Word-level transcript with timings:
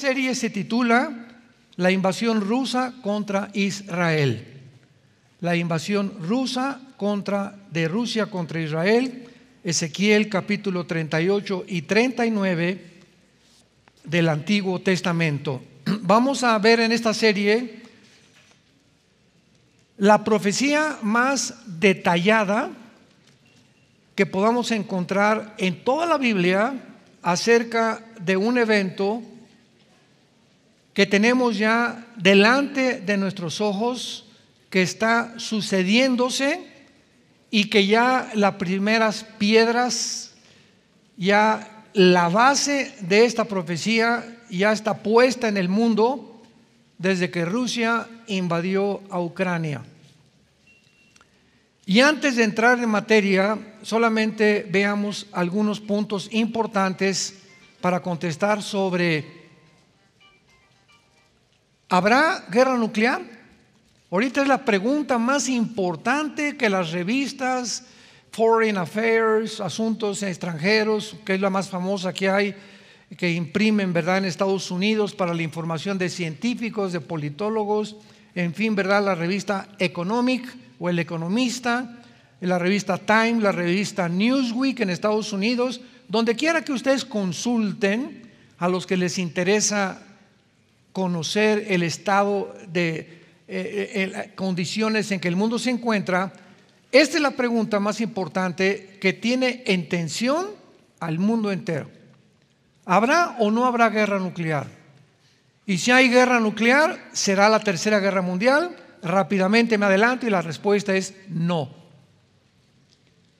Serie 0.00 0.34
se 0.34 0.48
titula 0.48 1.12
La 1.76 1.90
invasión 1.90 2.40
rusa 2.40 2.94
contra 3.02 3.50
Israel. 3.52 4.46
La 5.42 5.56
invasión 5.56 6.14
rusa 6.22 6.80
contra 6.96 7.54
de 7.70 7.86
Rusia 7.86 8.24
contra 8.24 8.62
Israel. 8.62 9.28
Ezequiel 9.62 10.30
capítulo 10.30 10.86
38 10.86 11.64
y 11.68 11.82
39 11.82 12.84
del 14.04 14.30
Antiguo 14.30 14.80
Testamento. 14.80 15.62
Vamos 16.00 16.44
a 16.44 16.58
ver 16.58 16.80
en 16.80 16.92
esta 16.92 17.12
serie 17.12 17.82
la 19.98 20.24
profecía 20.24 20.96
más 21.02 21.56
detallada 21.78 22.70
que 24.14 24.24
podamos 24.24 24.70
encontrar 24.70 25.56
en 25.58 25.84
toda 25.84 26.06
la 26.06 26.16
Biblia 26.16 26.72
acerca 27.20 28.02
de 28.18 28.38
un 28.38 28.56
evento 28.56 29.22
que 30.94 31.06
tenemos 31.06 31.56
ya 31.58 32.06
delante 32.16 33.00
de 33.00 33.16
nuestros 33.16 33.60
ojos, 33.60 34.26
que 34.70 34.82
está 34.82 35.38
sucediéndose 35.38 36.60
y 37.50 37.64
que 37.64 37.86
ya 37.86 38.30
las 38.34 38.54
primeras 38.54 39.24
piedras, 39.38 40.34
ya 41.16 41.84
la 41.92 42.28
base 42.28 42.94
de 43.00 43.24
esta 43.24 43.44
profecía 43.44 44.38
ya 44.48 44.72
está 44.72 45.02
puesta 45.02 45.48
en 45.48 45.56
el 45.56 45.68
mundo 45.68 46.42
desde 46.98 47.30
que 47.30 47.44
Rusia 47.44 48.06
invadió 48.26 49.00
a 49.10 49.20
Ucrania. 49.20 49.82
Y 51.86 52.00
antes 52.00 52.36
de 52.36 52.44
entrar 52.44 52.78
en 52.78 52.88
materia, 52.88 53.58
solamente 53.82 54.66
veamos 54.70 55.26
algunos 55.32 55.80
puntos 55.80 56.28
importantes 56.30 57.34
para 57.80 58.00
contestar 58.00 58.62
sobre, 58.62 59.39
¿habrá 61.90 62.46
guerra 62.50 62.76
nuclear? 62.78 63.20
Ahorita 64.10 64.42
es 64.42 64.48
la 64.48 64.64
pregunta 64.64 65.18
más 65.18 65.48
importante 65.48 66.56
que 66.56 66.70
las 66.70 66.92
revistas, 66.92 67.84
Foreign 68.32 68.78
Affairs, 68.78 69.60
Asuntos 69.60 70.22
Extranjeros, 70.22 71.16
que 71.24 71.34
es 71.34 71.40
la 71.40 71.50
más 71.50 71.68
famosa 71.68 72.12
que 72.12 72.30
hay, 72.30 72.54
que 73.16 73.30
imprimen, 73.32 73.92
¿verdad?, 73.92 74.18
en 74.18 74.24
Estados 74.24 74.70
Unidos 74.70 75.14
para 75.14 75.34
la 75.34 75.42
información 75.42 75.98
de 75.98 76.08
científicos, 76.08 76.92
de 76.92 77.00
politólogos, 77.00 77.96
en 78.34 78.54
fin, 78.54 78.76
¿verdad?, 78.76 79.04
la 79.04 79.16
revista 79.16 79.68
Economic 79.78 80.48
o 80.78 80.88
El 80.88 81.00
Economista, 81.00 81.98
la 82.40 82.58
revista 82.58 82.98
Time, 82.98 83.40
la 83.40 83.52
revista 83.52 84.08
Newsweek 84.08 84.80
en 84.80 84.90
Estados 84.90 85.32
Unidos, 85.32 85.80
donde 86.08 86.36
quiera 86.36 86.62
que 86.62 86.72
ustedes 86.72 87.04
consulten 87.04 88.30
a 88.58 88.68
los 88.68 88.86
que 88.86 88.96
les 88.96 89.18
interesa 89.18 90.02
conocer 90.92 91.66
el 91.68 91.82
estado 91.82 92.54
de 92.68 92.98
eh, 92.98 93.18
eh, 93.48 94.32
condiciones 94.34 95.10
en 95.10 95.20
que 95.20 95.28
el 95.28 95.36
mundo 95.36 95.58
se 95.58 95.70
encuentra, 95.70 96.32
esta 96.92 97.16
es 97.16 97.22
la 97.22 97.32
pregunta 97.32 97.78
más 97.80 98.00
importante 98.00 98.98
que 99.00 99.12
tiene 99.12 99.62
en 99.66 99.88
tensión 99.88 100.48
al 100.98 101.18
mundo 101.18 101.52
entero. 101.52 101.90
¿Habrá 102.84 103.36
o 103.38 103.50
no 103.50 103.66
habrá 103.66 103.88
guerra 103.90 104.18
nuclear? 104.18 104.66
Y 105.66 105.78
si 105.78 105.92
hay 105.92 106.08
guerra 106.08 106.40
nuclear, 106.40 106.98
¿será 107.12 107.48
la 107.48 107.60
tercera 107.60 108.00
guerra 108.00 108.22
mundial? 108.22 108.76
Rápidamente 109.02 109.78
me 109.78 109.86
adelanto 109.86 110.26
y 110.26 110.30
la 110.30 110.42
respuesta 110.42 110.94
es 110.96 111.14
no. 111.28 111.79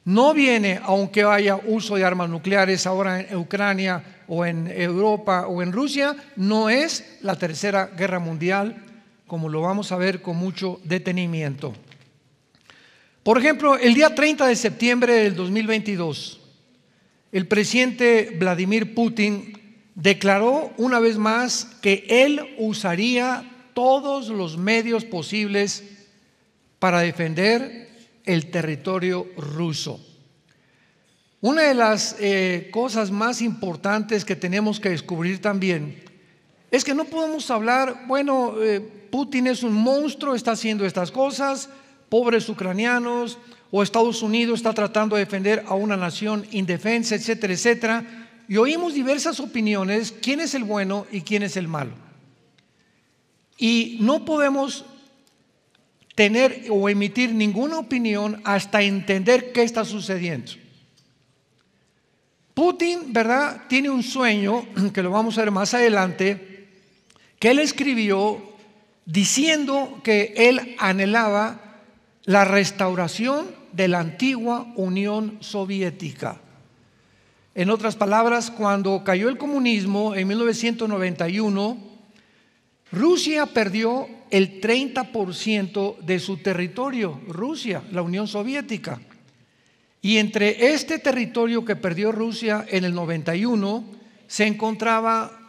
No 0.04 0.32
viene, 0.32 0.80
aunque 0.82 1.24
haya 1.24 1.56
uso 1.56 1.96
de 1.96 2.04
armas 2.04 2.30
nucleares 2.30 2.86
ahora 2.86 3.20
en 3.20 3.36
Ucrania 3.36 4.02
o 4.28 4.46
en 4.46 4.66
Europa 4.66 5.46
o 5.46 5.62
en 5.62 5.72
Rusia, 5.72 6.16
no 6.36 6.70
es 6.70 7.18
la 7.20 7.36
tercera 7.36 7.86
guerra 7.86 8.18
mundial, 8.18 8.82
como 9.26 9.48
lo 9.48 9.60
vamos 9.60 9.92
a 9.92 9.96
ver 9.96 10.22
con 10.22 10.36
mucho 10.36 10.80
detenimiento. 10.84 11.74
Por 13.22 13.36
ejemplo, 13.36 13.76
el 13.76 13.94
día 13.94 14.14
30 14.14 14.46
de 14.46 14.56
septiembre 14.56 15.12
del 15.12 15.36
2022, 15.36 16.40
el 17.32 17.46
presidente 17.46 18.36
Vladimir 18.38 18.94
Putin 18.94 19.52
declaró 19.94 20.72
una 20.78 20.98
vez 20.98 21.18
más 21.18 21.66
que 21.82 22.06
él 22.08 22.54
usaría 22.58 23.44
todos 23.74 24.28
los 24.28 24.56
medios 24.56 25.04
posibles 25.04 25.84
para 26.78 27.00
defender 27.00 27.89
el 28.32 28.50
territorio 28.50 29.26
ruso. 29.36 30.00
Una 31.40 31.62
de 31.62 31.74
las 31.74 32.16
eh, 32.20 32.68
cosas 32.70 33.10
más 33.10 33.42
importantes 33.42 34.24
que 34.24 34.36
tenemos 34.36 34.78
que 34.78 34.90
descubrir 34.90 35.40
también 35.40 36.02
es 36.70 36.84
que 36.84 36.94
no 36.94 37.06
podemos 37.06 37.50
hablar, 37.50 38.04
bueno, 38.06 38.54
eh, 38.62 38.80
Putin 39.10 39.48
es 39.48 39.64
un 39.64 39.72
monstruo, 39.72 40.36
está 40.36 40.52
haciendo 40.52 40.86
estas 40.86 41.10
cosas, 41.10 41.68
pobres 42.08 42.48
ucranianos, 42.48 43.38
o 43.72 43.82
Estados 43.82 44.22
Unidos 44.22 44.60
está 44.60 44.72
tratando 44.74 45.16
de 45.16 45.24
defender 45.24 45.64
a 45.66 45.74
una 45.74 45.96
nación 45.96 46.46
indefensa, 46.52 47.16
etcétera, 47.16 47.52
etcétera. 47.52 48.28
Y 48.48 48.56
oímos 48.56 48.94
diversas 48.94 49.40
opiniones, 49.40 50.14
quién 50.22 50.38
es 50.38 50.54
el 50.54 50.62
bueno 50.62 51.06
y 51.10 51.22
quién 51.22 51.42
es 51.42 51.56
el 51.56 51.66
malo. 51.66 51.92
Y 53.56 53.98
no 54.00 54.24
podemos 54.24 54.84
tener 56.20 56.66
o 56.68 56.86
emitir 56.90 57.32
ninguna 57.32 57.78
opinión 57.78 58.42
hasta 58.44 58.82
entender 58.82 59.52
qué 59.52 59.62
está 59.62 59.86
sucediendo. 59.86 60.52
Putin, 62.52 63.10
¿verdad? 63.10 63.62
Tiene 63.70 63.88
un 63.88 64.02
sueño, 64.02 64.66
que 64.92 65.02
lo 65.02 65.10
vamos 65.10 65.38
a 65.38 65.40
ver 65.40 65.50
más 65.50 65.72
adelante, 65.72 66.68
que 67.38 67.50
él 67.52 67.58
escribió 67.58 68.36
diciendo 69.06 70.02
que 70.04 70.34
él 70.36 70.76
anhelaba 70.78 71.58
la 72.26 72.44
restauración 72.44 73.46
de 73.72 73.88
la 73.88 74.00
antigua 74.00 74.70
Unión 74.76 75.38
Soviética. 75.40 76.38
En 77.54 77.70
otras 77.70 77.96
palabras, 77.96 78.50
cuando 78.50 79.04
cayó 79.04 79.30
el 79.30 79.38
comunismo 79.38 80.14
en 80.14 80.28
1991, 80.28 81.89
Rusia 82.92 83.46
perdió 83.46 84.08
el 84.30 84.60
30% 84.60 85.98
de 85.98 86.18
su 86.18 86.38
territorio, 86.38 87.20
Rusia, 87.28 87.82
la 87.92 88.02
Unión 88.02 88.26
Soviética. 88.26 89.00
Y 90.02 90.16
entre 90.18 90.72
este 90.72 90.98
territorio 90.98 91.64
que 91.64 91.76
perdió 91.76 92.10
Rusia 92.10 92.64
en 92.68 92.84
el 92.84 92.94
91 92.94 93.84
se 94.26 94.46
encontraba 94.46 95.40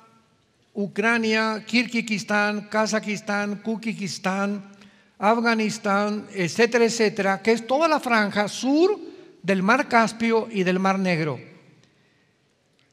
Ucrania, 0.73 1.63
Kirguistán, 1.65 2.67
Kazajistán, 2.69 3.61
Kukikistán, 3.61 4.71
Afganistán, 5.17 6.27
etcétera, 6.33 6.85
etcétera, 6.85 7.41
que 7.41 7.51
es 7.51 7.67
toda 7.67 7.87
la 7.87 7.99
franja 7.99 8.47
sur 8.47 8.99
del 9.43 9.63
Mar 9.63 9.87
Caspio 9.87 10.47
y 10.51 10.63
del 10.63 10.79
Mar 10.79 10.99
Negro. 10.99 11.39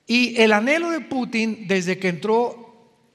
Y 0.06 0.40
el 0.40 0.52
anhelo 0.52 0.90
de 0.90 1.00
Putin 1.00 1.66
desde 1.66 1.98
que 1.98 2.08
entró 2.08 2.67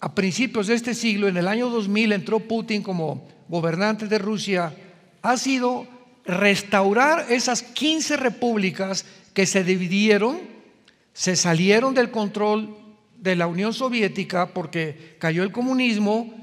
a 0.03 0.13
principios 0.13 0.67
de 0.67 0.73
este 0.73 0.95
siglo, 0.95 1.29
en 1.29 1.37
el 1.37 1.47
año 1.47 1.69
2000, 1.69 2.11
entró 2.11 2.41
Putin 2.41 2.83
como 2.83 3.25
gobernante 3.47 4.05
de 4.05 4.17
Rusia, 4.17 4.75
ha 5.21 5.37
sido 5.37 5.87
restaurar 6.25 7.27
esas 7.29 7.63
15 7.63 8.17
repúblicas 8.17 9.05
que 9.33 9.45
se 9.45 9.63
dividieron, 9.63 10.41
se 11.13 11.37
salieron 11.37 11.93
del 11.93 12.11
control 12.11 12.75
de 13.17 13.37
la 13.37 13.47
Unión 13.47 13.73
Soviética 13.73 14.47
porque 14.47 15.15
cayó 15.19 15.41
el 15.41 15.53
comunismo 15.53 16.33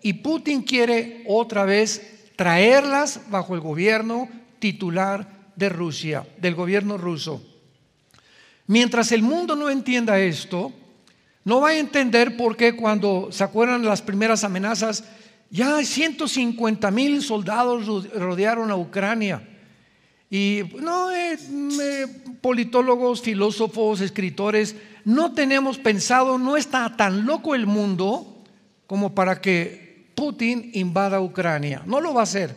y 0.00 0.12
Putin 0.12 0.62
quiere 0.62 1.24
otra 1.26 1.64
vez 1.64 2.30
traerlas 2.36 3.22
bajo 3.30 3.56
el 3.56 3.60
gobierno 3.60 4.28
titular 4.60 5.50
de 5.56 5.68
Rusia, 5.68 6.24
del 6.40 6.54
gobierno 6.54 6.96
ruso. 6.96 7.42
Mientras 8.68 9.10
el 9.10 9.22
mundo 9.22 9.56
no 9.56 9.70
entienda 9.70 10.20
esto, 10.20 10.72
no 11.48 11.62
va 11.62 11.70
a 11.70 11.78
entender 11.78 12.36
por 12.36 12.58
qué 12.58 12.76
cuando 12.76 13.28
se 13.32 13.42
acuerdan 13.42 13.82
las 13.82 14.02
primeras 14.02 14.44
amenazas 14.44 15.04
ya 15.48 15.82
150 15.82 16.90
mil 16.90 17.22
soldados 17.22 17.86
rodearon 18.12 18.70
a 18.70 18.76
Ucrania. 18.76 19.48
Y 20.28 20.60
no, 20.78 21.10
eh, 21.10 21.38
politólogos, 22.42 23.22
filósofos, 23.22 24.02
escritores, 24.02 24.76
no 25.06 25.32
tenemos 25.32 25.78
pensado, 25.78 26.36
no 26.36 26.58
está 26.58 26.94
tan 26.98 27.24
loco 27.24 27.54
el 27.54 27.64
mundo 27.64 28.44
como 28.86 29.14
para 29.14 29.40
que 29.40 30.10
Putin 30.14 30.70
invada 30.74 31.22
Ucrania. 31.22 31.82
No 31.86 32.02
lo 32.02 32.12
va 32.12 32.20
a 32.20 32.24
hacer. 32.24 32.54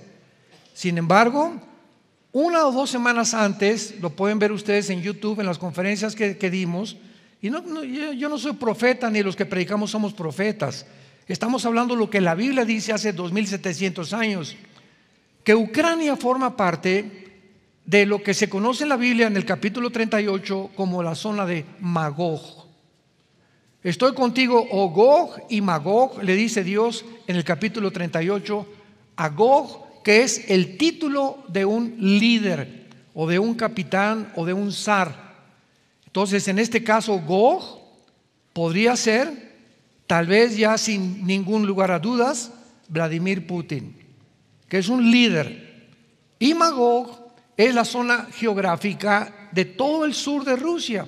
Sin 0.73 0.97
embargo, 0.97 1.53
una 2.33 2.65
o 2.65 2.73
dos 2.73 2.89
semanas 2.89 3.33
antes, 3.33 4.01
lo 4.01 4.09
pueden 4.09 4.37
ver 4.37 4.51
ustedes 4.51 4.89
en 4.89 5.01
YouTube, 5.01 5.39
en 5.39 5.45
las 5.45 5.59
conferencias 5.59 6.13
que, 6.13 6.49
dimos, 6.49 6.97
y 7.41 7.49
yo 7.49 8.29
no 8.29 8.37
soy 8.37 8.53
profeta 8.53 9.09
ni 9.09 9.23
los 9.23 9.35
que 9.35 9.45
predicamos 9.45 9.91
somos 9.91 10.13
profetas. 10.13 10.85
Estamos 11.27 11.65
hablando 11.65 11.95
de 11.95 11.99
lo 11.99 12.09
que 12.09 12.21
la 12.21 12.35
Biblia 12.35 12.65
dice 12.65 12.93
hace 12.93 13.13
2700 13.13 14.13
años, 14.13 14.55
que 15.43 15.55
Ucrania 15.55 16.15
forma 16.15 16.55
parte 16.55 17.21
de 17.85 18.05
lo 18.05 18.21
que 18.21 18.33
se 18.33 18.49
conoce 18.49 18.83
en 18.83 18.89
la 18.89 18.97
Biblia 18.97 19.27
en 19.27 19.37
el 19.37 19.45
capítulo 19.45 19.89
38 19.89 20.71
como 20.75 21.01
la 21.01 21.15
zona 21.15 21.45
de 21.45 21.65
Magog. 21.79 22.67
Estoy 23.83 24.13
contigo, 24.13 24.67
oh 24.69 24.89
Gog 24.89 25.47
y 25.49 25.61
Magog, 25.61 26.21
le 26.23 26.35
dice 26.35 26.63
Dios 26.63 27.03
en 27.25 27.35
el 27.35 27.43
capítulo 27.43 27.91
38 27.91 28.67
a 29.15 29.29
Gog, 29.29 30.03
que 30.03 30.21
es 30.21 30.49
el 30.49 30.77
título 30.77 31.43
de 31.47 31.65
un 31.65 31.95
líder 31.97 32.87
o 33.15 33.27
de 33.27 33.39
un 33.39 33.55
capitán 33.55 34.31
o 34.35 34.45
de 34.45 34.53
un 34.53 34.71
zar. 34.71 35.20
Entonces, 36.11 36.47
en 36.47 36.59
este 36.59 36.83
caso, 36.83 37.19
Gog 37.19 37.81
podría 38.53 38.95
ser, 38.95 39.51
tal 40.07 40.27
vez 40.27 40.57
ya 40.57 40.77
sin 40.77 41.25
ningún 41.25 41.65
lugar 41.65 41.91
a 41.91 41.99
dudas, 41.99 42.51
Vladimir 42.89 43.47
Putin, 43.47 43.95
que 44.67 44.77
es 44.77 44.89
un 44.89 45.09
líder. 45.09 45.89
Y 46.37 46.53
Magog 46.53 47.33
es 47.55 47.73
la 47.73 47.85
zona 47.85 48.27
geográfica 48.33 49.49
de 49.51 49.65
todo 49.65 50.05
el 50.05 50.13
sur 50.13 50.43
de 50.43 50.55
Rusia 50.55 51.07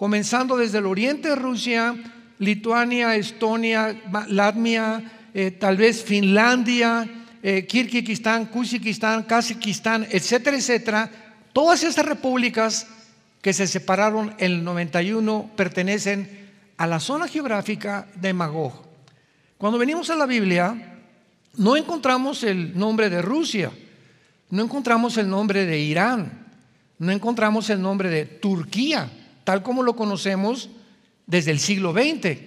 comenzando 0.00 0.56
desde 0.56 0.78
el 0.78 0.86
oriente 0.86 1.28
de 1.28 1.34
Rusia, 1.36 1.94
Lituania, 2.38 3.16
Estonia, 3.16 3.94
Latmia, 4.28 5.28
eh, 5.34 5.50
tal 5.50 5.76
vez 5.76 6.02
Finlandia, 6.02 7.06
eh, 7.42 7.66
Kirguistán, 7.66 8.46
Kuzikistán, 8.46 9.24
Kazajistán, 9.24 10.06
etcétera, 10.10 10.56
etcétera. 10.56 11.10
Todas 11.52 11.82
estas 11.82 12.06
repúblicas 12.06 12.86
que 13.42 13.52
se 13.52 13.66
separaron 13.66 14.34
en 14.38 14.52
el 14.52 14.64
91 14.64 15.50
pertenecen 15.56 16.50
a 16.76 16.86
la 16.86 17.00
zona 17.00 17.28
geográfica 17.28 18.08
de 18.14 18.32
Magog. 18.32 18.72
Cuando 19.58 19.78
venimos 19.78 20.10
a 20.10 20.16
la 20.16 20.26
Biblia, 20.26 20.98
no 21.56 21.76
encontramos 21.76 22.42
el 22.44 22.78
nombre 22.78 23.10
de 23.10 23.22
Rusia, 23.22 23.70
no 24.50 24.62
encontramos 24.62 25.16
el 25.16 25.28
nombre 25.28 25.66
de 25.66 25.78
Irán, 25.78 26.46
no 26.98 27.12
encontramos 27.12 27.70
el 27.70 27.80
nombre 27.80 28.08
de 28.10 28.24
Turquía 28.24 29.10
tal 29.50 29.64
como 29.64 29.82
lo 29.82 29.96
conocemos 29.96 30.68
desde 31.26 31.50
el 31.50 31.58
siglo 31.58 31.92
XX. 31.92 32.38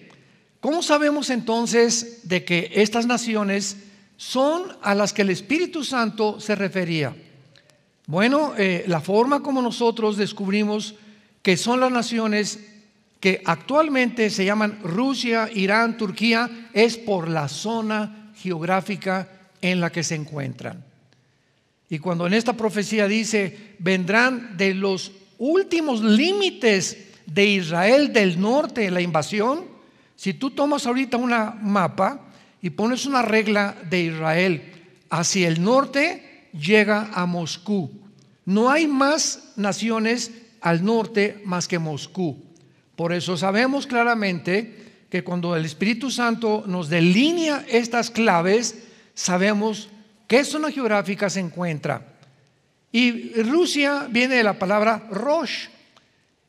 ¿Cómo 0.61 0.81
sabemos 0.81 1.29
entonces 1.29 2.21
de 2.29 2.45
que 2.45 2.71
estas 2.75 3.05
naciones 3.05 3.75
son 4.15 4.63
a 4.81 4.95
las 4.95 5.11
que 5.11 5.23
el 5.23 5.29
Espíritu 5.29 5.83
Santo 5.83 6.39
se 6.39 6.55
refería? 6.55 7.13
Bueno, 8.05 8.53
eh, 8.57 8.83
la 8.87 8.99
forma 8.99 9.41
como 9.41 9.61
nosotros 9.61 10.17
descubrimos 10.17 10.95
que 11.41 11.55
son 11.57 11.79
las 11.79 11.91
naciones 11.91 12.59
que 13.19 13.41
actualmente 13.45 14.29
se 14.29 14.43
llaman 14.43 14.79
Rusia, 14.83 15.49
Irán, 15.53 15.97
Turquía, 15.97 16.69
es 16.73 16.97
por 16.97 17.29
la 17.29 17.47
zona 17.47 18.33
geográfica 18.35 19.29
en 19.61 19.79
la 19.79 19.91
que 19.91 20.03
se 20.03 20.15
encuentran. 20.15 20.83
Y 21.89 21.99
cuando 21.99 22.27
en 22.27 22.33
esta 22.33 22.53
profecía 22.53 23.07
dice, 23.07 23.75
vendrán 23.79 24.57
de 24.57 24.73
los 24.73 25.13
últimos 25.37 26.01
límites 26.01 26.97
de 27.25 27.45
Israel 27.45 28.11
del 28.11 28.41
norte, 28.41 28.91
la 28.91 28.99
invasión, 28.99 29.65
si 30.15 30.33
tú 30.33 30.51
tomas 30.51 30.85
ahorita 30.85 31.17
una 31.17 31.51
mapa 31.51 32.19
y 32.61 32.71
pones 32.71 33.05
una 33.05 33.21
regla 33.21 33.75
de 33.89 34.01
Israel 34.01 34.63
hacia 35.09 35.47
el 35.47 35.63
norte, 35.63 36.32
llega 36.53 37.09
a 37.13 37.25
Moscú. 37.25 37.91
No 38.45 38.69
hay 38.69 38.87
más 38.87 39.53
naciones 39.55 40.31
al 40.61 40.83
norte 40.83 41.41
más 41.45 41.67
que 41.67 41.79
Moscú. 41.79 42.41
Por 42.95 43.13
eso 43.13 43.37
sabemos 43.37 43.87
claramente 43.87 45.05
que 45.09 45.23
cuando 45.23 45.55
el 45.55 45.65
Espíritu 45.65 46.09
Santo 46.09 46.63
nos 46.67 46.89
delinea 46.89 47.65
estas 47.69 48.09
claves, 48.09 48.83
sabemos 49.13 49.89
qué 50.27 50.43
zona 50.43 50.71
geográfica 50.71 51.29
se 51.29 51.39
encuentra. 51.39 52.13
Y 52.91 53.33
Rusia 53.41 54.07
viene 54.09 54.35
de 54.35 54.43
la 54.43 54.59
palabra 54.59 55.07
Rosh. 55.09 55.67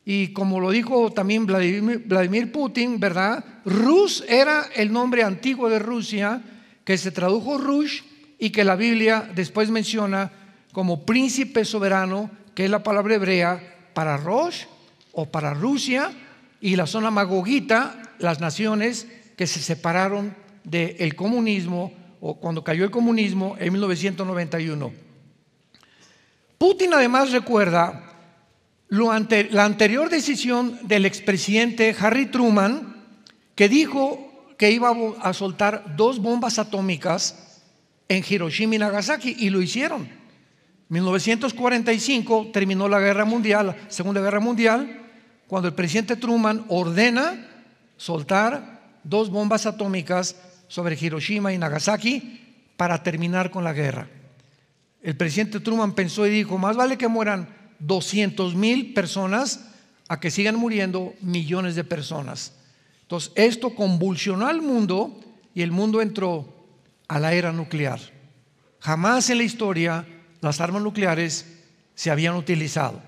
Y 0.05 0.27
como 0.33 0.59
lo 0.59 0.69
dijo 0.69 1.11
también 1.11 1.47
Vladimir, 1.47 2.51
Putin, 2.51 2.99
¿verdad? 2.99 3.43
Rus 3.65 4.23
era 4.27 4.67
el 4.75 4.93
nombre 4.93 5.23
antiguo 5.23 5.67
de 5.67 5.79
Rusia, 5.79 6.41
que 6.83 6.97
se 6.97 7.11
tradujo 7.11 7.57
Rush 7.57 8.01
y 8.37 8.49
que 8.49 8.63
la 8.63 8.75
Biblia 8.75 9.29
después 9.33 9.69
menciona 9.69 10.31
como 10.71 11.05
príncipe 11.05 11.65
soberano, 11.65 12.29
que 12.53 12.65
es 12.65 12.69
la 12.71 12.83
palabra 12.83 13.15
hebrea 13.15 13.89
para 13.93 14.17
Rosh 14.17 14.65
o 15.13 15.25
para 15.25 15.53
Rusia, 15.53 16.11
y 16.59 16.75
la 16.75 16.87
zona 16.87 17.11
magogita, 17.11 18.01
las 18.19 18.39
naciones 18.39 19.07
que 19.37 19.47
se 19.47 19.59
separaron 19.59 20.35
del 20.63 21.15
comunismo 21.15 21.93
o 22.21 22.39
cuando 22.39 22.63
cayó 22.63 22.83
el 22.83 22.91
comunismo 22.91 23.55
en 23.59 23.71
1991. 23.73 24.91
Putin 26.57 26.93
además 26.93 27.31
recuerda 27.31 28.01
la 28.89 29.65
anterior 29.65 30.09
decisión 30.09 30.79
del 30.87 31.05
expresidente 31.05 31.95
Harry 31.99 32.27
Truman, 32.27 32.95
que 33.53 33.69
dijo 33.69 34.53
que 34.57 34.71
iba 34.71 34.95
a 35.21 35.33
soltar 35.33 35.95
dos 35.95 36.19
bombas 36.19 36.59
atómicas 36.59 37.44
en 38.07 38.23
Hiroshima 38.27 38.75
y 38.75 38.79
Nagasaki, 38.79 39.35
y 39.39 39.49
lo 39.49 39.61
hicieron. 39.61 40.01
En 40.03 40.11
1945 40.89 42.49
terminó 42.53 42.87
la 42.87 42.99
guerra 42.99 43.25
mundial, 43.25 43.75
Segunda 43.87 44.21
Guerra 44.21 44.39
Mundial, 44.39 45.01
cuando 45.47 45.67
el 45.67 45.73
presidente 45.73 46.15
Truman 46.15 46.65
ordena 46.67 47.47
soltar 47.97 48.99
dos 49.03 49.29
bombas 49.29 49.65
atómicas 49.65 50.35
sobre 50.67 50.97
Hiroshima 50.99 51.53
y 51.53 51.57
Nagasaki 51.57 52.41
para 52.77 53.01
terminar 53.03 53.51
con 53.51 53.63
la 53.63 53.73
guerra 53.73 54.07
el 55.05 55.15
presidente 55.15 55.59
Truman 55.59 55.93
pensó 55.93 56.25
y 56.25 56.31
dijo, 56.31 56.57
más 56.57 56.75
vale 56.75 56.97
que 56.97 57.07
mueran 57.07 57.47
200 57.77 58.55
mil 58.55 58.91
personas 58.95 59.67
a 60.07 60.19
que 60.19 60.31
sigan 60.31 60.55
muriendo 60.55 61.13
millones 61.21 61.75
de 61.75 61.83
personas. 61.83 62.53
Entonces, 63.03 63.31
esto 63.35 63.75
convulsionó 63.75 64.47
al 64.47 64.63
mundo 64.63 65.19
y 65.53 65.61
el 65.61 65.71
mundo 65.71 66.01
entró 66.01 66.54
a 67.07 67.19
la 67.19 67.33
era 67.33 67.51
nuclear. 67.51 67.99
Jamás 68.79 69.29
en 69.29 69.37
la 69.39 69.43
historia 69.43 70.05
las 70.41 70.61
armas 70.61 70.81
nucleares 70.81 71.45
se 71.95 72.11
habían 72.11 72.35
utilizado. 72.35 73.01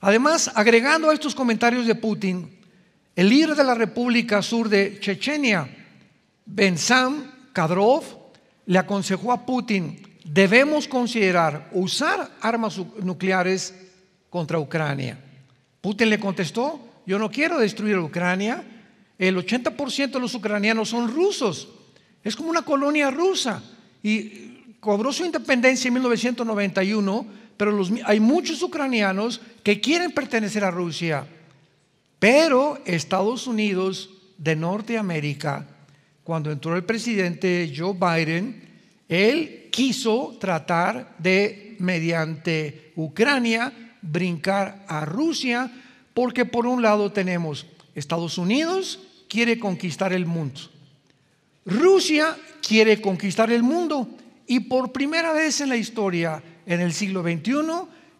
Además, 0.00 0.50
agregando 0.54 1.10
a 1.10 1.14
estos 1.14 1.34
comentarios 1.34 1.86
de 1.86 1.94
Putin, 1.94 2.58
el 3.14 3.28
líder 3.28 3.54
de 3.54 3.64
la 3.64 3.74
República 3.74 4.42
Sur 4.42 4.68
de 4.68 4.98
Chechenia, 4.98 5.68
Bensam 6.44 7.30
Kadrov, 7.52 8.04
le 8.66 8.78
aconsejó 8.78 9.32
a 9.32 9.46
Putin 9.46 10.12
debemos 10.24 10.88
considerar 10.88 11.68
usar 11.72 12.30
armas 12.40 12.80
nucleares 13.02 13.74
contra 14.30 14.58
Ucrania. 14.58 15.18
Putin 15.80 16.10
le 16.10 16.20
contestó, 16.20 16.80
yo 17.06 17.18
no 17.18 17.30
quiero 17.30 17.58
destruir 17.58 17.98
Ucrania, 17.98 18.64
el 19.18 19.36
80% 19.36 20.12
de 20.12 20.20
los 20.20 20.34
ucranianos 20.34 20.88
son 20.88 21.12
rusos, 21.12 21.68
es 22.24 22.36
como 22.36 22.50
una 22.50 22.62
colonia 22.62 23.10
rusa 23.10 23.62
y 24.02 24.74
cobró 24.80 25.12
su 25.12 25.24
independencia 25.24 25.88
en 25.88 25.94
1991, 25.94 27.26
pero 27.56 27.80
hay 28.04 28.20
muchos 28.20 28.62
ucranianos 28.62 29.40
que 29.62 29.80
quieren 29.80 30.12
pertenecer 30.12 30.64
a 30.64 30.70
Rusia, 30.70 31.26
pero 32.18 32.80
Estados 32.84 33.46
Unidos 33.46 34.10
de 34.38 34.56
Norteamérica, 34.56 35.66
cuando 36.24 36.50
entró 36.50 36.76
el 36.76 36.84
presidente 36.84 37.72
Joe 37.76 37.94
Biden, 37.94 38.68
él 39.08 39.68
quiso 39.70 40.36
tratar 40.40 41.14
de, 41.18 41.76
mediante 41.78 42.92
Ucrania, 42.96 43.72
brincar 44.02 44.84
a 44.88 45.04
Rusia, 45.04 45.70
porque 46.14 46.44
por 46.44 46.66
un 46.66 46.82
lado 46.82 47.12
tenemos 47.12 47.66
Estados 47.94 48.38
Unidos 48.38 49.00
quiere 49.28 49.58
conquistar 49.58 50.12
el 50.12 50.26
mundo. 50.26 50.71
Rusia 51.64 52.36
quiere 52.60 53.00
conquistar 53.00 53.50
el 53.52 53.62
mundo 53.62 54.08
y 54.46 54.60
por 54.60 54.92
primera 54.92 55.32
vez 55.32 55.60
en 55.60 55.68
la 55.68 55.76
historia, 55.76 56.42
en 56.66 56.80
el 56.80 56.92
siglo 56.92 57.22
XXI, 57.22 57.52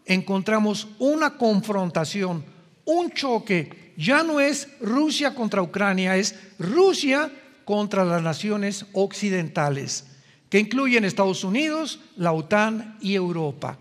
encontramos 0.05 0.87
una 0.99 1.37
confrontación, 1.37 2.43
un 2.85 3.11
choque. 3.11 3.93
Ya 3.97 4.23
no 4.23 4.39
es 4.39 4.67
Rusia 4.81 5.35
contra 5.35 5.61
Ucrania, 5.61 6.17
es 6.17 6.35
Rusia 6.57 7.31
contra 7.65 8.03
las 8.03 8.21
naciones 8.21 8.85
occidentales 8.93 10.05
que 10.53 10.59
incluyen 10.59 11.03
Estados 11.03 11.43
Unidos, 11.43 11.99
la 12.15 12.31
OTAN 12.31 12.99
y 13.01 13.15
Europa. 13.15 13.79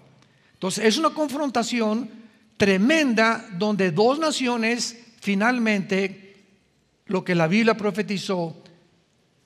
Entonces 0.55 0.87
es 0.87 0.97
una 0.97 1.11
confrontación 1.11 2.09
tremenda 2.57 3.47
donde 3.59 3.91
dos 3.91 4.19
naciones 4.19 4.97
finalmente, 5.21 6.47
lo 7.05 7.25
que 7.25 7.35
la 7.35 7.47
Biblia 7.47 7.77
profetizó, 7.77 8.62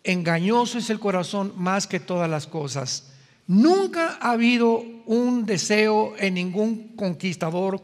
engañoso 0.07 0.79
es 0.79 0.91
el 0.91 0.99
corazón 0.99 1.53
más 1.57 1.87
que 1.87 2.01
todas 2.01 2.31
las 2.31 2.47
cosas. 2.47 3.13
Nunca 3.47 4.19
ha 4.21 4.33
habido 4.33 4.83
un 5.07 5.47
deseo 5.47 6.15
en 6.19 6.35
ningún 6.35 6.97
conquistador 6.97 7.83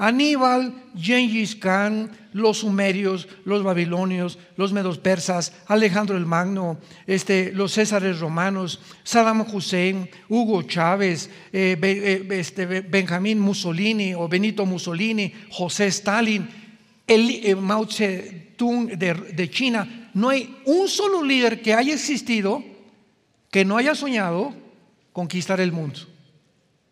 Aníbal, 0.00 0.72
Gengis 0.96 1.56
Khan, 1.56 2.08
los 2.32 2.58
sumerios, 2.58 3.26
los 3.44 3.64
babilonios, 3.64 4.38
los 4.56 4.72
medos 4.72 4.98
persas, 4.98 5.52
Alejandro 5.66 6.16
el 6.16 6.24
Magno, 6.24 6.78
este, 7.04 7.50
los 7.52 7.72
césares 7.74 8.20
romanos, 8.20 8.78
Saddam 9.02 9.40
Hussein, 9.40 10.08
Hugo 10.28 10.62
Chávez, 10.62 11.28
eh, 11.52 11.76
eh, 11.82 12.28
este, 12.30 12.66
Benjamín 12.82 13.40
Mussolini 13.40 14.14
o 14.14 14.28
Benito 14.28 14.64
Mussolini, 14.64 15.32
José 15.50 15.88
Stalin. 15.88 16.48
el, 17.08 17.30
eh, 17.42 17.56
Mao 17.56 17.84
Zedong 17.86 18.96
de, 18.96 19.14
de 19.14 19.50
China, 19.50 20.07
no 20.18 20.30
hay 20.30 20.56
un 20.64 20.88
solo 20.88 21.22
líder 21.22 21.62
que 21.62 21.74
haya 21.74 21.94
existido 21.94 22.64
que 23.52 23.64
no 23.64 23.76
haya 23.76 23.94
soñado 23.94 24.52
conquistar 25.12 25.60
el 25.60 25.70
mundo. 25.70 26.00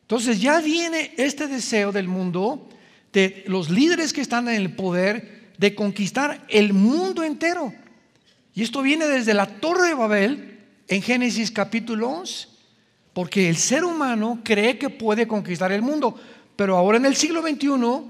Entonces 0.03 0.41
ya 0.41 0.61
viene 0.61 1.13
este 1.17 1.49
deseo 1.49 1.91
del 1.91 2.07
mundo, 2.07 2.69
de 3.13 3.43
los 3.49 3.69
líderes 3.69 4.13
que 4.13 4.21
están 4.21 4.47
en 4.47 4.55
el 4.55 4.77
poder, 4.77 5.51
de 5.59 5.75
conquistar 5.75 6.47
el 6.49 6.73
mundo 6.73 7.25
entero. 7.25 7.75
Y 8.55 8.63
esto 8.63 8.81
viene 8.81 9.07
desde 9.09 9.35
la 9.35 9.47
Torre 9.59 9.89
de 9.89 9.95
Babel 9.95 10.61
en 10.87 11.03
Génesis 11.03 11.51
capítulo 11.51 12.09
11, 12.09 12.47
porque 13.13 13.49
el 13.49 13.57
ser 13.57 13.85
humano 13.85 14.41
cree 14.45 14.79
que 14.79 14.89
puede 14.89 15.27
conquistar 15.27 15.73
el 15.73 15.83
mundo, 15.83 16.17
pero 16.55 16.77
ahora 16.77 16.99
en 16.99 17.07
el 17.07 17.17
siglo 17.17 17.43
XXI 17.43 18.03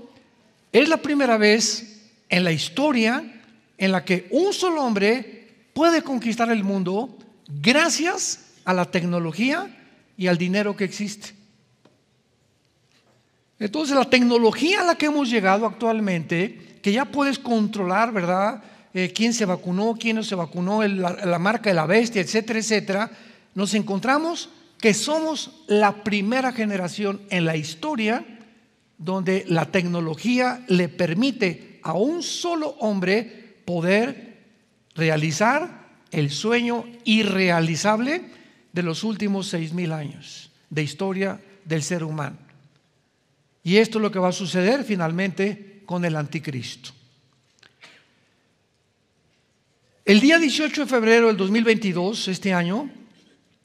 es 0.73 0.89
la 0.91 0.99
primera 0.99 1.39
vez 1.39 2.03
en 2.29 2.45
la 2.45 2.53
historia 2.53 3.33
en 3.79 3.93
la 3.93 4.05
que 4.05 4.27
un 4.31 4.53
solo 4.53 4.83
hombre 4.83 5.55
puede 5.73 6.03
conquistar 6.03 6.51
el 6.51 6.65
mundo 6.65 7.17
gracias 7.49 8.41
a 8.65 8.73
la 8.73 8.91
tecnología 8.91 9.69
y 10.17 10.27
al 10.27 10.39
dinero 10.39 10.77
que 10.77 10.85
existe. 10.85 11.35
Entonces 13.59 13.97
la 13.97 14.09
tecnología 14.09 14.81
a 14.81 14.85
la 14.85 14.95
que 14.97 15.07
hemos 15.07 15.31
llegado 15.31 15.67
actualmente, 15.67 16.79
que 16.83 16.93
ya 16.93 17.07
puedes 17.07 17.39
controlar, 17.39 18.13
¿verdad? 18.13 18.63
Eh, 18.93 19.13
quién 19.15 19.33
se 19.33 19.45
vacunó, 19.45 19.97
quién 19.99 20.17
no 20.17 20.23
se 20.23 20.35
vacunó, 20.35 20.83
la, 20.83 21.39
marca 21.39 21.71
de 21.71 21.75
la 21.75 21.87
bestia, 21.87 22.23
etcétera, 22.23 22.59
etcétera, 22.59 23.11
nos 23.55 23.75
encontramos 23.75 24.51
que 24.79 24.95
somos 24.95 25.65
la 25.67 26.03
primera 26.03 26.53
generación 26.53 27.21
en 27.31 27.45
la 27.45 27.57
historia 27.57 28.25
donde 28.99 29.45
la 29.49 29.67
tecnología 29.67 30.65
le 30.69 30.89
permite 30.89 31.81
a 31.83 31.93
un 31.95 32.23
solo 32.23 32.77
hombre 32.81 33.46
poder 33.67 34.39
realizar 34.95 35.87
el 36.11 36.31
sueño 36.31 36.87
irrealizable 37.05 38.31
de 38.73 38.83
los 38.83 39.05
últimos 39.05 39.49
seis 39.49 39.75
mil 39.75 39.93
años 39.93 40.51
de 40.71 40.83
historia 40.83 41.41
del 41.65 41.83
ser 41.83 42.03
humano. 42.03 42.39
Y 43.63 43.77
esto 43.77 43.99
es 43.99 44.03
lo 44.03 44.11
que 44.11 44.19
va 44.19 44.29
a 44.29 44.33
suceder 44.33 44.85
finalmente 44.85 45.83
con 45.85 46.05
el 46.05 46.17
anticristo. 46.17 46.91
El 50.05 50.21
día 50.21 50.39
18 50.39 50.83
de 50.83 50.87
febrero 50.87 51.27
del 51.27 51.37
2022, 51.37 52.29
este 52.29 52.55
año, 52.55 52.89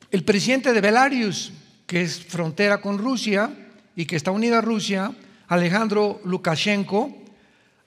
el 0.10 0.24
presidente 0.24 0.74
de 0.74 0.82
Belarus, 0.82 1.54
que 1.86 2.02
es 2.02 2.20
frontera 2.20 2.82
con 2.82 2.98
Rusia 2.98 3.56
y 3.96 4.06
que 4.06 4.16
está 4.16 4.32
unida 4.32 4.58
a 4.58 4.62
Rusia, 4.62 5.14
Alejandro 5.48 6.20
Lukashenko, 6.26 7.16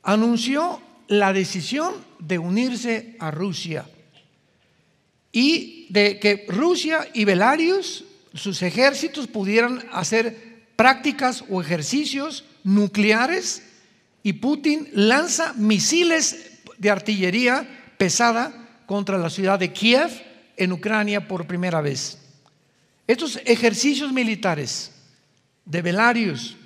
anunció 0.04 0.80
la 1.18 1.33
decisión 1.33 1.94
de 2.18 2.38
unirse 2.38 3.16
a 3.18 3.30
Rusia 3.30 3.87
y 5.33 5.87
de 5.90 6.21
que 6.21 6.47
Rusia 6.49 7.09
y 7.12 7.25
Belarus, 7.25 8.04
sus 8.35 8.62
ejércitos, 8.62 9.26
pudieran 9.26 9.85
hacer 9.92 10.64
prácticas 10.76 11.44
o 11.50 11.61
ejercicios 11.61 12.44
nucleares 12.62 13.62
y 14.23 14.35
Putin 14.35 14.88
lanza 14.92 15.52
misiles 15.54 16.61
de 16.78 16.90
artillería 16.90 17.68
pesada 17.99 18.83
contra 18.87 19.18
la 19.18 19.30
ciudad 19.30 19.59
de 19.59 19.73
Kiev 19.73 20.11
en 20.56 20.73
Ucrania 20.73 21.26
por 21.26 21.47
primera 21.47 21.80
vez. 21.80 22.18
Estos 23.06 23.38
ejercicios 23.44 24.12
militares 24.12 24.92
de 25.64 25.83
Belarus, 25.83 26.56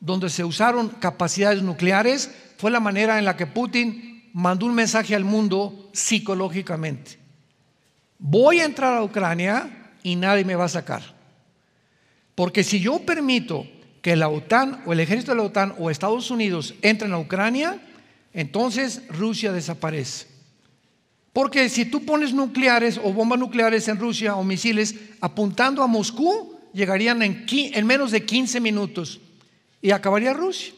donde 0.00 0.28
se 0.30 0.44
usaron 0.44 0.88
capacidades 0.88 1.62
nucleares, 1.62 2.30
fue 2.56 2.70
la 2.70 2.80
manera 2.80 3.18
en 3.18 3.24
la 3.24 3.36
que 3.36 3.46
Putin 3.46 4.30
mandó 4.32 4.66
un 4.66 4.74
mensaje 4.74 5.14
al 5.14 5.24
mundo 5.24 5.90
psicológicamente. 5.92 7.18
Voy 8.18 8.60
a 8.60 8.64
entrar 8.64 8.96
a 8.96 9.02
Ucrania 9.02 9.92
y 10.02 10.16
nadie 10.16 10.44
me 10.44 10.54
va 10.54 10.64
a 10.64 10.68
sacar. 10.68 11.02
Porque 12.34 12.62
si 12.62 12.80
yo 12.80 13.00
permito 13.00 13.66
que 14.02 14.14
la 14.14 14.28
OTAN 14.28 14.82
o 14.86 14.92
el 14.92 15.00
ejército 15.00 15.32
de 15.32 15.38
la 15.38 15.44
OTAN 15.44 15.74
o 15.78 15.90
Estados 15.90 16.30
Unidos 16.30 16.74
entren 16.82 17.12
a 17.12 17.18
Ucrania, 17.18 17.80
entonces 18.32 19.02
Rusia 19.08 19.52
desaparece. 19.52 20.26
Porque 21.32 21.68
si 21.68 21.84
tú 21.86 22.04
pones 22.04 22.32
nucleares 22.32 23.00
o 23.02 23.12
bombas 23.12 23.38
nucleares 23.38 23.88
en 23.88 23.98
Rusia 23.98 24.36
o 24.36 24.44
misiles 24.44 24.94
apuntando 25.20 25.82
a 25.82 25.86
Moscú, 25.86 26.58
llegarían 26.72 27.22
en, 27.22 27.46
en 27.48 27.86
menos 27.86 28.10
de 28.10 28.24
15 28.24 28.60
minutos 28.60 29.20
y 29.82 29.90
acabaría 29.90 30.32
Rusia. 30.32 30.72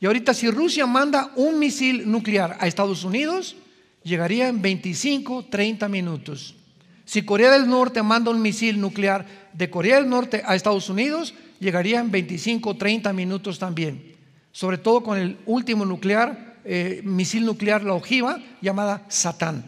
Y 0.00 0.06
ahorita 0.06 0.32
si 0.32 0.50
Rusia 0.50 0.86
manda 0.86 1.30
un 1.36 1.58
misil 1.58 2.10
nuclear 2.10 2.56
a 2.58 2.66
Estados 2.66 3.04
Unidos, 3.04 3.54
llegaría 4.02 4.48
en 4.48 4.62
25, 4.62 5.46
30 5.50 5.88
minutos. 5.88 6.56
Si 7.04 7.22
Corea 7.22 7.50
del 7.50 7.68
Norte 7.68 8.02
manda 8.02 8.30
un 8.30 8.40
misil 8.40 8.80
nuclear 8.80 9.26
de 9.52 9.68
Corea 9.68 9.96
del 9.96 10.08
Norte 10.08 10.42
a 10.46 10.54
Estados 10.54 10.88
Unidos, 10.88 11.34
llegaría 11.58 12.00
en 12.00 12.10
25 12.10 12.76
30 12.76 13.12
minutos 13.12 13.58
también. 13.58 14.16
Sobre 14.52 14.78
todo 14.78 15.02
con 15.02 15.18
el 15.18 15.36
último 15.44 15.84
nuclear, 15.84 16.60
eh, 16.64 17.02
misil 17.04 17.44
nuclear, 17.44 17.84
la 17.84 17.94
ojiva, 17.94 18.38
llamada 18.62 19.04
Satán. 19.08 19.64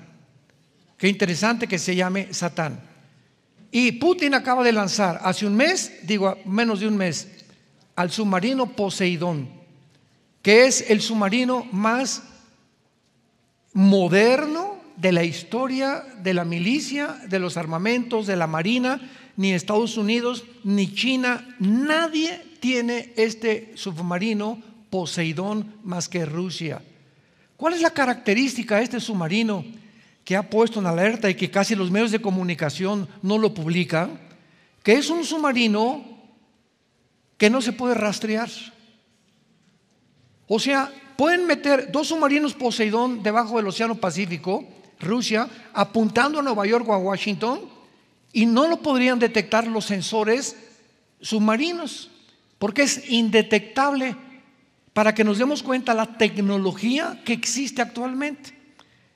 Qué 0.96 1.08
interesante 1.08 1.66
que 1.66 1.78
se 1.78 1.94
llame 1.94 2.32
Satán. 2.32 2.80
Y 3.70 3.92
Putin 3.92 4.34
acaba 4.34 4.64
de 4.64 4.72
lanzar 4.72 5.20
hace 5.22 5.46
un 5.46 5.56
mes, 5.56 5.92
digo 6.04 6.38
menos 6.46 6.80
de 6.80 6.86
un 6.86 6.96
mes, 6.96 7.28
al 7.96 8.10
submarino 8.10 8.66
Poseidón, 8.72 9.61
que 10.42 10.66
es 10.66 10.90
el 10.90 11.00
submarino 11.00 11.66
más 11.72 12.24
moderno 13.72 14.82
de 14.96 15.12
la 15.12 15.24
historia 15.24 16.04
de 16.22 16.34
la 16.34 16.44
milicia, 16.44 17.16
de 17.28 17.38
los 17.38 17.56
armamentos, 17.56 18.26
de 18.26 18.36
la 18.36 18.46
marina, 18.46 19.00
ni 19.36 19.52
Estados 19.52 19.96
Unidos, 19.96 20.44
ni 20.64 20.92
China, 20.92 21.56
nadie 21.58 22.40
tiene 22.60 23.12
este 23.16 23.72
submarino 23.76 24.60
Poseidón 24.90 25.74
más 25.84 26.08
que 26.08 26.26
Rusia. 26.26 26.82
¿Cuál 27.56 27.74
es 27.74 27.80
la 27.80 27.90
característica 27.90 28.76
de 28.76 28.84
este 28.84 29.00
submarino 29.00 29.64
que 30.24 30.36
ha 30.36 30.50
puesto 30.50 30.80
en 30.80 30.86
alerta 30.86 31.30
y 31.30 31.34
que 31.34 31.50
casi 31.50 31.74
los 31.74 31.90
medios 31.90 32.10
de 32.10 32.20
comunicación 32.20 33.08
no 33.22 33.38
lo 33.38 33.54
publican? 33.54 34.20
Que 34.82 34.92
es 34.94 35.08
un 35.08 35.24
submarino 35.24 36.04
que 37.38 37.48
no 37.48 37.62
se 37.62 37.72
puede 37.72 37.94
rastrear. 37.94 38.50
O 40.54 40.58
sea, 40.58 40.92
pueden 41.16 41.46
meter 41.46 41.90
dos 41.90 42.08
submarinos 42.08 42.52
Poseidón 42.52 43.22
debajo 43.22 43.56
del 43.56 43.68
Océano 43.68 43.94
Pacífico 43.94 44.62
Rusia, 45.00 45.48
apuntando 45.72 46.40
a 46.40 46.42
Nueva 46.42 46.66
York 46.66 46.86
o 46.86 46.92
a 46.92 46.98
Washington, 46.98 47.60
y 48.34 48.44
no 48.44 48.68
lo 48.68 48.82
podrían 48.82 49.18
detectar 49.18 49.66
los 49.66 49.86
sensores 49.86 50.54
submarinos, 51.22 52.10
porque 52.58 52.82
es 52.82 53.08
indetectable 53.08 54.14
para 54.92 55.14
que 55.14 55.24
nos 55.24 55.38
demos 55.38 55.62
cuenta 55.62 55.94
la 55.94 56.18
tecnología 56.18 57.22
que 57.24 57.32
existe 57.32 57.80
actualmente. 57.80 58.52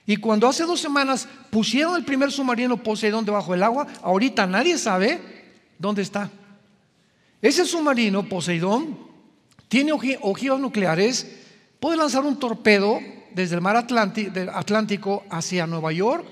Y 0.06 0.16
cuando 0.16 0.48
hace 0.48 0.64
dos 0.64 0.80
semanas 0.80 1.28
pusieron 1.50 1.96
el 1.96 2.04
primer 2.06 2.32
submarino 2.32 2.82
Poseidón 2.82 3.26
debajo 3.26 3.52
del 3.52 3.62
agua, 3.62 3.86
ahorita 4.00 4.46
nadie 4.46 4.78
sabe 4.78 5.20
dónde 5.78 6.00
está. 6.00 6.30
Ese 7.42 7.66
submarino 7.66 8.26
Poseidón 8.26 9.05
tiene 9.68 9.92
ojivas 9.92 10.60
nucleares, 10.60 11.26
puede 11.80 11.96
lanzar 11.96 12.24
un 12.24 12.38
torpedo 12.38 13.00
desde 13.34 13.54
el 13.56 13.60
mar 13.60 13.76
Atlántico 13.76 15.24
hacia 15.30 15.66
Nueva 15.66 15.92
York 15.92 16.24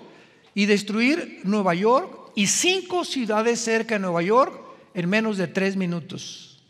y 0.55 0.67
destruir 0.67 1.41
Nueva 1.45 1.75
York 1.75 2.31
y 2.35 2.47
cinco 2.47 3.05
ciudades 3.05 3.61
cerca 3.61 3.97
de 3.97 4.01
Nueva 4.01 4.23
York 4.23 4.59
en 4.95 5.09
menos 5.09 5.37
de 5.37 5.49
tres 5.49 5.77
minutos. 5.77 6.63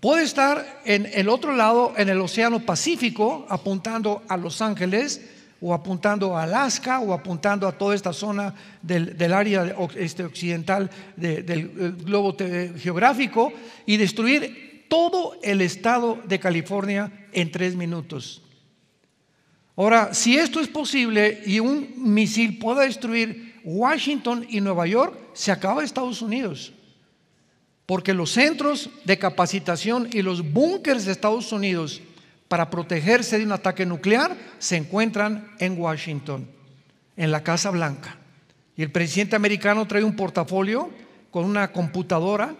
Puede 0.00 0.22
estar 0.22 0.82
en 0.84 1.10
el 1.14 1.28
otro 1.28 1.56
lado, 1.56 1.94
en 1.96 2.08
el 2.08 2.20
Océano 2.20 2.60
Pacífico, 2.60 3.46
apuntando 3.48 4.22
a 4.28 4.36
Los 4.36 4.60
Ángeles 4.62 5.20
o 5.60 5.72
apuntando 5.72 6.36
a 6.36 6.42
Alaska 6.42 7.00
o 7.00 7.14
apuntando 7.14 7.66
a 7.66 7.72
toda 7.72 7.94
esta 7.94 8.12
zona 8.12 8.54
del, 8.82 9.32
área 9.32 9.74
este, 9.96 10.22
occidental 10.22 10.90
del 11.16 11.96
globo 12.04 12.36
geográfico 12.78 13.52
y 13.86 13.96
destruir 13.96 14.65
todo 14.88 15.36
el 15.42 15.60
estado 15.60 16.18
de 16.24 16.38
California 16.38 17.28
en 17.32 17.50
tres 17.50 17.74
minutos. 17.74 18.42
Ahora, 19.76 20.14
si 20.14 20.38
esto 20.38 20.60
es 20.60 20.68
posible 20.68 21.42
y 21.44 21.60
un 21.60 21.92
misil 21.96 22.58
pueda 22.58 22.82
destruir 22.82 23.60
Washington 23.64 24.46
y 24.48 24.60
Nueva 24.60 24.86
York, 24.86 25.18
se 25.34 25.52
acaba 25.52 25.84
Estados 25.84 26.22
Unidos. 26.22 26.72
Porque 27.84 28.14
los 28.14 28.30
centros 28.30 28.90
de 29.04 29.18
capacitación 29.18 30.08
y 30.12 30.22
los 30.22 30.52
búnkers 30.52 31.04
de 31.04 31.12
Estados 31.12 31.52
Unidos 31.52 32.00
para 32.48 32.70
protegerse 32.70 33.38
de 33.38 33.44
un 33.44 33.52
ataque 33.52 33.84
nuclear 33.84 34.36
se 34.58 34.76
encuentran 34.76 35.50
en 35.58 35.78
Washington, 35.78 36.48
en 37.16 37.30
la 37.30 37.42
Casa 37.42 37.70
Blanca. 37.70 38.16
Y 38.76 38.82
el 38.82 38.92
presidente 38.92 39.36
americano 39.36 39.86
trae 39.86 40.04
un 40.04 40.16
portafolio 40.16 40.90
con 41.30 41.44
una 41.44 41.72
computadora 41.72 42.54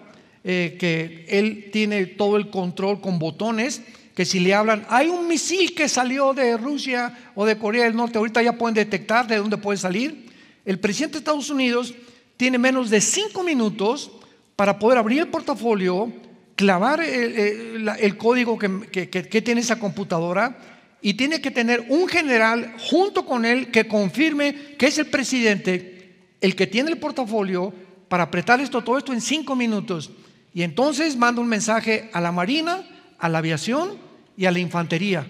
eh, 0.49 0.77
que 0.79 1.27
él 1.29 1.71
tiene 1.73 2.07
todo 2.07 2.37
el 2.37 2.51
control 2.51 3.01
con 3.01 3.19
botones 3.19 3.83
que 4.15 4.25
si 4.25 4.41
le 4.41 4.55
hablan, 4.55 4.87
hay 4.89 5.09
un 5.09 5.29
misil 5.29 5.75
que 5.75 5.89
salió 5.91 6.33
de 6.33 6.57
Rusia 6.57 7.33
o 7.35 7.45
de 7.45 7.59
Corea 7.59 7.85
del 7.85 7.97
Norte, 7.97 8.17
ahorita 8.17 8.41
ya 8.43 8.53
pueden 8.57 8.75
detectar 8.75 9.27
de 9.27 9.37
dónde 9.37 9.59
puede 9.59 9.77
salir. 9.77 10.31
El 10.65 10.79
presidente 10.79 11.15
de 11.15 11.19
Estados 11.19 11.51
Unidos 11.51 11.93
tiene 12.39 12.57
menos 12.57 12.89
de 12.89 13.03
cinco 13.03 13.43
minutos 13.43 14.11
para 14.55 14.79
poder 14.79 14.97
abrir 14.97 15.19
el 15.19 15.29
portafolio, 15.29 16.11
clavar 16.55 17.03
el, 17.03 18.17
código 18.17 18.57
que, 18.59 19.11
que 19.11 19.43
tiene 19.43 19.61
esa 19.61 19.79
computadora 19.79 20.57
y 21.03 21.15
tiene 21.15 21.43
que 21.43 21.51
tener 21.51 21.85
un 21.91 22.09
general 22.09 22.75
junto 22.79 23.27
con 23.27 23.45
él 23.45 23.71
que 23.71 23.87
confirme 23.87 24.55
que 24.79 24.87
es 24.87 24.97
el 24.97 25.07
presidente 25.07 26.15
el 26.41 26.55
que 26.55 26.67
tiene 26.67 26.91
el 26.91 26.99
portafolio 26.99 27.73
para 28.09 28.25
apretar 28.25 28.61
esto, 28.61 28.83
todo 28.83 28.99
esto 28.99 29.13
en 29.13 29.21
cinco 29.21 29.57
minutos. 29.57 30.11
Y 30.57 30.63
entonces 30.63 31.19
manda 31.19 31.43
un 31.43 31.49
mensaje 31.49 32.09
a 32.15 32.21
la 32.23 32.33
Marina, 32.33 32.83
a 33.19 33.29
la 33.29 33.37
aviación 33.37 33.99
y 34.39 34.47
a 34.47 34.51
la 34.51 34.59
infantería. 34.59 35.27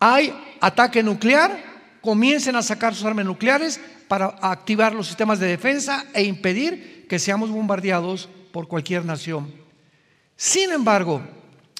Hay 0.00 0.34
ataque 0.60 1.02
nuclear, 1.02 1.64
comiencen 2.02 2.54
a 2.54 2.62
sacar 2.62 2.94
sus 2.94 3.06
armas 3.06 3.24
nucleares 3.24 3.80
para 4.06 4.36
activar 4.42 4.94
los 4.94 5.06
sistemas 5.06 5.40
de 5.40 5.46
defensa 5.46 6.04
e 6.12 6.24
impedir 6.24 7.06
que 7.08 7.18
seamos 7.18 7.48
bombardeados 7.48 8.28
por 8.52 8.68
cualquier 8.68 9.02
nación. 9.06 9.50
Sin 10.36 10.72
embargo, 10.72 11.22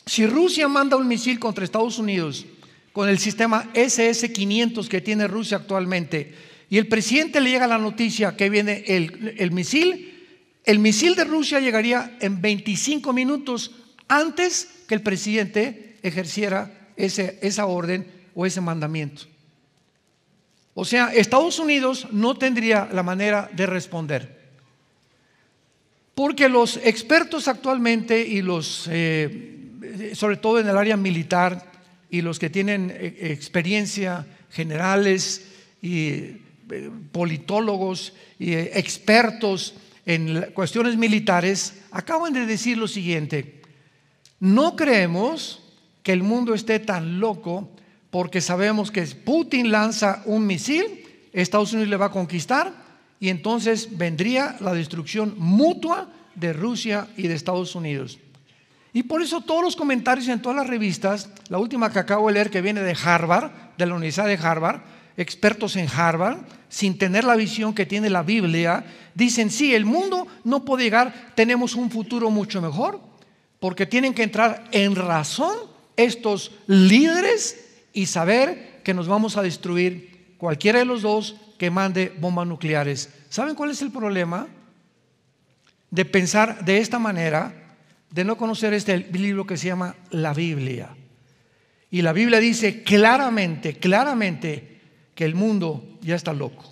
si 0.07 0.27
Rusia 0.27 0.69
manda 0.69 0.97
un 0.97 1.07
misil 1.07 1.39
contra 1.39 1.67
Estados 1.67 1.99
Unidos 1.99 2.47
con 2.95 3.11
el 3.11 3.19
sistema 3.19 3.71
SS-500 3.75 4.89
que 4.89 5.03
tiene 5.03 5.29
Rusia 5.29 5.59
actualmente 5.59 6.35
y 6.71 6.79
el 6.79 6.89
presidente 6.89 7.43
le 7.43 7.51
llega 7.51 7.67
la 7.67 7.77
noticia 7.77 8.39
que 8.39 8.49
viene 8.49 8.85
el, 8.87 9.35
el 9.37 9.51
misil, 9.51 10.15
el 10.69 10.81
misil 10.81 11.15
de 11.15 11.25
Rusia 11.25 11.61
llegaría 11.61 12.19
en 12.21 12.43
25 12.43 13.15
minutos 13.15 13.71
antes 14.07 14.69
que 14.87 14.95
el 14.95 15.01
presidente 15.01 15.97
ejerciera 16.03 16.91
ese, 16.95 17.39
esa 17.41 17.65
orden 17.65 18.07
o 18.35 18.45
ese 18.45 18.61
mandamiento. 18.61 19.23
O 20.75 20.85
sea, 20.85 21.07
Estados 21.15 21.59
Unidos 21.59 22.09
no 22.13 22.37
tendría 22.37 22.87
la 22.93 23.03
manera 23.03 23.49
de 23.51 23.65
responder. 23.65 24.39
Porque 26.15 26.51
los 26.51 26.77
expertos 26.85 27.49
actualmente 27.49 28.21
y 28.21 28.43
los, 28.43 28.91
eh, 28.91 30.13
sobre 30.13 30.37
todo 30.37 30.61
en 30.61 30.69
el 30.69 30.77
área 30.77 30.99
militar, 30.99 31.73
y 32.11 32.21
los 32.21 32.39
que 32.39 32.51
tienen 32.51 32.91
eh, 32.91 33.33
experiencia, 33.33 34.27
generales 34.51 35.47
y 35.81 36.09
eh, 36.71 36.91
politólogos 37.11 38.13
y 38.39 38.53
expertos, 38.53 39.75
en 40.09 40.53
cuestiones 40.55 40.97
militares 40.97 41.75
acaban 41.91 42.33
de 42.33 42.47
decir 42.47 42.79
lo 42.79 42.89
siguiente, 42.89 43.61
no 44.41 44.75
creemos 44.75 45.61
que 46.03 46.15
el 46.15 46.23
mundo 46.23 46.55
esté 46.55 46.79
tan 46.79 47.21
loco 47.21 47.69
porque 48.11 48.41
sabemos 48.41 48.91
que 48.91 49.03
Putin 49.05 49.71
lanza 49.71 50.23
un 50.25 50.47
misil, 50.47 51.05
Estados 51.35 51.75
Unidos 51.75 51.91
le 51.91 51.99
va 51.99 52.07
a 52.07 52.11
conquistar 52.11 52.73
y 53.21 53.29
entonces 53.29 53.99
vendría 53.99 54.57
la 54.61 54.73
destrucción 54.73 55.35
mutua 55.37 56.09
de 56.35 56.55
Rusia 56.55 57.09
y 57.19 57.29
de 57.29 57.35
Estados 57.35 57.75
Unidos. 57.75 58.19
Y 58.95 59.03
por 59.03 59.21
eso 59.21 59.43
todos 59.43 59.63
los 59.63 59.77
comentarios 59.77 60.29
en 60.29 60.41
todas 60.41 60.57
las 60.57 60.69
revistas, 60.69 61.29
la 61.51 61.59
última 61.59 61.93
que 61.93 61.99
acabo 61.99 62.29
de 62.29 62.33
leer 62.33 62.49
que 62.49 62.63
viene 62.63 62.81
de 62.81 62.97
Harvard, 63.05 63.51
de 63.77 63.85
la 63.85 63.95
Universidad 63.95 64.27
de 64.27 64.39
Harvard, 64.39 64.81
expertos 65.19 65.77
en 65.77 65.89
Harvard, 65.89 66.39
sin 66.69 66.97
tener 66.97 67.25
la 67.25 67.37
visión 67.37 67.75
que 67.75 67.85
tiene 67.85 68.09
la 68.09 68.23
Biblia, 68.23 68.87
dicen, 69.15 69.51
sí, 69.51 69.75
el 69.75 69.85
mundo 69.85 70.29
no 70.45 70.65
puede 70.65 70.85
llegar, 70.85 71.33
tenemos 71.35 71.75
un 71.75 71.91
futuro 71.91 72.31
mucho 72.31 72.63
mejor, 72.63 73.01
porque 73.59 73.85
tienen 73.85 74.15
que 74.15 74.23
entrar 74.23 74.65
en 74.71 74.95
razón 74.95 75.55
estos 75.97 76.53
líderes 76.69 77.83
y 77.93 78.07
saber 78.07 78.81
que 78.85 78.95
nos 78.95 79.09
vamos 79.09 79.37
a 79.37 79.43
destruir 79.43 80.37
cualquiera 80.39 80.79
de 80.79 80.85
los 80.85 81.03
dos 81.03 81.35
que 81.59 81.71
mande 81.71 82.15
bombas 82.21 82.47
nucleares. 82.47 83.11
¿Saben 83.29 83.57
cuál 83.57 83.73
es 83.73 83.83
el 83.83 83.91
problema? 83.91 84.47
De 85.91 86.05
pensar 86.05 86.65
de 86.65 86.79
esta 86.79 87.01
manera, 87.01 87.77
de 88.11 88.25
no 88.25 88.37
conocer 88.37 88.73
este 88.73 88.99
libro 88.99 89.47
que 89.47 89.57
se 89.57 89.67
llama 89.67 89.97
la 90.11 90.33
Biblia. 90.33 90.91
Y 91.91 92.03
la 92.03 92.13
Biblia 92.13 92.39
dice 92.39 92.85
claramente, 92.85 93.75
claramente, 93.75 94.78
que 95.19 95.25
el 95.25 95.35
mundo 95.35 95.83
ya 96.01 96.15
está 96.15 96.33
loco. 96.33 96.63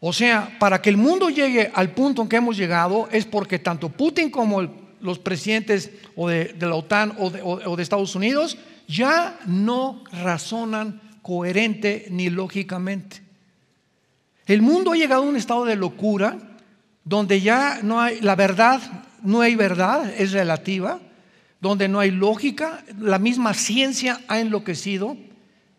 O 0.00 0.12
sea, 0.12 0.54
para 0.58 0.82
que 0.82 0.90
el 0.90 0.98
mundo 0.98 1.30
llegue 1.30 1.72
al 1.72 1.92
punto 1.92 2.20
en 2.20 2.28
que 2.28 2.36
hemos 2.36 2.58
llegado 2.58 3.08
es 3.10 3.24
porque 3.24 3.58
tanto 3.58 3.88
Putin 3.88 4.30
como 4.30 4.60
los 5.00 5.18
presidentes 5.18 5.90
o 6.14 6.28
de, 6.28 6.54
la 6.60 6.74
OTAN 6.74 7.14
o 7.18 7.30
de, 7.30 7.40
o 7.40 7.74
de 7.74 7.82
Estados 7.82 8.14
Unidos 8.14 8.58
ya 8.86 9.40
no 9.46 10.04
razonan 10.12 11.00
coherente 11.22 12.04
ni 12.10 12.28
lógicamente. 12.28 13.22
El 14.44 14.60
mundo 14.60 14.92
ha 14.92 14.96
llegado 14.96 15.22
a 15.22 15.26
un 15.26 15.36
estado 15.36 15.64
de 15.64 15.76
locura 15.76 16.36
donde 17.02 17.40
ya 17.40 17.80
no 17.82 17.98
hay, 17.98 18.20
la 18.20 18.36
verdad, 18.36 19.06
no 19.22 19.40
hay 19.40 19.54
verdad, 19.54 20.12
es 20.18 20.32
relativa 20.32 21.00
donde 21.60 21.88
no 21.88 22.00
hay 22.00 22.10
lógica, 22.10 22.84
la 22.98 23.18
misma 23.18 23.54
ciencia 23.54 24.20
ha 24.28 24.40
enloquecido, 24.40 25.16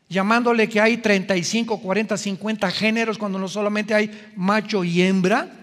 llamándole 0.10 0.70
que 0.70 0.80
hay 0.80 0.98
35, 0.98 1.82
40, 1.82 2.18
50 2.18 2.72
géneros 2.72 3.18
cuando 3.18 3.40
no 3.40 3.48
solamente 3.48 3.94
hay 3.94 4.12
macho 4.36 4.84
y 4.84 5.02
hembra. 5.02 5.58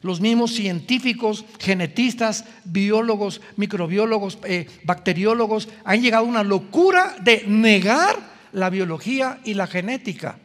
Los 0.00 0.20
mismos 0.20 0.52
científicos, 0.54 1.44
genetistas, 1.58 2.44
biólogos, 2.64 3.40
microbiólogos, 3.56 4.38
eh, 4.44 4.68
bacteriólogos 4.84 5.68
han 5.84 6.00
llegado 6.00 6.24
a 6.24 6.28
una 6.28 6.44
locura 6.44 7.16
de 7.20 7.44
negar 7.46 8.16
la 8.52 8.70
biología 8.70 9.40
y 9.44 9.54
la 9.54 9.66
genética. 9.66 10.38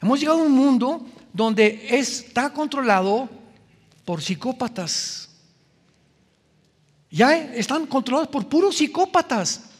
Hemos 0.00 0.20
llegado 0.20 0.40
a 0.40 0.44
un 0.44 0.52
mundo 0.52 1.06
donde 1.32 1.88
está 1.90 2.52
controlado 2.52 3.28
por 4.04 4.22
psicópatas 4.22 5.27
ya 7.10 7.36
están 7.54 7.86
controlados 7.86 8.28
por 8.28 8.48
puros 8.48 8.76
psicópatas. 8.76 9.70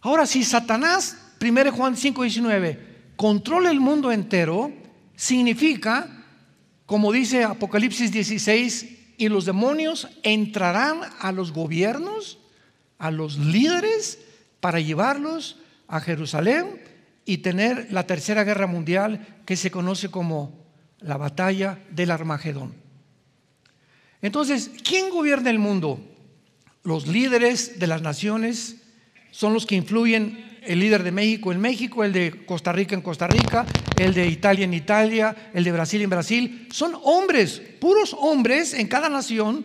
Ahora, 0.00 0.26
si 0.26 0.44
Satanás, 0.44 1.16
1 1.40 1.72
Juan 1.72 1.96
5, 1.96 2.22
19, 2.22 3.12
controla 3.16 3.70
el 3.70 3.80
mundo 3.80 4.12
entero, 4.12 4.72
significa, 5.16 6.24
como 6.86 7.12
dice 7.12 7.44
Apocalipsis 7.44 8.12
16, 8.12 8.98
y 9.16 9.28
los 9.28 9.44
demonios 9.44 10.08
entrarán 10.22 11.00
a 11.20 11.32
los 11.32 11.52
gobiernos, 11.52 12.38
a 12.98 13.10
los 13.10 13.38
líderes, 13.38 14.18
para 14.60 14.80
llevarlos 14.80 15.58
a 15.88 16.00
Jerusalén 16.00 16.82
y 17.24 17.38
tener 17.38 17.92
la 17.92 18.06
tercera 18.06 18.44
guerra 18.44 18.66
mundial 18.66 19.26
que 19.46 19.56
se 19.56 19.70
conoce 19.70 20.08
como 20.10 20.64
la 20.98 21.16
batalla 21.16 21.78
del 21.90 22.10
Armagedón. 22.10 22.74
Entonces, 24.20 24.70
¿quién 24.84 25.10
gobierna 25.10 25.50
el 25.50 25.58
mundo? 25.58 26.00
Los 26.84 27.06
líderes 27.06 27.78
de 27.78 27.86
las 27.86 28.02
naciones 28.02 28.76
son 29.30 29.54
los 29.54 29.66
que 29.66 29.76
influyen 29.76 30.58
el 30.62 30.80
líder 30.80 31.04
de 31.04 31.12
México 31.12 31.52
en 31.52 31.60
México, 31.60 32.02
el 32.02 32.12
de 32.12 32.44
Costa 32.44 32.72
Rica 32.72 32.94
en 32.94 33.02
Costa 33.02 33.28
Rica, 33.28 33.64
el 33.96 34.14
de 34.14 34.26
Italia 34.26 34.64
en 34.64 34.74
Italia, 34.74 35.50
el 35.54 35.62
de 35.62 35.72
Brasil 35.72 36.02
en 36.02 36.10
Brasil. 36.10 36.68
Son 36.72 36.96
hombres, 37.04 37.62
puros 37.80 38.16
hombres 38.18 38.74
en 38.74 38.88
cada 38.88 39.08
nación, 39.08 39.64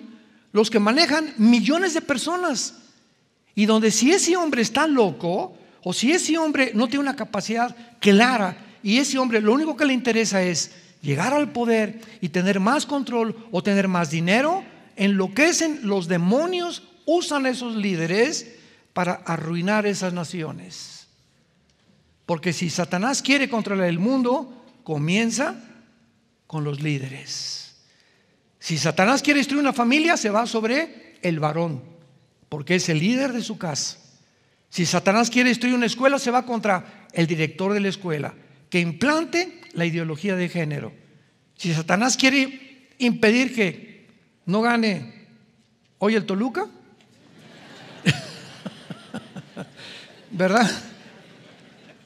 los 0.52 0.70
que 0.70 0.80
manejan 0.80 1.34
millones 1.38 1.96
de 1.96 2.02
personas. 2.02 2.76
Y 3.56 3.66
donde 3.66 3.90
si 3.90 4.12
ese 4.12 4.38
hombre 4.38 4.62
está 4.62 4.86
loco, 4.86 5.58
o 5.84 5.94
si 5.94 6.12
ese 6.12 6.38
hombre 6.38 6.72
no 6.76 6.88
tiene 6.88 7.02
una 7.02 7.16
capacidad 7.16 7.76
clara, 8.00 8.58
y 8.84 8.98
ese 8.98 9.18
hombre 9.18 9.42
lo 9.42 9.54
único 9.54 9.76
que 9.76 9.86
le 9.86 9.94
interesa 9.94 10.44
es 10.44 10.72
llegar 11.02 11.34
al 11.34 11.52
poder 11.52 12.00
y 12.22 12.30
tener 12.30 12.60
más 12.60 12.86
control 12.86 13.36
o 13.52 13.64
tener 13.64 13.88
más 13.88 14.12
dinero, 14.12 14.64
enloquecen 14.96 15.80
los 15.84 16.08
demonios 16.08 16.84
usan 17.08 17.48
esos 17.48 17.76
líderes 17.76 18.54
para 18.94 19.14
arruinar 19.14 19.88
esas 19.88 20.14
naciones. 20.14 21.08
Porque 22.28 22.54
si 22.54 22.70
Satanás 22.70 23.24
quiere 23.24 23.50
controlar 23.50 23.88
el 23.88 23.98
mundo, 23.98 24.66
comienza 24.84 25.56
con 26.46 26.64
los 26.64 26.82
líderes. 26.82 27.78
Si 28.60 28.78
Satanás 28.78 29.22
quiere 29.22 29.40
destruir 29.40 29.62
una 29.62 29.74
familia, 29.74 30.18
se 30.18 30.30
va 30.30 30.46
sobre 30.46 31.18
el 31.22 31.40
varón, 31.40 31.82
porque 32.50 32.76
es 32.76 32.90
el 32.90 33.00
líder 33.00 33.32
de 33.32 33.42
su 33.42 33.58
casa. 33.58 33.98
Si 34.70 34.86
Satanás 34.86 35.30
quiere 35.30 35.50
destruir 35.50 35.76
una 35.76 35.86
escuela, 35.86 36.20
se 36.20 36.32
va 36.32 36.46
contra 36.46 37.08
el 37.14 37.26
director 37.26 37.74
de 37.74 37.80
la 37.80 37.88
escuela, 37.88 38.34
que 38.70 38.82
implante 38.82 39.62
la 39.72 39.86
ideología 39.86 40.36
de 40.36 40.50
género. 40.50 40.92
Si 41.56 41.74
Satanás 41.74 42.18
quiere 42.18 42.90
impedir 42.98 43.56
que 43.56 44.08
no 44.46 44.62
gane 44.62 45.28
hoy 46.00 46.16
el 46.16 46.26
Toluca, 46.26 46.68
¿verdad? 50.32 50.70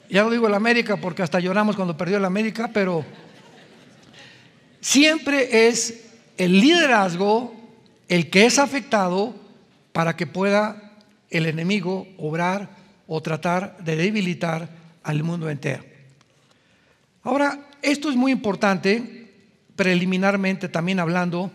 Ya 0.08 0.22
no 0.22 0.30
digo 0.30 0.46
el 0.46 0.54
América 0.54 0.96
porque 0.96 1.22
hasta 1.22 1.40
lloramos 1.40 1.76
cuando 1.76 1.96
perdió 1.96 2.18
el 2.18 2.24
América, 2.24 2.70
pero 2.72 3.04
siempre 4.80 5.68
es 5.68 6.10
el 6.36 6.60
liderazgo 6.60 7.54
el 8.08 8.28
que 8.28 8.44
es 8.44 8.58
afectado 8.58 9.34
para 9.92 10.16
que 10.16 10.26
pueda 10.26 10.92
el 11.30 11.46
enemigo 11.46 12.06
obrar 12.18 12.76
o 13.06 13.22
tratar 13.22 13.78
de 13.78 13.96
debilitar 13.96 14.68
al 15.02 15.22
mundo 15.22 15.48
entero. 15.48 15.84
Ahora, 17.22 17.58
esto 17.80 18.10
es 18.10 18.16
muy 18.16 18.32
importante, 18.32 19.32
preliminarmente 19.76 20.68
también 20.68 21.00
hablando, 21.00 21.50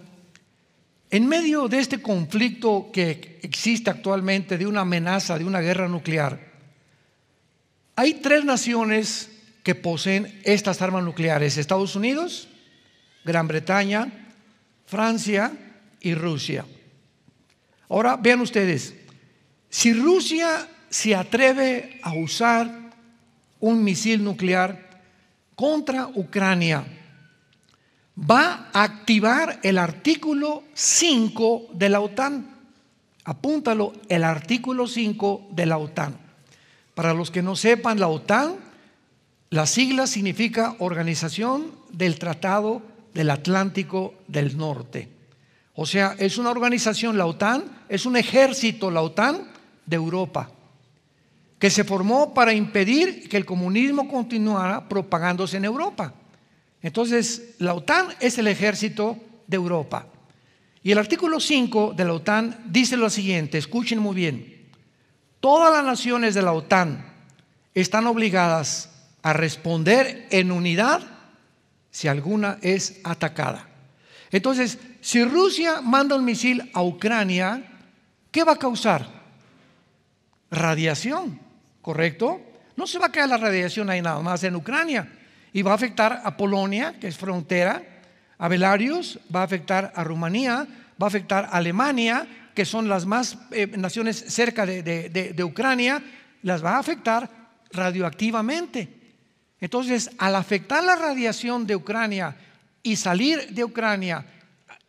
en 1.10 1.28
medio 1.28 1.68
de 1.68 1.80
este 1.80 2.02
conflicto 2.02 2.90
que 2.92 3.40
existe 3.42 3.90
actualmente, 3.90 4.58
de 4.58 4.68
una 4.68 4.82
amenaza, 4.82 5.38
de 5.38 5.46
una 5.46 5.62
guerra 5.62 5.88
nuclear, 5.88 6.40
hay 7.96 8.16
tres 8.16 8.44
naciones 8.46 9.30
que 9.64 9.76
poseen 9.76 10.40
estas 10.44 10.82
armas 10.82 11.04
nucleares, 11.04 11.58
Estados 11.58 11.96
Unidos, 11.96 12.48
Gran 13.26 13.48
Bretaña, 13.48 14.12
Francia 14.86 15.52
y 16.00 16.14
Rusia. 16.14 16.66
Ahora 17.90 18.18
vean 18.18 18.42
ustedes, 18.42 18.94
si 19.70 19.94
Rusia 19.94 20.68
se 20.90 21.16
atreve 21.16 22.00
a 22.04 22.14
usar 22.14 22.92
un 23.60 23.84
misil 23.84 24.24
nuclear 24.24 25.02
contra 25.56 26.08
Ucrania, 26.08 26.86
va 28.18 28.70
a 28.74 28.84
activar 28.84 29.60
el 29.64 29.78
artículo 29.78 30.64
5 30.74 31.68
de 31.74 31.90
la 31.90 32.00
OTAN. 32.00 32.56
Apúntalo, 33.24 33.94
el 34.10 34.24
artículo 34.24 34.88
5 34.88 35.50
de 35.52 35.66
la 35.66 35.78
OTAN. 35.78 36.18
Para 36.96 37.14
los 37.14 37.30
que 37.30 37.44
no 37.44 37.56
sepan, 37.56 38.00
la 38.00 38.08
OTAN, 38.08 38.56
la 39.50 39.66
sigla 39.66 40.08
significa 40.08 40.76
Organización 40.80 41.72
del 41.92 42.18
Tratado 42.18 42.82
del 43.14 43.30
Atlántico 43.30 44.16
del 44.28 44.58
Norte. 44.58 45.10
O 45.76 45.86
sea, 45.86 46.16
es 46.18 46.38
una 46.38 46.50
organización, 46.50 47.18
la 47.18 47.28
OTAN, 47.28 47.64
es 47.88 48.06
un 48.06 48.18
ejército, 48.18 48.90
la 48.90 49.02
OTAN, 49.02 49.48
de 49.86 49.96
Europa, 49.96 50.50
que 51.60 51.70
se 51.70 51.84
formó 51.84 52.34
para 52.34 52.52
impedir 52.52 53.30
que 53.30 53.38
el 53.38 53.46
comunismo 53.46 54.10
continuara 54.10 54.90
propagándose 54.90 55.58
en 55.58 55.66
Europa. 55.66 56.14
Entonces, 56.88 57.56
la 57.60 57.74
OTAN 57.74 58.08
es 58.22 58.38
el 58.38 58.48
ejército 58.48 59.18
de 59.46 59.58
Europa. 59.58 60.08
Y 60.82 60.94
el 60.94 60.98
artículo 60.98 61.42
5 61.42 61.94
de 61.94 62.06
la 62.06 62.14
OTAN 62.14 62.64
dice 62.66 62.96
lo 62.96 63.10
siguiente, 63.10 63.58
escuchen 63.58 64.00
muy 64.00 64.16
bien, 64.16 64.70
todas 65.42 65.70
las 65.74 65.84
naciones 65.84 66.34
de 66.34 66.44
la 66.44 66.54
OTAN 66.54 67.06
están 67.74 68.08
obligadas 68.08 68.90
a 69.22 69.34
responder 69.34 70.28
en 70.32 70.50
unidad 70.50 71.02
si 71.92 72.08
alguna 72.08 72.58
es 72.62 73.02
atacada. 73.04 73.68
Entonces, 74.32 74.80
si 75.02 75.26
Rusia 75.26 75.82
manda 75.82 76.16
un 76.16 76.24
misil 76.24 76.72
a 76.74 76.84
Ucrania, 76.84 77.70
¿qué 78.32 78.46
va 78.46 78.54
a 78.54 78.60
causar? 78.60 79.10
Radiación, 80.50 81.38
¿correcto? 81.82 82.40
No 82.78 82.88
se 82.88 82.98
va 82.98 83.08
a 83.08 83.12
caer 83.12 83.28
la 83.28 83.36
radiación 83.36 83.90
ahí 83.90 84.02
nada 84.02 84.22
más 84.22 84.42
en 84.46 84.56
Ucrania 84.56 85.17
y 85.58 85.64
va 85.64 85.72
a 85.72 85.74
afectar 85.74 86.22
a 86.24 86.38
Polonia, 86.38 87.00
que 87.00 87.08
es 87.08 87.18
frontera, 87.18 87.82
a 88.38 88.48
Belarus, 88.48 89.18
va 89.36 89.42
a 89.42 89.46
afectar 89.46 89.92
a 89.96 90.04
Rumanía, 90.04 90.68
va 91.02 91.08
a 91.08 91.10
afectar 91.10 91.46
a 91.46 91.58
Alemania, 91.58 92.28
que 92.54 92.64
son 92.64 92.88
las 92.88 93.08
más 93.08 93.40
eh, 93.50 93.66
naciones 93.76 94.24
cerca 94.28 94.68
de, 94.68 94.84
de 94.84 95.44
Ucrania, 95.44 96.04
las 96.44 96.64
va 96.64 96.76
a 96.76 96.78
afectar 96.78 97.28
radioactivamente. 97.72 98.88
Entonces, 99.60 100.12
al 100.20 100.36
afectar 100.36 100.84
la 100.84 100.96
radiación 100.96 101.66
de 101.66 101.76
Ucrania 101.76 102.36
y 102.84 102.96
salir 102.96 103.50
de 103.50 103.64
Ucrania 103.64 104.28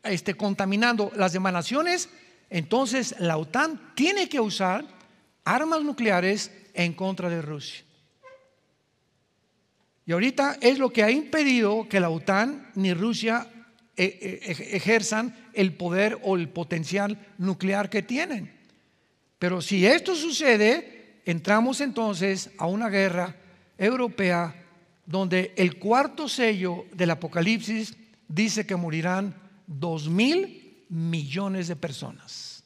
este, 0.02 0.34
contaminando 0.34 1.10
las 1.16 1.34
emanaciones, 1.34 2.10
entonces 2.50 3.14
la 3.20 3.38
OTAN 3.38 3.80
tiene 3.94 4.28
que 4.28 4.38
usar 4.38 4.84
armas 5.46 5.80
nucleares 5.80 6.52
en 6.74 6.92
contra 6.92 7.30
de 7.30 7.40
Rusia. 7.40 7.87
Y 10.08 10.12
ahorita 10.12 10.56
es 10.62 10.78
lo 10.78 10.90
que 10.90 11.02
ha 11.02 11.10
impedido 11.10 11.86
que 11.86 12.00
la 12.00 12.08
OTAN 12.08 12.70
ni 12.76 12.94
Rusia 12.94 13.46
eh, 13.94 14.18
eh, 14.22 14.68
ejerzan 14.72 15.36
el 15.52 15.74
poder 15.74 16.18
o 16.22 16.34
el 16.34 16.48
potencial 16.48 17.34
nuclear 17.36 17.90
que 17.90 18.00
tienen. 18.00 18.50
Pero 19.38 19.60
si 19.60 19.84
esto 19.84 20.14
sucede, 20.14 21.20
entramos 21.26 21.82
entonces 21.82 22.50
a 22.56 22.64
una 22.68 22.88
guerra 22.88 23.36
europea 23.76 24.54
donde 25.04 25.52
el 25.58 25.78
cuarto 25.78 26.26
sello 26.26 26.86
del 26.94 27.10
Apocalipsis 27.10 27.94
dice 28.26 28.66
que 28.66 28.76
morirán 28.76 29.34
dos 29.66 30.08
mil 30.08 30.86
millones 30.88 31.68
de 31.68 31.76
personas. 31.76 32.64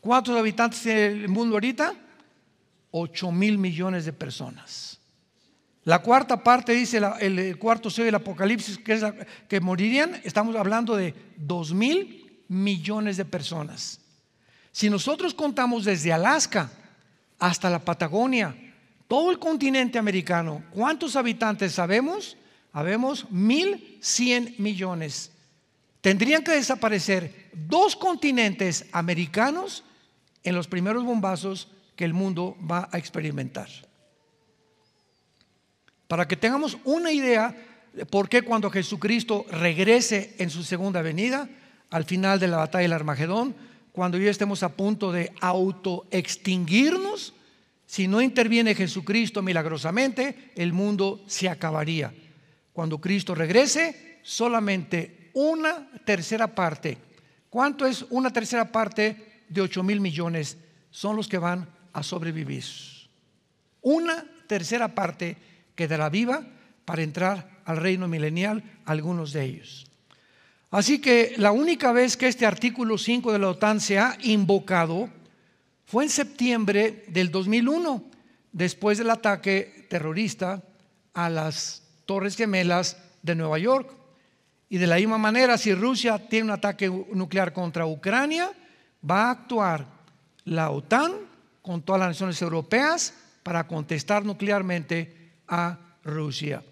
¿Cuántos 0.00 0.36
habitantes 0.36 0.82
tiene 0.82 1.06
el 1.06 1.28
mundo 1.28 1.54
ahorita? 1.54 1.94
Ocho 2.90 3.30
mil 3.30 3.58
millones 3.58 4.04
de 4.06 4.12
personas. 4.12 4.91
La 5.84 6.00
cuarta 6.00 6.42
parte 6.42 6.72
dice 6.72 7.00
el, 7.20 7.58
cuarto 7.58 7.90
sello 7.90 8.06
del 8.06 8.14
Apocalipsis 8.14 8.78
que, 8.78 8.92
es 8.92 9.04
que 9.48 9.60
morirían, 9.60 10.20
estamos 10.22 10.54
hablando 10.54 10.94
de 10.94 11.14
dos 11.36 11.74
mil 11.74 12.44
millones 12.48 13.16
de 13.16 13.24
personas. 13.24 14.00
Si 14.70 14.88
nosotros 14.88 15.34
contamos 15.34 15.84
desde 15.84 16.12
Alaska 16.12 16.70
hasta 17.38 17.68
la 17.68 17.80
Patagonia, 17.80 18.54
todo 19.08 19.30
el 19.30 19.38
continente 19.38 19.98
americano, 19.98 20.62
¿cuántos 20.70 21.16
habitantes 21.16 21.72
sabemos? 21.72 22.36
Habemos 22.72 23.28
1.100 23.28 24.58
millones. 24.58 25.32
Tendrían 26.00 26.42
que 26.42 26.52
desaparecer 26.52 27.50
dos 27.52 27.96
continentes 27.96 28.86
americanos 28.92 29.84
en 30.44 30.54
los 30.54 30.68
primeros 30.68 31.04
bombazos 31.04 31.68
que 31.96 32.04
el 32.04 32.14
mundo 32.14 32.56
va 32.58 32.88
a 32.92 32.98
experimentar. 32.98 33.68
Para 36.08 36.26
que 36.28 36.36
tengamos 36.36 36.78
una 36.84 37.12
idea 37.12 37.56
de 37.92 38.06
por 38.06 38.28
qué 38.28 38.42
cuando 38.42 38.70
Jesucristo 38.70 39.46
regrese 39.50 40.34
en 40.38 40.50
su 40.50 40.62
segunda 40.62 41.02
venida, 41.02 41.48
al 41.90 42.04
final 42.04 42.40
de 42.40 42.48
la 42.48 42.56
batalla 42.56 42.82
del 42.82 42.92
Armagedón, 42.92 43.54
cuando 43.92 44.16
ya 44.18 44.30
estemos 44.30 44.62
a 44.62 44.70
punto 44.70 45.12
de 45.12 45.32
autoextinguirnos, 45.40 47.34
si 47.86 48.08
no 48.08 48.22
interviene 48.22 48.74
Jesucristo 48.74 49.42
milagrosamente, 49.42 50.52
el 50.56 50.72
mundo 50.72 51.22
se 51.26 51.48
acabaría. 51.50 52.14
Cuando 52.72 52.98
Cristo 52.98 53.34
regrese, 53.34 54.18
solamente 54.22 55.30
una 55.34 55.90
tercera 56.06 56.54
parte. 56.54 56.96
¿Cuánto 57.50 57.84
es 57.84 58.06
una 58.08 58.32
tercera 58.32 58.72
parte 58.72 59.44
de 59.48 59.60
8 59.60 59.82
mil 59.82 60.00
millones? 60.00 60.56
Son 60.90 61.16
los 61.16 61.28
que 61.28 61.36
van 61.36 61.68
a 61.92 62.02
sobrevivir. 62.02 62.64
Una 63.82 64.24
tercera 64.46 64.88
parte 64.88 65.36
quedará 65.74 66.08
viva 66.08 66.46
para 66.84 67.02
entrar 67.02 67.62
al 67.64 67.76
reino 67.76 68.08
milenial, 68.08 68.62
algunos 68.84 69.32
de 69.32 69.44
ellos. 69.44 69.86
Así 70.70 71.00
que 71.00 71.34
la 71.36 71.52
única 71.52 71.92
vez 71.92 72.16
que 72.16 72.28
este 72.28 72.46
artículo 72.46 72.96
5 72.96 73.32
de 73.32 73.38
la 73.38 73.50
OTAN 73.50 73.80
se 73.80 73.98
ha 73.98 74.16
invocado 74.22 75.10
fue 75.84 76.04
en 76.04 76.10
septiembre 76.10 77.04
del 77.08 77.30
2001, 77.30 78.02
después 78.52 78.96
del 78.96 79.10
ataque 79.10 79.86
terrorista 79.90 80.62
a 81.12 81.28
las 81.28 81.82
Torres 82.06 82.36
Gemelas 82.36 82.96
de 83.22 83.34
Nueva 83.34 83.58
York. 83.58 83.94
Y 84.70 84.78
de 84.78 84.86
la 84.86 84.96
misma 84.96 85.18
manera, 85.18 85.58
si 85.58 85.74
Rusia 85.74 86.18
tiene 86.28 86.44
un 86.46 86.52
ataque 86.52 86.88
nuclear 87.12 87.52
contra 87.52 87.86
Ucrania, 87.86 88.50
va 89.08 89.24
a 89.24 89.30
actuar 89.32 89.86
la 90.46 90.70
OTAN 90.70 91.12
con 91.60 91.82
todas 91.82 92.00
las 92.00 92.08
naciones 92.08 92.40
europeas 92.40 93.12
para 93.42 93.66
contestar 93.66 94.24
nuclearmente 94.24 95.21
a 95.52 95.78
Rusia. 96.02 96.64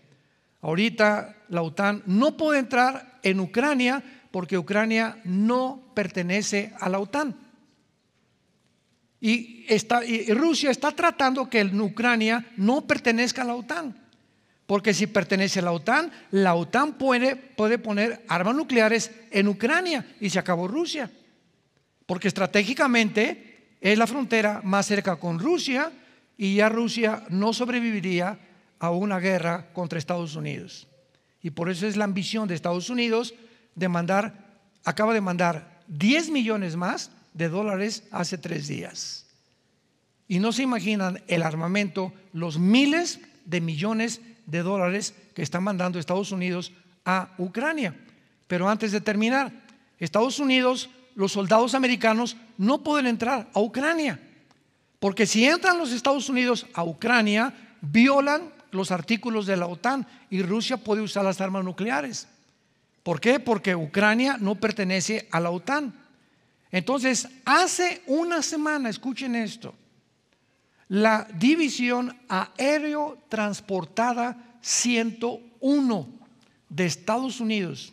Ahorita 0.63 1.37
la 1.51 1.61
OTAN 1.61 2.03
no 2.07 2.37
puede 2.37 2.61
entrar 2.61 3.21
en 3.23 3.41
Ucrania 3.41 4.03
porque 4.31 4.57
Ucrania 4.57 5.21
no 5.25 5.93
pertenece 5.95 6.73
a 6.81 6.89
la 6.89 6.99
OTAN. 6.99 7.37
Y, 9.21 9.67
Rusia 10.33 10.71
está 10.71 10.93
tratando 10.93 11.51
que 11.51 11.63
Ucrania 11.63 12.47
no 12.57 12.87
pertenezca 12.87 13.43
a 13.43 13.45
la 13.45 13.55
OTAN. 13.55 13.95
Porque 14.67 14.95
si 14.95 15.07
pertenece 15.07 15.59
a 15.59 15.63
la 15.63 15.73
OTAN, 15.73 16.11
la 16.31 16.55
OTAN 16.55 16.95
puede, 16.95 17.37
puede 17.37 17.79
poner 17.79 18.25
armas 18.29 18.55
nucleares 18.55 19.11
en 19.31 19.49
Ucrania 19.49 20.07
y 20.21 20.31
se 20.31 20.39
acabó 20.39 20.69
Rusia. 20.69 21.11
Porque 22.07 22.29
estratégicamente 22.29 23.77
es 23.81 23.99
la 23.99 24.07
frontera 24.07 24.63
más 24.65 24.87
cerca 24.87 25.17
con 25.17 25.39
Rusia 25.39 25.91
y 26.39 26.55
ya 26.55 26.71
Rusia 26.71 27.25
no 27.29 27.53
sobreviviría 27.53 28.39
a 28.81 28.91
una 28.91 29.21
guerra 29.21 29.73
contra 29.73 29.99
Estados 29.99 30.35
Unidos. 30.35 30.89
Y 31.43 31.51
por 31.51 31.71
eso 31.71 31.87
es 31.87 31.97
la 31.97 32.05
ambición 32.05 32.49
de 32.49 32.55
Estados 32.55 32.91
Unidos 32.91 33.35
de 33.75 33.89
mandar, 33.89 34.59
acaba 34.85 35.15
de 35.15 35.21
mandar 35.21 35.81
10 35.87 36.31
millones 36.31 36.77
más 36.77 37.13
de 37.35 37.49
dólares 37.49 38.05
hace 38.11 38.37
tres 38.39 38.67
días. 38.67 39.27
Y 40.27 40.39
no 40.39 40.53
se 40.53 40.63
imaginan 40.63 41.23
el 41.29 41.43
armamento, 41.43 42.13
los 42.33 42.59
miles 42.59 43.21
de 43.45 43.61
millones 43.61 44.21
de 44.47 44.63
dólares 44.63 45.15
que 45.35 45.43
está 45.43 45.61
mandando 45.61 45.99
Estados 45.99 46.33
Unidos 46.33 46.73
a 47.05 47.35
Ucrania. 47.39 47.95
Pero 48.47 48.69
antes 48.69 48.93
de 48.93 49.01
terminar, 49.01 49.53
Estados 49.99 50.39
Unidos 50.39 50.91
los 51.15 51.33
soldados 51.33 51.75
americanos 51.75 52.37
no 52.57 52.83
pueden 52.83 53.07
entrar 53.07 53.49
a 53.53 53.61
Ucrania. 53.61 54.21
Porque 54.99 55.27
si 55.27 55.45
entran 55.45 55.79
los 55.79 55.93
Estados 55.93 56.29
Unidos 56.29 56.67
a 56.75 56.85
Ucrania, 56.85 57.53
violan 57.81 58.53
los 58.73 58.91
artículos 58.91 59.47
de 59.47 59.57
la 59.57 59.67
OTAN 59.67 60.07
y 60.31 60.43
Rusia 60.43 60.77
puede 60.77 61.03
usar 61.03 61.25
las 61.25 61.41
armas 61.41 61.65
nucleares. 61.65 62.29
¿Por 63.03 63.21
qué? 63.21 63.41
Porque 63.41 63.75
Ucrania 63.75 64.37
no 64.39 64.55
pertenece 64.55 65.29
a 65.31 65.41
la 65.41 65.51
OTAN. 65.51 65.95
Entonces, 66.71 67.29
hace 67.45 68.03
una 68.07 68.43
semana, 68.43 68.89
escuchen 68.89 69.35
esto, 69.35 69.75
la 70.89 71.27
División 71.35 72.17
Aéreo 72.29 73.19
Transportada 73.29 74.59
101 74.61 76.09
de 76.69 76.87
Estados 76.87 77.41
Unidos, 77.41 77.93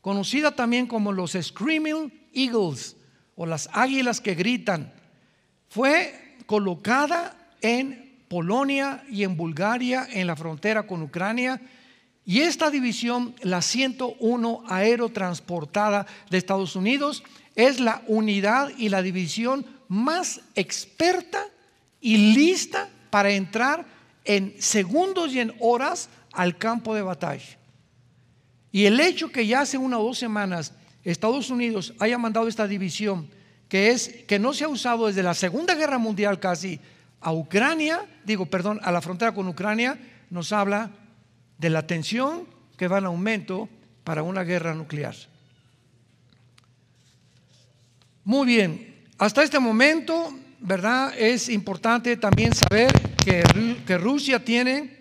conocida 0.00 0.50
también 0.50 0.86
como 0.86 1.12
los 1.12 1.32
Screaming 1.32 2.12
Eagles 2.32 2.96
o 3.36 3.46
las 3.46 3.68
águilas 3.72 4.20
que 4.20 4.34
gritan, 4.34 4.92
fue 5.68 6.36
colocada 6.46 7.36
en 7.60 8.03
Polonia 8.28 9.04
y 9.10 9.22
en 9.24 9.36
Bulgaria, 9.36 10.06
en 10.10 10.26
la 10.26 10.36
frontera 10.36 10.86
con 10.86 11.02
Ucrania. 11.02 11.60
Y 12.24 12.40
esta 12.40 12.70
división, 12.70 13.34
la 13.42 13.62
101 13.62 14.64
Aerotransportada 14.68 16.06
de 16.30 16.38
Estados 16.38 16.74
Unidos, 16.76 17.22
es 17.54 17.80
la 17.80 18.02
unidad 18.06 18.70
y 18.76 18.88
la 18.88 19.02
división 19.02 19.66
más 19.88 20.40
experta 20.54 21.44
y 22.00 22.34
lista 22.34 22.88
para 23.10 23.30
entrar 23.30 23.86
en 24.24 24.54
segundos 24.58 25.32
y 25.34 25.40
en 25.40 25.54
horas 25.60 26.08
al 26.32 26.56
campo 26.58 26.94
de 26.94 27.02
batalla. 27.02 27.58
Y 28.72 28.86
el 28.86 28.98
hecho 28.98 29.30
que 29.30 29.46
ya 29.46 29.60
hace 29.60 29.78
una 29.78 29.98
o 29.98 30.04
dos 30.04 30.18
semanas 30.18 30.72
Estados 31.04 31.50
Unidos 31.50 31.94
haya 32.00 32.18
mandado 32.18 32.48
esta 32.48 32.66
división, 32.66 33.28
que 33.68 33.90
es 33.90 34.08
que 34.26 34.38
no 34.38 34.52
se 34.52 34.64
ha 34.64 34.68
usado 34.68 35.06
desde 35.06 35.22
la 35.22 35.34
Segunda 35.34 35.74
Guerra 35.74 35.98
Mundial 35.98 36.40
casi 36.40 36.80
a 37.24 37.32
Ucrania, 37.32 38.06
digo, 38.24 38.46
perdón, 38.46 38.78
a 38.84 38.92
la 38.92 39.00
frontera 39.00 39.32
con 39.32 39.48
Ucrania, 39.48 39.98
nos 40.30 40.52
habla 40.52 40.92
de 41.58 41.70
la 41.70 41.84
tensión 41.86 42.46
que 42.76 42.86
va 42.86 42.98
en 42.98 43.06
aumento 43.06 43.68
para 44.04 44.22
una 44.22 44.44
guerra 44.44 44.74
nuclear. 44.74 45.16
Muy 48.24 48.46
bien, 48.46 48.94
hasta 49.16 49.42
este 49.42 49.58
momento, 49.58 50.38
¿verdad? 50.60 51.14
Es 51.18 51.48
importante 51.48 52.18
también 52.18 52.54
saber 52.54 52.92
que, 53.24 53.42
que 53.86 53.96
Rusia 53.96 54.44
tiene 54.44 54.98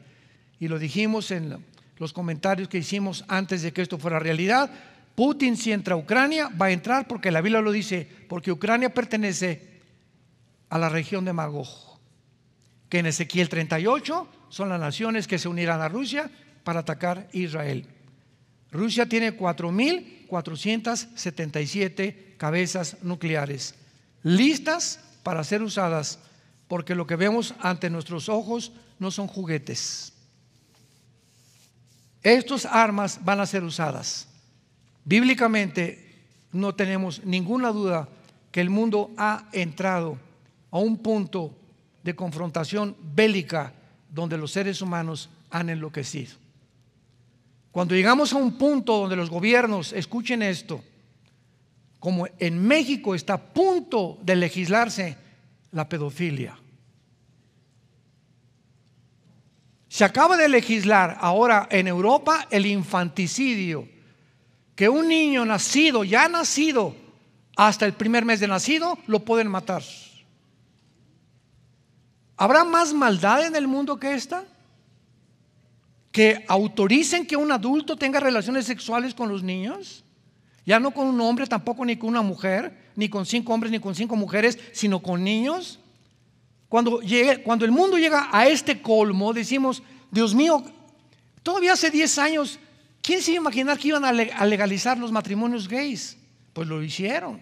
Y 0.58 0.68
lo 0.68 0.78
dijimos 0.78 1.30
en 1.30 1.64
los 1.98 2.12
comentarios 2.12 2.68
que 2.68 2.78
hicimos 2.78 3.24
antes 3.28 3.62
de 3.62 3.72
que 3.72 3.82
esto 3.82 3.98
fuera 3.98 4.18
realidad. 4.18 4.70
Putin 5.14 5.56
si 5.56 5.72
entra 5.72 5.94
a 5.94 5.98
Ucrania 5.98 6.48
va 6.48 6.66
a 6.66 6.72
entrar 6.72 7.06
porque 7.06 7.30
la 7.30 7.40
Biblia 7.40 7.60
lo 7.60 7.70
dice, 7.72 8.08
porque 8.28 8.52
Ucrania 8.52 8.94
pertenece 8.94 9.80
a 10.68 10.78
la 10.78 10.88
región 10.88 11.24
de 11.24 11.32
Magog, 11.32 11.68
que 12.88 13.00
en 13.00 13.06
Ezequiel 13.06 13.48
38 13.48 14.28
son 14.48 14.68
las 14.68 14.80
naciones 14.80 15.26
que 15.26 15.38
se 15.38 15.48
unirán 15.48 15.80
a 15.80 15.88
Rusia 15.88 16.30
para 16.64 16.80
atacar 16.80 17.28
Israel. 17.32 17.86
Rusia 18.70 19.06
tiene 19.06 19.36
4.477 19.36 22.36
cabezas 22.38 22.98
nucleares 23.02 23.74
listas 24.22 25.00
para 25.22 25.44
ser 25.44 25.62
usadas, 25.62 26.18
porque 26.68 26.94
lo 26.94 27.06
que 27.06 27.16
vemos 27.16 27.54
ante 27.60 27.90
nuestros 27.90 28.28
ojos 28.28 28.72
no 28.98 29.10
son 29.10 29.26
juguetes. 29.26 30.12
Estas 32.22 32.66
armas 32.66 33.24
van 33.24 33.40
a 33.40 33.46
ser 33.46 33.64
usadas. 33.64 34.28
Bíblicamente 35.04 36.12
no 36.52 36.74
tenemos 36.74 37.24
ninguna 37.24 37.70
duda 37.70 38.08
que 38.50 38.60
el 38.60 38.70
mundo 38.70 39.10
ha 39.16 39.48
entrado 39.52 40.18
a 40.70 40.78
un 40.78 40.98
punto 40.98 41.54
de 42.02 42.14
confrontación 42.14 42.96
bélica 43.14 43.72
donde 44.10 44.36
los 44.36 44.52
seres 44.52 44.82
humanos 44.82 45.30
han 45.50 45.70
enloquecido. 45.70 46.36
Cuando 47.70 47.94
llegamos 47.94 48.32
a 48.32 48.36
un 48.36 48.58
punto 48.58 48.98
donde 48.98 49.16
los 49.16 49.30
gobiernos, 49.30 49.92
escuchen 49.92 50.42
esto, 50.42 50.84
como 51.98 52.26
en 52.38 52.66
México 52.66 53.14
está 53.14 53.34
a 53.34 53.40
punto 53.40 54.18
de 54.22 54.36
legislarse 54.36 55.16
la 55.70 55.88
pedofilia. 55.88 56.58
Se 59.88 60.04
acaba 60.04 60.36
de 60.36 60.48
legislar 60.48 61.16
ahora 61.20 61.68
en 61.70 61.86
Europa 61.86 62.46
el 62.50 62.66
infanticidio, 62.66 63.88
que 64.82 64.88
un 64.88 65.06
niño 65.06 65.44
nacido, 65.44 66.02
ya 66.02 66.28
nacido, 66.28 66.96
hasta 67.54 67.86
el 67.86 67.92
primer 67.92 68.24
mes 68.24 68.40
de 68.40 68.48
nacido, 68.48 68.98
lo 69.06 69.20
pueden 69.20 69.46
matar. 69.46 69.80
¿Habrá 72.36 72.64
más 72.64 72.92
maldad 72.92 73.46
en 73.46 73.54
el 73.54 73.68
mundo 73.68 74.00
que 74.00 74.12
esta? 74.12 74.44
que 76.10 76.44
autoricen 76.48 77.28
que 77.28 77.36
un 77.36 77.52
adulto 77.52 77.94
tenga 77.94 78.18
relaciones 78.18 78.66
sexuales 78.66 79.14
con 79.14 79.28
los 79.28 79.44
niños, 79.44 80.02
ya 80.66 80.80
no 80.80 80.90
con 80.90 81.06
un 81.06 81.20
hombre, 81.20 81.46
tampoco 81.46 81.84
ni 81.84 81.96
con 81.96 82.10
una 82.10 82.22
mujer, 82.22 82.90
ni 82.96 83.08
con 83.08 83.24
cinco 83.24 83.54
hombres, 83.54 83.70
ni 83.70 83.78
con 83.78 83.94
cinco 83.94 84.16
mujeres, 84.16 84.58
sino 84.72 84.98
con 85.00 85.22
niños. 85.22 85.78
Cuando, 86.68 87.00
llegue, 87.02 87.44
cuando 87.44 87.64
el 87.64 87.70
mundo 87.70 87.98
llega 87.98 88.28
a 88.32 88.48
este 88.48 88.82
colmo, 88.82 89.32
decimos, 89.32 89.80
Dios 90.10 90.34
mío, 90.34 90.60
todavía 91.44 91.74
hace 91.74 91.88
10 91.88 92.18
años, 92.18 92.58
¿quién 93.02 93.20
se 93.20 93.32
iba 93.32 93.40
a 93.40 93.42
imaginar 93.42 93.78
que 93.78 93.88
iban 93.88 94.04
a 94.04 94.46
legalizar 94.46 94.96
los 94.96 95.12
matrimonios 95.12 95.68
gays? 95.68 96.16
Pues 96.52 96.68
lo 96.68 96.82
hicieron. 96.82 97.40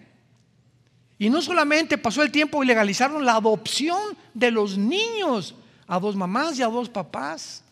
Y 1.17 1.29
no 1.29 1.41
solamente 1.41 1.97
pasó 1.97 2.23
el 2.23 2.31
tiempo 2.31 2.63
y 2.63 2.67
legalizaron 2.67 3.23
la 3.23 3.35
adopción 3.35 4.17
de 4.33 4.49
los 4.49 4.77
niños 4.77 5.55
a 5.85 5.99
dos 5.99 6.15
mamás 6.15 6.57
y 6.57 6.63
a 6.63 6.67
dos 6.67 6.89
papás. 6.89 7.63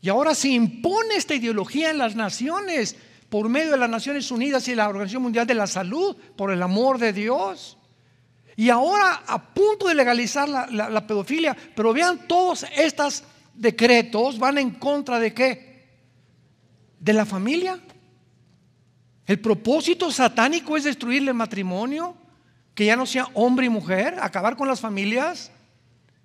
Y 0.00 0.08
ahora 0.08 0.34
se 0.34 0.48
impone 0.48 1.16
esta 1.16 1.34
ideología 1.34 1.90
en 1.90 1.98
las 1.98 2.16
naciones 2.16 2.96
por 3.28 3.48
medio 3.48 3.72
de 3.72 3.78
las 3.78 3.90
Naciones 3.90 4.30
Unidas 4.30 4.68
y 4.68 4.74
la 4.74 4.88
Organización 4.88 5.24
Mundial 5.24 5.46
de 5.46 5.54
la 5.54 5.66
Salud, 5.66 6.16
por 6.36 6.52
el 6.52 6.62
amor 6.62 6.98
de 6.98 7.12
Dios. 7.12 7.76
Y 8.56 8.70
ahora 8.70 9.24
a 9.26 9.42
punto 9.52 9.88
de 9.88 9.94
legalizar 9.94 10.48
la, 10.48 11.06
pedofilia, 11.06 11.56
pero 11.74 11.92
vean 11.92 12.28
todos 12.28 12.64
estos 12.76 13.24
decretos 13.52 14.38
van 14.38 14.58
en 14.58 14.70
contra 14.70 15.18
de 15.18 15.34
qué? 15.34 15.73
De 17.04 17.12
la 17.12 17.26
familia. 17.26 17.78
El 19.26 19.38
propósito 19.38 20.10
satánico 20.10 20.74
es 20.74 20.84
destruir 20.84 21.28
el 21.28 21.34
matrimonio, 21.34 22.16
que 22.74 22.86
ya 22.86 22.96
no 22.96 23.04
sea 23.04 23.28
hombre 23.34 23.66
y 23.66 23.68
mujer, 23.68 24.16
acabar 24.22 24.56
con 24.56 24.68
las 24.68 24.80
familias, 24.80 25.50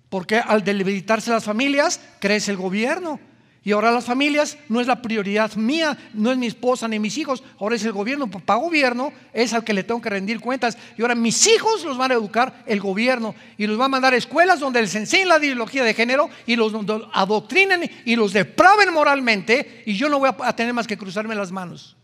porque 0.08 0.38
al 0.38 0.64
debilitarse 0.64 1.30
las 1.30 1.44
familias 1.44 2.00
crece 2.18 2.50
el 2.50 2.56
gobierno. 2.56 3.20
Y 3.62 3.72
ahora 3.72 3.92
las 3.92 4.06
familias 4.06 4.56
no 4.70 4.80
es 4.80 4.86
la 4.86 5.02
prioridad 5.02 5.54
mía, 5.54 5.96
no 6.14 6.32
es 6.32 6.38
mi 6.38 6.46
esposa 6.46 6.88
ni 6.88 6.98
mis 6.98 7.18
hijos, 7.18 7.42
ahora 7.58 7.76
es 7.76 7.84
el 7.84 7.92
gobierno. 7.92 8.30
Para 8.30 8.58
gobierno 8.58 9.12
es 9.34 9.52
al 9.52 9.64
que 9.64 9.74
le 9.74 9.84
tengo 9.84 10.00
que 10.00 10.08
rendir 10.08 10.40
cuentas. 10.40 10.78
Y 10.96 11.02
ahora 11.02 11.14
mis 11.14 11.46
hijos 11.46 11.84
los 11.84 11.98
van 11.98 12.10
a 12.10 12.14
educar 12.14 12.64
el 12.66 12.80
gobierno 12.80 13.34
y 13.58 13.66
los 13.66 13.78
va 13.78 13.84
a 13.84 13.88
mandar 13.88 14.14
a 14.14 14.16
escuelas 14.16 14.60
donde 14.60 14.80
les 14.80 14.94
enseñen 14.94 15.28
la 15.28 15.38
ideología 15.38 15.84
de 15.84 15.92
género 15.92 16.30
y 16.46 16.56
los 16.56 16.72
adoctrinen 17.12 17.90
y 18.06 18.16
los 18.16 18.32
depraven 18.32 18.94
moralmente. 18.94 19.82
Y 19.84 19.94
yo 19.94 20.08
no 20.08 20.18
voy 20.18 20.30
a 20.38 20.56
tener 20.56 20.72
más 20.72 20.86
que 20.86 20.96
cruzarme 20.96 21.34
las 21.34 21.52
manos 21.52 21.96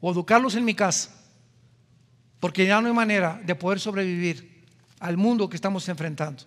o 0.00 0.10
educarlos 0.10 0.54
en 0.54 0.64
mi 0.64 0.74
casa. 0.74 1.10
Porque 2.40 2.64
ya 2.64 2.80
no 2.80 2.88
hay 2.88 2.94
manera 2.94 3.38
de 3.44 3.54
poder 3.54 3.80
sobrevivir 3.80 4.64
al 4.98 5.18
mundo 5.18 5.46
que 5.50 5.56
estamos 5.56 5.86
enfrentando. 5.90 6.44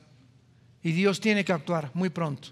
Y 0.82 0.92
Dios 0.92 1.20
tiene 1.20 1.46
que 1.46 1.54
actuar 1.54 1.92
muy 1.94 2.10
pronto. 2.10 2.50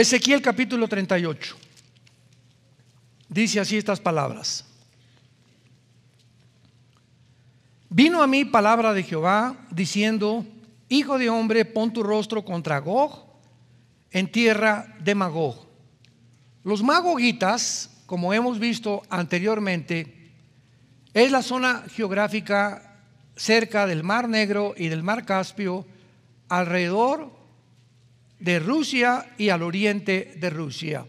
Ezequiel 0.00 0.42
capítulo 0.42 0.88
38. 0.88 1.56
Dice 3.28 3.60
así 3.60 3.76
estas 3.76 4.00
palabras. 4.00 4.64
Vino 7.90 8.22
a 8.22 8.26
mí 8.26 8.44
palabra 8.44 8.92
de 8.92 9.02
Jehová 9.02 9.56
diciendo, 9.70 10.46
Hijo 10.88 11.18
de 11.18 11.30
hombre, 11.30 11.64
pon 11.64 11.92
tu 11.92 12.02
rostro 12.02 12.44
contra 12.44 12.78
Gog 12.78 13.26
en 14.10 14.30
tierra 14.30 14.96
de 15.00 15.14
Magog. 15.14 15.66
Los 16.64 16.82
magogitas 16.82 17.90
como 18.08 18.32
hemos 18.32 18.58
visto 18.58 19.02
anteriormente, 19.10 20.32
es 21.12 21.30
la 21.30 21.42
zona 21.42 21.84
geográfica 21.94 23.02
cerca 23.36 23.86
del 23.86 24.02
Mar 24.02 24.30
Negro 24.30 24.72
y 24.78 24.88
del 24.88 25.02
Mar 25.02 25.26
Caspio, 25.26 25.86
alrededor 26.48 27.30
de 28.40 28.58
Rusia 28.58 29.34
y 29.38 29.48
al 29.48 29.62
oriente 29.62 30.34
de 30.36 30.50
Rusia. 30.50 31.06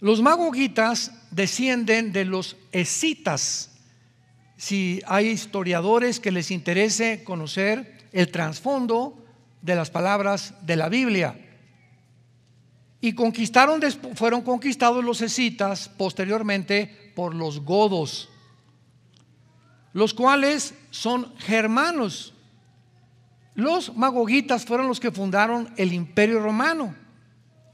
Los 0.00 0.20
magogitas 0.20 1.12
descienden 1.30 2.12
de 2.12 2.24
los 2.24 2.56
escitas. 2.72 3.70
Si 4.56 5.00
hay 5.06 5.28
historiadores 5.28 6.20
que 6.20 6.32
les 6.32 6.50
interese 6.50 7.22
conocer 7.24 8.08
el 8.12 8.30
trasfondo 8.30 9.22
de 9.62 9.76
las 9.76 9.90
palabras 9.90 10.54
de 10.62 10.76
la 10.76 10.88
Biblia. 10.88 11.38
Y 13.00 13.14
conquistaron, 13.14 13.80
fueron 14.14 14.42
conquistados 14.42 15.04
los 15.04 15.22
escitas 15.22 15.88
posteriormente 15.88 17.12
por 17.16 17.34
los 17.34 17.60
godos, 17.60 18.28
los 19.92 20.14
cuales 20.14 20.74
son 20.90 21.32
germanos. 21.38 22.34
Los 23.54 23.94
magogitas 23.96 24.64
fueron 24.64 24.88
los 24.88 25.00
que 25.00 25.10
fundaron 25.10 25.72
el 25.76 25.92
imperio 25.92 26.40
romano 26.40 26.94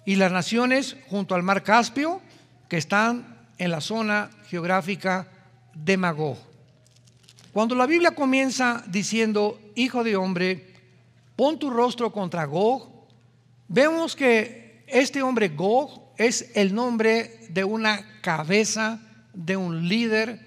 y 0.05 0.17
las 0.17 0.33
naciones 0.33 0.97
junto 1.09 1.35
al 1.35 1.43
mar 1.43 1.63
Caspio 1.63 2.21
que 2.69 2.77
están 2.77 3.39
en 3.59 3.71
la 3.71 3.81
zona 3.81 4.31
geográfica 4.49 5.29
de 5.75 5.97
Magog. 5.97 6.39
Cuando 7.53 7.75
la 7.75 7.87
Biblia 7.87 8.13
comienza 8.13 8.83
diciendo, 8.87 9.61
hijo 9.75 10.05
de 10.05 10.17
hombre, 10.17 10.75
pon 11.37 11.59
tu 11.59 11.71
rostro 11.71 12.13
contra 12.13 12.45
Gog, 12.45 13.07
vemos 13.69 14.15
que 14.17 14.85
este 14.87 15.23
hombre 15.23 15.49
Gog 15.49 16.13
es 16.19 16.51
el 16.55 16.75
nombre 16.75 17.47
de 17.51 17.65
una 17.65 18.21
cabeza, 18.21 19.01
de 19.33 19.57
un 19.57 19.89
líder, 19.89 20.41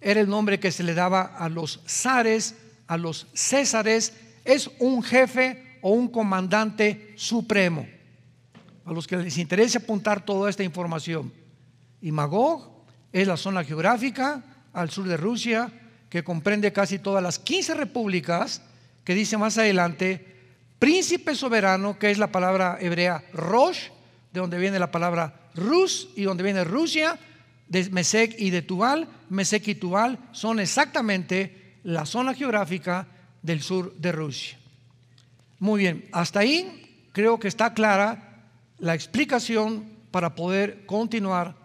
era 0.00 0.20
el 0.20 0.28
nombre 0.28 0.60
que 0.60 0.70
se 0.70 0.84
le 0.84 0.94
daba 0.94 1.22
a 1.22 1.48
los 1.48 1.80
zares, 1.86 2.54
a 2.86 2.96
los 2.96 3.26
césares, 3.34 4.14
es 4.48 4.70
un 4.78 5.02
jefe 5.02 5.78
o 5.82 5.90
un 5.90 6.08
comandante 6.08 7.12
supremo. 7.16 7.86
A 8.86 8.92
los 8.92 9.06
que 9.06 9.18
les 9.18 9.36
interese 9.36 9.76
apuntar 9.76 10.24
toda 10.24 10.48
esta 10.48 10.64
información. 10.64 11.30
Y 12.00 12.10
Magog 12.10 12.86
es 13.12 13.28
la 13.28 13.36
zona 13.36 13.62
geográfica 13.62 14.42
al 14.72 14.90
sur 14.90 15.06
de 15.06 15.18
Rusia 15.18 15.70
que 16.08 16.24
comprende 16.24 16.72
casi 16.72 16.98
todas 16.98 17.22
las 17.22 17.38
15 17.38 17.74
repúblicas 17.74 18.62
que 19.04 19.14
dice 19.14 19.36
más 19.36 19.58
adelante 19.58 20.24
príncipe 20.78 21.34
soberano, 21.34 21.98
que 21.98 22.10
es 22.10 22.16
la 22.16 22.32
palabra 22.32 22.78
hebrea 22.80 23.22
Rosh, 23.34 23.88
de 24.32 24.40
donde 24.40 24.58
viene 24.58 24.78
la 24.78 24.90
palabra 24.90 25.50
Rus 25.54 26.08
y 26.16 26.22
donde 26.22 26.44
viene 26.44 26.64
Rusia, 26.64 27.18
de 27.68 27.90
Mesec 27.90 28.34
y 28.38 28.48
de 28.48 28.62
Tubal. 28.62 29.08
Mesec 29.28 29.68
y 29.68 29.74
Tubal 29.74 30.18
son 30.32 30.58
exactamente 30.58 31.80
la 31.82 32.06
zona 32.06 32.32
geográfica 32.32 33.06
del 33.42 33.62
sur 33.62 33.94
de 33.96 34.12
Rusia. 34.12 34.58
Muy 35.58 35.80
bien, 35.80 36.08
hasta 36.12 36.40
ahí 36.40 37.06
creo 37.12 37.38
que 37.38 37.48
está 37.48 37.74
clara 37.74 38.46
la 38.78 38.94
explicación 38.94 39.86
para 40.10 40.34
poder 40.34 40.86
continuar 40.86 41.56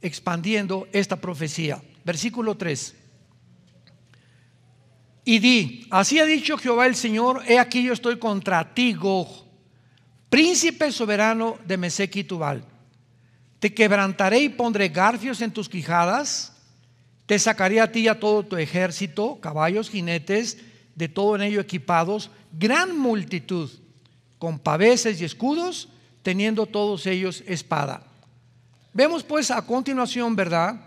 expandiendo 0.00 0.88
esta 0.92 1.16
profecía. 1.16 1.82
Versículo 2.04 2.56
3. 2.56 2.96
Y 5.24 5.38
di, 5.38 5.86
así 5.90 6.18
ha 6.18 6.24
dicho 6.24 6.56
Jehová 6.56 6.86
el 6.86 6.96
Señor, 6.96 7.42
he 7.46 7.58
aquí 7.58 7.82
yo 7.82 7.92
estoy 7.92 8.18
contra 8.18 8.74
ti, 8.74 8.94
Gog, 8.94 9.28
príncipe 10.30 10.90
soberano 10.90 11.58
de 11.66 11.76
Mesec 11.76 12.16
y 12.16 12.24
Tubal. 12.24 12.64
Te 13.58 13.74
quebrantaré 13.74 14.40
y 14.40 14.48
pondré 14.48 14.88
garfios 14.88 15.42
en 15.42 15.52
tus 15.52 15.68
quijadas, 15.68 16.56
te 17.26 17.38
sacaré 17.38 17.80
a 17.80 17.92
ti 17.92 18.00
y 18.00 18.08
a 18.08 18.18
todo 18.18 18.44
tu 18.44 18.56
ejército, 18.56 19.38
caballos, 19.40 19.90
jinetes, 19.90 20.56
de 21.00 21.08
todo 21.08 21.34
en 21.34 21.40
ello 21.40 21.62
equipados, 21.62 22.30
gran 22.52 22.98
multitud, 22.98 23.70
con 24.38 24.58
paveses 24.58 25.18
y 25.18 25.24
escudos, 25.24 25.88
teniendo 26.22 26.66
todos 26.66 27.06
ellos 27.06 27.42
espada. 27.46 28.02
Vemos 28.92 29.24
pues 29.24 29.50
a 29.50 29.62
continuación, 29.62 30.36
¿verdad? 30.36 30.78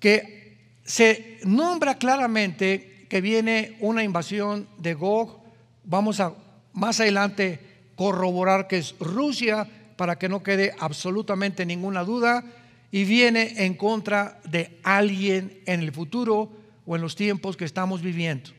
Que 0.00 0.58
se 0.82 1.38
nombra 1.44 1.98
claramente 1.98 3.06
que 3.08 3.20
viene 3.20 3.76
una 3.78 4.02
invasión 4.02 4.66
de 4.78 4.94
Gog. 4.94 5.38
Vamos 5.84 6.18
a 6.18 6.34
más 6.72 6.98
adelante 6.98 7.60
corroborar 7.94 8.66
que 8.66 8.78
es 8.78 8.96
Rusia 8.98 9.68
para 9.96 10.18
que 10.18 10.28
no 10.28 10.42
quede 10.42 10.74
absolutamente 10.80 11.64
ninguna 11.64 12.02
duda. 12.02 12.44
Y 12.90 13.04
viene 13.04 13.64
en 13.64 13.74
contra 13.74 14.40
de 14.50 14.80
alguien 14.82 15.60
en 15.66 15.80
el 15.80 15.92
futuro 15.92 16.50
o 16.86 16.96
en 16.96 17.02
los 17.02 17.14
tiempos 17.14 17.56
que 17.56 17.64
estamos 17.64 18.02
viviendo. 18.02 18.50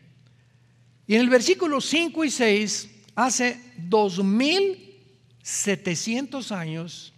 Y 1.08 1.16
en 1.16 1.22
el 1.22 1.30
versículo 1.30 1.80
5 1.82 2.26
y 2.26 2.32
6, 2.32 2.90
hace 3.16 3.60
2700 3.78 6.52
años, 6.52 7.14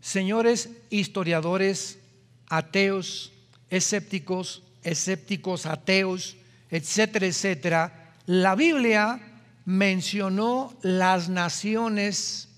señores 0.00 0.70
historiadores, 0.90 1.98
ateos, 2.48 3.32
escépticos, 3.70 4.62
escépticos, 4.82 5.64
ateos, 5.66 6.36
etcétera, 6.70 7.26
etcétera, 7.26 8.14
la 8.26 8.54
Biblia 8.54 9.20
mencionó 9.64 10.76
las 10.82 11.28
naciones 11.28 12.48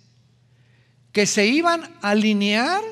que 1.12 1.26
se 1.26 1.46
iban 1.46 1.84
a 2.02 2.10
alinear 2.10 2.82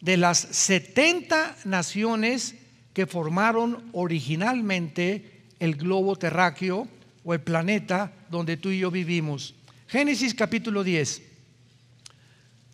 de 0.00 0.16
las 0.16 0.38
70 0.38 1.56
naciones 1.64 2.54
que 2.92 3.06
formaron 3.06 3.90
originalmente 3.92 5.42
el 5.58 5.76
globo 5.76 6.16
terráqueo 6.16 6.88
o 7.24 7.34
el 7.34 7.40
planeta 7.40 8.12
donde 8.30 8.56
tú 8.56 8.70
y 8.70 8.80
yo 8.80 8.90
vivimos. 8.90 9.54
Génesis 9.86 10.34
capítulo 10.34 10.82
10. 10.82 11.22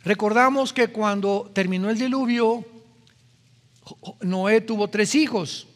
Recordamos 0.04 0.72
que 0.72 0.88
cuando 0.88 1.50
terminó 1.52 1.90
el 1.90 1.98
diluvio, 1.98 2.64
Noé 4.20 4.60
tuvo 4.60 4.88
tres 4.88 5.14
hijos, 5.14 5.66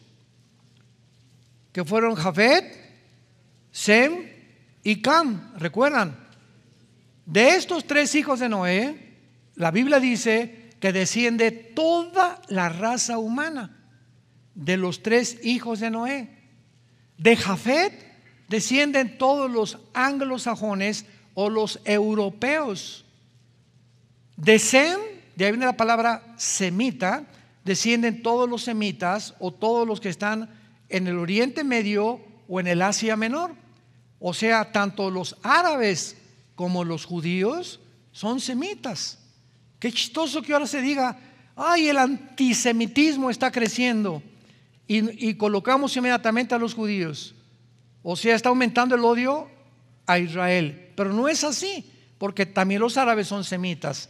que 1.73 1.83
fueron 1.83 2.15
Jafet, 2.15 2.63
Sem 3.71 4.27
y 4.83 5.01
Cam. 5.01 5.53
¿Recuerdan? 5.57 6.17
De 7.25 7.55
estos 7.55 7.85
tres 7.85 8.15
hijos 8.15 8.39
de 8.39 8.49
Noé, 8.49 9.15
la 9.55 9.71
Biblia 9.71 9.99
dice 9.99 10.70
que 10.81 10.91
desciende 10.91 11.51
toda 11.51 12.41
la 12.49 12.67
raza 12.67 13.19
humana 13.19 13.77
de 14.55 14.77
los 14.77 15.03
tres 15.03 15.37
hijos 15.43 15.79
de 15.79 15.91
Noé. 15.91 16.27
De 17.19 17.37
Jafet 17.37 17.93
descienden 18.49 19.19
todos 19.19 19.49
los 19.49 19.77
anglosajones 19.93 21.05
o 21.35 21.51
los 21.51 21.79
europeos. 21.85 23.05
De 24.35 24.57
Sem, 24.57 24.99
de 25.35 25.45
ahí 25.45 25.51
viene 25.51 25.67
la 25.67 25.77
palabra 25.77 26.33
semita, 26.35 27.25
descienden 27.63 28.23
todos 28.23 28.49
los 28.49 28.63
semitas 28.63 29.35
o 29.39 29.51
todos 29.51 29.87
los 29.87 30.01
que 30.01 30.09
están 30.09 30.49
en 30.89 31.05
el 31.07 31.19
Oriente 31.19 31.63
Medio 31.63 32.19
o 32.49 32.59
en 32.59 32.65
el 32.65 32.81
Asia 32.81 33.15
Menor. 33.15 33.53
O 34.19 34.33
sea, 34.33 34.71
tanto 34.71 35.11
los 35.11 35.37
árabes 35.43 36.17
como 36.55 36.83
los 36.83 37.05
judíos, 37.05 37.79
son 38.11 38.39
semitas. 38.39 39.20
Qué 39.81 39.91
chistoso 39.91 40.43
que 40.43 40.53
ahora 40.53 40.67
se 40.67 40.79
diga, 40.79 41.17
ay, 41.55 41.89
el 41.89 41.97
antisemitismo 41.97 43.31
está 43.31 43.51
creciendo 43.51 44.21
y, 44.87 45.33
colocamos 45.33 45.97
inmediatamente 45.97 46.53
a 46.53 46.59
los 46.59 46.75
judíos. 46.75 47.33
O 48.03 48.15
sea, 48.15 48.35
está 48.35 48.49
aumentando 48.49 48.93
el 48.93 49.03
odio 49.03 49.49
a 50.05 50.19
Israel. 50.19 50.91
Pero 50.95 51.11
no 51.13 51.27
es 51.27 51.43
así, 51.43 51.91
porque 52.19 52.45
también 52.45 52.79
los 52.79 52.95
árabes 52.95 53.25
son 53.25 53.43
semitas. 53.43 54.09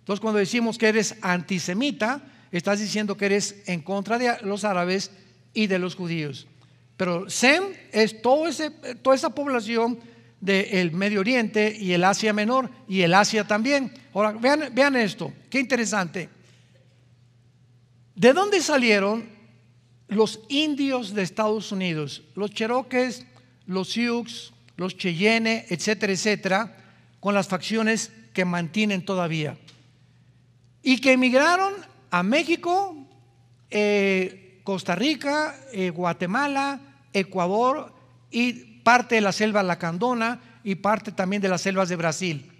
Entonces, 0.00 0.20
cuando 0.20 0.38
decimos 0.38 0.76
que 0.76 0.88
eres 0.88 1.16
antisemita, 1.22 2.20
estás 2.52 2.78
diciendo 2.78 3.16
que 3.16 3.24
eres 3.24 3.62
en 3.64 3.80
contra 3.80 4.18
de 4.18 4.36
los 4.42 4.64
árabes 4.64 5.12
y 5.54 5.66
de 5.66 5.78
los 5.78 5.94
judíos. 5.94 6.46
Pero 6.98 7.30
Sem 7.30 7.64
es 7.90 8.20
toda 8.20 8.50
esa 8.50 9.30
población 9.30 9.98
del 10.46 10.92
Medio 10.92 11.20
Oriente 11.20 11.76
y 11.76 11.92
el 11.92 12.04
Asia 12.04 12.32
Menor 12.32 12.70
y 12.88 13.02
el 13.02 13.12
Asia 13.14 13.44
también. 13.44 13.92
Ahora, 14.14 14.32
vean, 14.32 14.96
esto, 14.96 15.32
qué 15.50 15.58
interesante. 15.58 16.28
¿De 18.14 18.32
dónde 18.32 18.62
salieron 18.62 19.28
los 20.06 20.40
indios 20.48 21.12
de 21.14 21.22
Estados 21.22 21.72
Unidos? 21.72 22.22
Los 22.36 22.52
Cherokees, 22.52 23.26
los 23.66 23.88
Sioux, 23.90 24.52
los 24.76 24.96
Cheyenne, 24.96 25.66
etcétera, 25.68 26.12
etcétera, 26.12 26.76
con 27.18 27.34
las 27.34 27.48
facciones 27.48 28.12
que 28.32 28.44
mantienen 28.44 29.04
todavía. 29.04 29.58
Y 30.80 31.00
que 31.00 31.12
emigraron 31.12 31.74
a 32.12 32.22
México, 32.22 32.96
eh, 33.68 34.60
Costa 34.62 34.94
Rica, 34.94 35.58
eh, 35.72 35.90
Guatemala, 35.90 36.80
Ecuador 37.12 37.92
y 38.30 38.75
parte 38.86 39.16
de 39.16 39.20
la 39.20 39.32
selva 39.32 39.64
lacandona 39.64 40.60
y 40.62 40.76
parte 40.76 41.10
también 41.10 41.42
de 41.42 41.48
las 41.48 41.62
selvas 41.62 41.88
de 41.88 41.96
Brasil. 41.96 42.52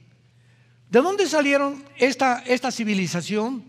¿De 0.91 1.01
dónde 1.01 1.29
salieron 1.29 1.85
esta, 1.99 2.43
esta 2.45 2.73
civilización? 2.73 3.63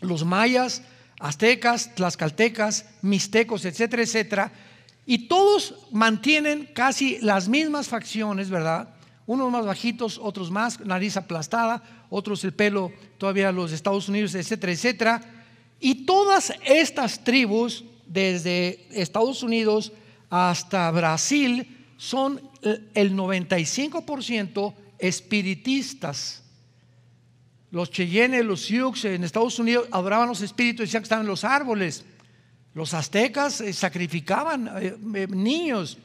Los 0.00 0.24
mayas, 0.24 0.82
aztecas, 1.18 1.92
tlaxcaltecas, 1.96 2.84
mixtecos, 3.02 3.64
etcétera, 3.64 4.02
etcétera. 4.04 4.52
Y 5.06 5.26
todos 5.26 5.74
mantienen 5.90 6.70
casi 6.72 7.18
las 7.18 7.48
mismas 7.48 7.88
facciones, 7.88 8.48
¿verdad? 8.48 8.90
Unos 9.26 9.50
más 9.50 9.66
bajitos, 9.66 10.20
otros 10.22 10.52
más, 10.52 10.78
nariz 10.78 11.16
aplastada, 11.16 11.82
otros 12.10 12.44
el 12.44 12.54
pelo 12.54 12.92
todavía 13.18 13.50
los 13.50 13.72
Estados 13.72 14.08
Unidos, 14.08 14.36
etcétera, 14.36 14.72
etcétera. 14.72 15.20
Y 15.80 16.06
todas 16.06 16.52
estas 16.64 17.24
tribus, 17.24 17.84
desde 18.06 18.86
Estados 18.92 19.42
Unidos 19.42 19.90
hasta 20.30 20.88
Brasil, 20.92 21.74
son 21.98 22.40
el 22.94 23.14
95% 23.14 24.74
espiritistas. 24.98 26.42
Los 27.70 27.90
Cheyenne, 27.90 28.42
los 28.42 28.62
Sioux 28.62 29.04
en 29.04 29.24
Estados 29.24 29.58
Unidos 29.58 29.88
adoraban 29.90 30.28
los 30.28 30.40
espíritus 30.40 30.80
y 30.80 30.86
decían 30.86 31.02
que 31.02 31.06
estaban 31.06 31.24
en 31.26 31.30
los 31.30 31.44
árboles. 31.44 32.04
Los 32.72 32.94
aztecas 32.94 33.60
eh, 33.60 33.72
sacrificaban 33.72 34.68
eh, 34.80 34.96
eh, 35.14 35.26
niños 35.28 35.98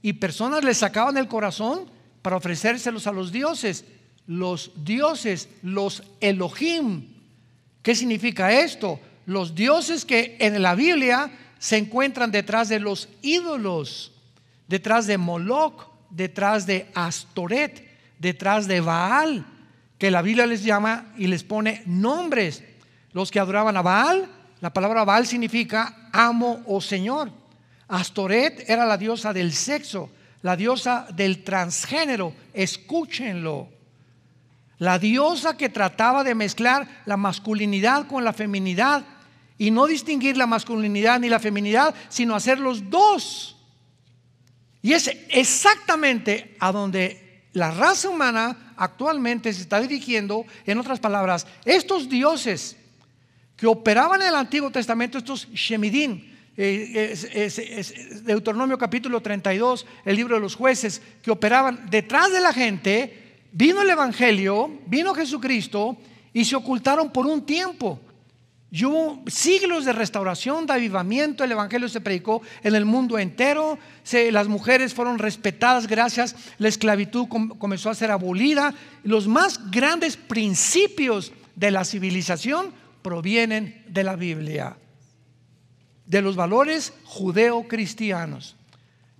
y 0.00 0.14
personas 0.14 0.64
les 0.64 0.78
sacaban 0.78 1.18
el 1.18 1.28
corazón 1.28 1.90
para 2.22 2.36
ofrecérselos 2.36 3.06
a 3.06 3.12
los 3.12 3.32
dioses. 3.32 3.84
Los 4.26 4.70
dioses, 4.76 5.48
los 5.62 6.04
Elohim. 6.20 7.08
¿Qué 7.82 7.94
significa 7.94 8.52
esto? 8.52 9.00
Los 9.26 9.54
dioses 9.54 10.04
que 10.04 10.36
en 10.38 10.62
la 10.62 10.74
Biblia 10.74 11.30
se 11.58 11.76
encuentran 11.76 12.30
detrás 12.30 12.68
de 12.68 12.80
los 12.80 13.08
ídolos, 13.22 14.12
detrás 14.70 15.08
de 15.08 15.18
Moloch, 15.18 15.90
detrás 16.10 16.64
de 16.64 16.88
Astoret, 16.94 17.84
detrás 18.20 18.68
de 18.68 18.80
Baal, 18.80 19.44
que 19.98 20.12
la 20.12 20.22
Biblia 20.22 20.46
les 20.46 20.62
llama 20.62 21.12
y 21.18 21.26
les 21.26 21.42
pone 21.42 21.82
nombres. 21.86 22.62
Los 23.10 23.32
que 23.32 23.40
adoraban 23.40 23.76
a 23.76 23.82
Baal, 23.82 24.30
la 24.60 24.72
palabra 24.72 25.04
Baal 25.04 25.26
significa 25.26 26.08
amo 26.12 26.62
o 26.66 26.80
señor. 26.80 27.32
Astoret 27.88 28.70
era 28.70 28.86
la 28.86 28.96
diosa 28.96 29.32
del 29.32 29.52
sexo, 29.52 30.08
la 30.42 30.54
diosa 30.54 31.08
del 31.16 31.42
transgénero, 31.42 32.32
escúchenlo. 32.54 33.68
La 34.78 35.00
diosa 35.00 35.56
que 35.56 35.68
trataba 35.68 36.22
de 36.22 36.36
mezclar 36.36 37.02
la 37.06 37.16
masculinidad 37.16 38.06
con 38.06 38.22
la 38.22 38.32
feminidad 38.32 39.04
y 39.58 39.72
no 39.72 39.88
distinguir 39.88 40.36
la 40.36 40.46
masculinidad 40.46 41.18
ni 41.18 41.28
la 41.28 41.40
feminidad, 41.40 41.92
sino 42.08 42.36
hacer 42.36 42.60
los 42.60 42.88
dos. 42.88 43.56
Y 44.82 44.92
es 44.92 45.10
exactamente 45.28 46.56
a 46.58 46.72
donde 46.72 47.42
la 47.52 47.70
raza 47.70 48.08
humana 48.08 48.74
actualmente 48.76 49.52
se 49.52 49.62
está 49.62 49.80
dirigiendo, 49.80 50.46
en 50.64 50.78
otras 50.78 51.00
palabras, 51.00 51.46
estos 51.64 52.08
dioses 52.08 52.76
que 53.56 53.66
operaban 53.66 54.22
en 54.22 54.28
el 54.28 54.34
Antiguo 54.34 54.70
Testamento, 54.70 55.18
estos 55.18 55.48
Shemidin, 55.52 56.30
eh, 56.56 58.22
Deuteronomio 58.24 58.78
capítulo 58.78 59.20
32, 59.20 59.86
el 60.04 60.16
libro 60.16 60.36
de 60.36 60.40
los 60.40 60.54
jueces, 60.54 61.02
que 61.22 61.30
operaban 61.30 61.88
detrás 61.90 62.32
de 62.32 62.40
la 62.40 62.52
gente, 62.52 63.38
vino 63.52 63.82
el 63.82 63.90
Evangelio, 63.90 64.80
vino 64.86 65.14
Jesucristo 65.14 65.96
y 66.32 66.44
se 66.44 66.56
ocultaron 66.56 67.10
por 67.10 67.26
un 67.26 67.44
tiempo. 67.44 68.00
Y 68.72 68.84
hubo 68.84 69.22
siglos 69.26 69.84
de 69.84 69.92
restauración, 69.92 70.64
de 70.64 70.74
avivamiento, 70.74 71.42
el 71.42 71.50
Evangelio 71.50 71.88
se 71.88 72.00
predicó 72.00 72.40
en 72.62 72.76
el 72.76 72.84
mundo 72.84 73.18
entero, 73.18 73.78
las 74.30 74.46
mujeres 74.46 74.94
fueron 74.94 75.18
respetadas 75.18 75.88
gracias, 75.88 76.36
la 76.58 76.68
esclavitud 76.68 77.26
comenzó 77.58 77.90
a 77.90 77.94
ser 77.94 78.12
abolida, 78.12 78.72
los 79.02 79.26
más 79.26 79.70
grandes 79.72 80.16
principios 80.16 81.32
de 81.56 81.72
la 81.72 81.84
civilización 81.84 82.72
provienen 83.02 83.82
de 83.88 84.04
la 84.04 84.14
Biblia, 84.14 84.76
de 86.06 86.22
los 86.22 86.36
valores 86.36 86.92
judeo-cristianos. 87.04 88.56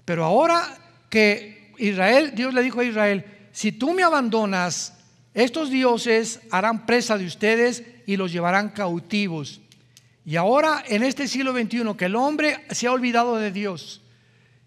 Pero 0.05 0.25
ahora 0.25 0.63
que 1.09 1.73
Israel, 1.79 2.35
Dios 2.37 2.55
le 2.55 2.63
dijo 2.63 2.81
a 2.81 2.85
Israel, 2.85 3.25
si 3.51 3.73
tú 3.73 3.95
me 3.95 4.05
abandonas, 4.05 4.95
estos 5.35 5.71
dioses 5.71 6.41
harán 6.51 6.87
presa 6.87 7.19
de 7.19 7.27
ustedes 7.27 7.85
y 8.11 8.17
los 8.17 8.33
llevarán 8.33 8.71
cautivos. 8.71 9.61
Y 10.25 10.35
ahora 10.35 10.83
en 10.89 11.05
este 11.05 11.29
siglo 11.29 11.53
XXI 11.53 11.95
que 11.97 12.07
el 12.07 12.17
hombre 12.17 12.67
se 12.71 12.89
ha 12.89 12.93
olvidado 12.93 13.37
de 13.37 13.53
Dios 13.53 14.03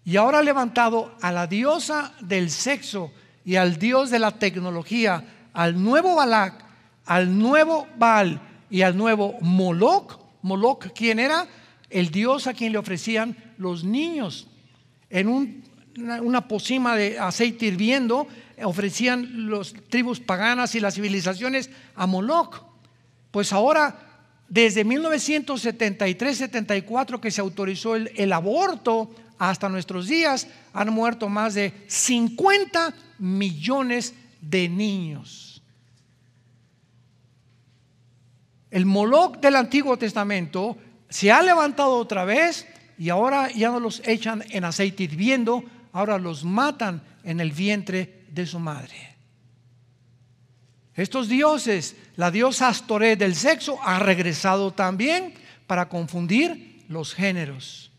y 0.02 0.16
ahora 0.16 0.38
ha 0.38 0.42
levantado 0.42 1.14
a 1.20 1.30
la 1.30 1.46
diosa 1.46 2.14
del 2.22 2.50
sexo 2.50 3.12
y 3.44 3.56
al 3.56 3.78
dios 3.78 4.08
de 4.08 4.18
la 4.18 4.30
tecnología, 4.30 5.50
al 5.52 5.82
nuevo 5.82 6.14
Balak, 6.14 6.64
al 7.04 7.38
nuevo 7.38 7.86
Baal 7.98 8.40
y 8.70 8.80
al 8.80 8.96
nuevo 8.96 9.36
Moloch. 9.42 10.18
Moloch, 10.40 10.86
¿quién 10.94 11.18
era? 11.18 11.46
El 11.90 12.10
dios 12.10 12.46
a 12.46 12.54
quien 12.54 12.72
le 12.72 12.78
ofrecían 12.78 13.36
los 13.58 13.84
niños. 13.84 14.48
En 15.10 15.28
una, 15.28 16.22
una 16.22 16.48
pocima 16.48 16.96
de 16.96 17.18
aceite 17.18 17.66
hirviendo 17.66 18.26
ofrecían 18.62 19.50
los 19.50 19.74
tribus 19.90 20.18
paganas 20.20 20.74
y 20.74 20.80
las 20.80 20.94
civilizaciones 20.94 21.68
a 21.94 22.06
Moloch. 22.06 22.73
Pues 23.34 23.52
ahora, 23.52 23.98
desde 24.48 24.86
1973-74 24.86 27.18
que 27.18 27.32
se 27.32 27.40
autorizó 27.40 27.96
el, 27.96 28.32
aborto 28.32 29.12
hasta 29.40 29.68
nuestros 29.68 30.06
días, 30.06 30.46
han 30.72 30.92
muerto 30.92 31.28
más 31.28 31.54
de 31.54 31.74
50 31.88 32.94
millones 33.18 34.14
de 34.40 34.68
niños. 34.68 35.60
El 38.70 38.86
Moloch 38.86 39.38
del 39.38 39.56
Antiguo 39.56 39.96
Testamento 39.96 40.78
se 41.08 41.32
ha 41.32 41.42
levantado 41.42 41.96
otra 41.96 42.24
vez 42.24 42.68
y 42.96 43.08
ahora 43.08 43.50
ya 43.50 43.70
no 43.70 43.80
los 43.80 44.00
echan 44.06 44.44
en 44.50 44.64
aceite 44.64 45.02
hirviendo, 45.02 45.64
ahora 45.90 46.18
los 46.18 46.44
matan 46.44 47.02
en 47.24 47.40
el 47.40 47.50
vientre 47.50 48.26
de 48.28 48.46
su 48.46 48.60
madre. 48.60 49.16
Estos 50.94 51.28
dioses, 51.28 51.96
la 52.16 52.30
diosa 52.30 52.68
Astoré 52.68 53.16
del 53.16 53.34
sexo, 53.34 53.78
ha 53.82 53.98
regresado 53.98 54.72
también 54.72 55.34
para 55.66 55.88
confundir 55.88 56.84
los 56.88 57.14
géneros. 57.14 57.90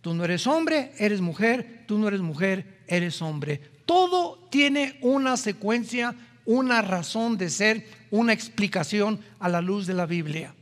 Tú 0.00 0.14
no 0.14 0.24
eres 0.24 0.46
hombre, 0.46 0.92
eres 0.98 1.20
mujer, 1.20 1.84
tú 1.86 1.98
no 1.98 2.08
eres 2.08 2.20
mujer, 2.20 2.80
eres 2.86 3.22
hombre. 3.22 3.60
Todo 3.86 4.38
tiene 4.50 4.98
una 5.00 5.36
secuencia, 5.36 6.14
una 6.44 6.82
razón 6.82 7.38
de 7.38 7.48
ser, 7.48 7.88
una 8.10 8.32
explicación 8.32 9.20
a 9.40 9.48
la 9.48 9.60
luz 9.60 9.86
de 9.86 9.94
la 9.94 10.06
Biblia. 10.06 10.54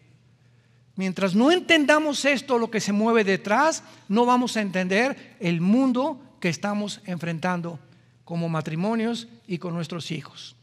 Mientras 0.95 1.35
no 1.35 1.51
entendamos 1.51 2.25
esto, 2.25 2.59
lo 2.59 2.71
que 2.71 2.81
se 2.81 2.93
mueve 2.93 3.25
detrás, 3.25 3.83
no 4.09 4.27
vamos 4.27 4.57
a 4.57 4.61
entender 4.61 5.37
el 5.41 5.61
mundo 5.61 6.21
que 6.39 6.49
estamos 6.49 7.01
enfrentando 7.07 7.79
como 8.25 8.49
matrimonios 8.49 9.27
y 9.47 9.59
con 9.59 9.75
nuestros 9.75 10.11
hijos. 10.11 10.55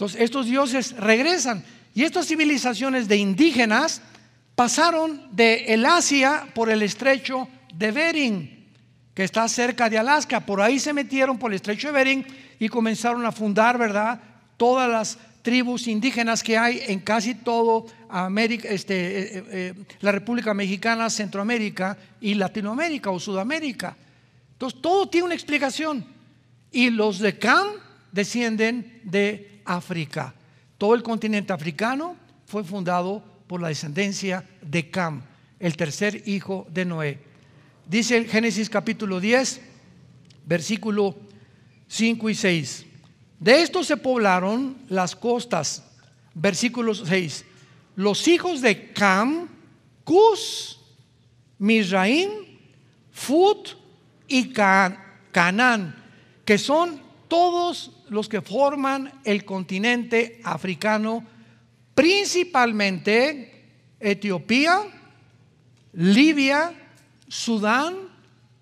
Entonces 0.00 0.22
estos 0.22 0.46
dioses 0.46 0.92
regresan 0.96 1.62
y 1.94 2.04
estas 2.04 2.26
civilizaciones 2.26 3.06
de 3.06 3.18
indígenas 3.18 4.00
pasaron 4.54 5.28
de 5.30 5.74
el 5.74 5.84
Asia 5.84 6.46
por 6.54 6.70
el 6.70 6.80
estrecho 6.80 7.48
de 7.74 7.92
Bering, 7.92 8.66
que 9.12 9.24
está 9.24 9.46
cerca 9.46 9.90
de 9.90 9.98
Alaska. 9.98 10.40
Por 10.40 10.62
ahí 10.62 10.78
se 10.78 10.94
metieron 10.94 11.38
por 11.38 11.50
el 11.50 11.56
estrecho 11.56 11.88
de 11.88 11.92
Bering 11.92 12.26
y 12.58 12.70
comenzaron 12.70 13.26
a 13.26 13.30
fundar, 13.30 13.76
¿verdad? 13.76 14.18
Todas 14.56 14.88
las 14.88 15.18
tribus 15.42 15.86
indígenas 15.86 16.42
que 16.42 16.56
hay 16.56 16.80
en 16.86 17.00
casi 17.00 17.34
todo 17.34 17.84
América, 18.08 18.70
este, 18.70 18.94
eh, 18.94 19.22
eh, 19.34 19.44
eh, 19.50 19.74
la 20.00 20.12
República 20.12 20.54
Mexicana, 20.54 21.10
Centroamérica 21.10 21.98
y 22.22 22.32
Latinoamérica 22.32 23.10
o 23.10 23.20
Sudamérica. 23.20 23.94
Entonces, 24.52 24.80
todo 24.80 25.10
tiene 25.10 25.26
una 25.26 25.34
explicación. 25.34 26.06
Y 26.72 26.88
los 26.88 27.18
de 27.18 27.38
Cam 27.38 27.66
descienden 28.12 29.02
de 29.04 29.50
África. 29.76 30.34
Todo 30.78 30.94
el 30.94 31.02
continente 31.02 31.52
africano 31.52 32.16
fue 32.46 32.64
fundado 32.64 33.22
por 33.46 33.60
la 33.60 33.68
descendencia 33.68 34.44
de 34.62 34.90
Cam, 34.90 35.22
el 35.58 35.76
tercer 35.76 36.22
hijo 36.26 36.66
de 36.70 36.84
Noé. 36.84 37.18
Dice 37.86 38.16
el 38.16 38.28
Génesis 38.28 38.70
capítulo 38.70 39.20
10, 39.20 39.60
versículo 40.46 41.16
5 41.88 42.30
y 42.30 42.34
6. 42.34 42.86
De 43.38 43.62
esto 43.62 43.82
se 43.82 43.96
poblaron 43.96 44.76
las 44.88 45.16
costas. 45.16 45.84
Versículo 46.34 46.94
6. 46.94 47.44
Los 47.96 48.28
hijos 48.28 48.60
de 48.60 48.92
Cam, 48.92 49.48
Cus, 50.04 50.80
Misraim, 51.58 52.30
Fut 53.12 53.70
y 54.28 54.52
Canaán, 54.52 55.94
que 56.44 56.56
son 56.56 57.09
todos 57.30 57.92
los 58.10 58.28
que 58.28 58.42
forman 58.42 59.10
el 59.24 59.46
continente 59.46 60.40
africano, 60.44 61.24
principalmente 61.94 63.68
Etiopía, 64.00 64.80
Libia, 65.92 66.74
Sudán, 67.28 67.94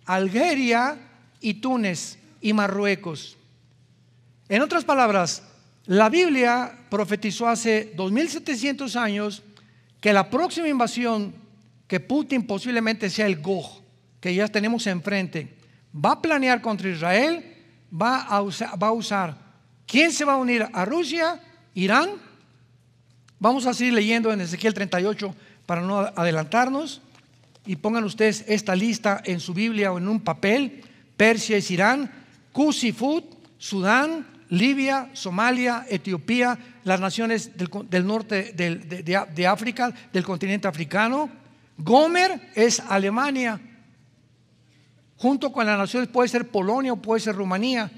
Algeria 0.05 0.99
y 1.41 1.55
Túnez 1.55 2.19
y 2.41 2.53
Marruecos. 2.53 3.37
En 4.49 4.63
otras 4.63 4.85
palabras, 4.85 5.43
la 5.87 6.11
Biblia 6.11 6.87
profetizó 6.91 7.49
hace 7.49 7.95
2700 7.97 8.95
años 8.97 9.43
que 10.01 10.13
la 10.13 10.29
próxima 10.29 10.69
invasión 10.69 11.35
que 11.87 12.01
Putin 12.01 12.47
posiblemente 12.47 13.09
sea 13.09 13.27
el 13.27 13.41
Gog, 13.41 13.81
que 14.21 14.35
ya 14.35 14.47
tenemos 14.47 14.87
enfrente, 14.87 15.57
va 15.95 16.13
a 16.13 16.23
planear 16.23 16.61
contra 16.61 16.91
Israel 16.91 17.55
va 17.93 18.23
a, 18.23 18.43
usar, 18.43 18.83
va 18.83 18.89
a 18.89 18.93
usar. 18.93 19.37
¿Quién 19.87 20.13
se 20.13 20.25
va 20.25 20.35
a 20.35 20.37
unir 20.37 20.67
a 20.73 20.85
Rusia? 20.85 21.41
¿Irán? 21.75 22.11
Vamos 23.39 23.67
a 23.67 23.75
seguir 23.75 23.95
leyendo 23.95 24.33
en 24.33 24.41
Ezequiel 24.41 24.75
38 24.75 25.35
para 25.67 25.81
no 25.81 25.99
adelantarnos. 25.99 27.01
Y 27.67 27.77
pongan 27.77 28.05
ustedes 28.05 28.45
esta 28.49 28.75
lista 28.75 29.21
en 29.25 29.41
su 29.41 29.55
Biblia 29.55 29.93
o 29.93 29.99
en 29.99 30.09
un 30.09 30.21
papel. 30.21 30.83
Persia 31.17 31.57
es 31.57 31.71
Irán, 31.71 32.11
Kusifut, 32.53 33.25
Sudán, 33.59 34.27
Libia, 34.49 35.11
Somalia, 35.13 35.85
Etiopía, 35.89 36.59
las 36.85 37.01
naciones 37.01 37.53
del, 37.57 38.07
norte 38.07 38.53
de, 38.55 39.27
de 39.35 39.47
África, 39.47 39.93
del 40.13 40.25
continente 40.25 40.69
africano. 40.69 41.29
Gomer 41.77 42.51
es 42.55 42.81
Alemania 42.81 43.61
junto 45.19 45.53
con 45.53 45.67
las 45.67 45.77
naciones, 45.77 46.09
puede 46.09 46.29
ser 46.29 46.49
Polonia 46.49 46.95
o 46.95 47.03
puede 47.03 47.21
ser 47.21 47.35
Rumanía, 47.35 47.91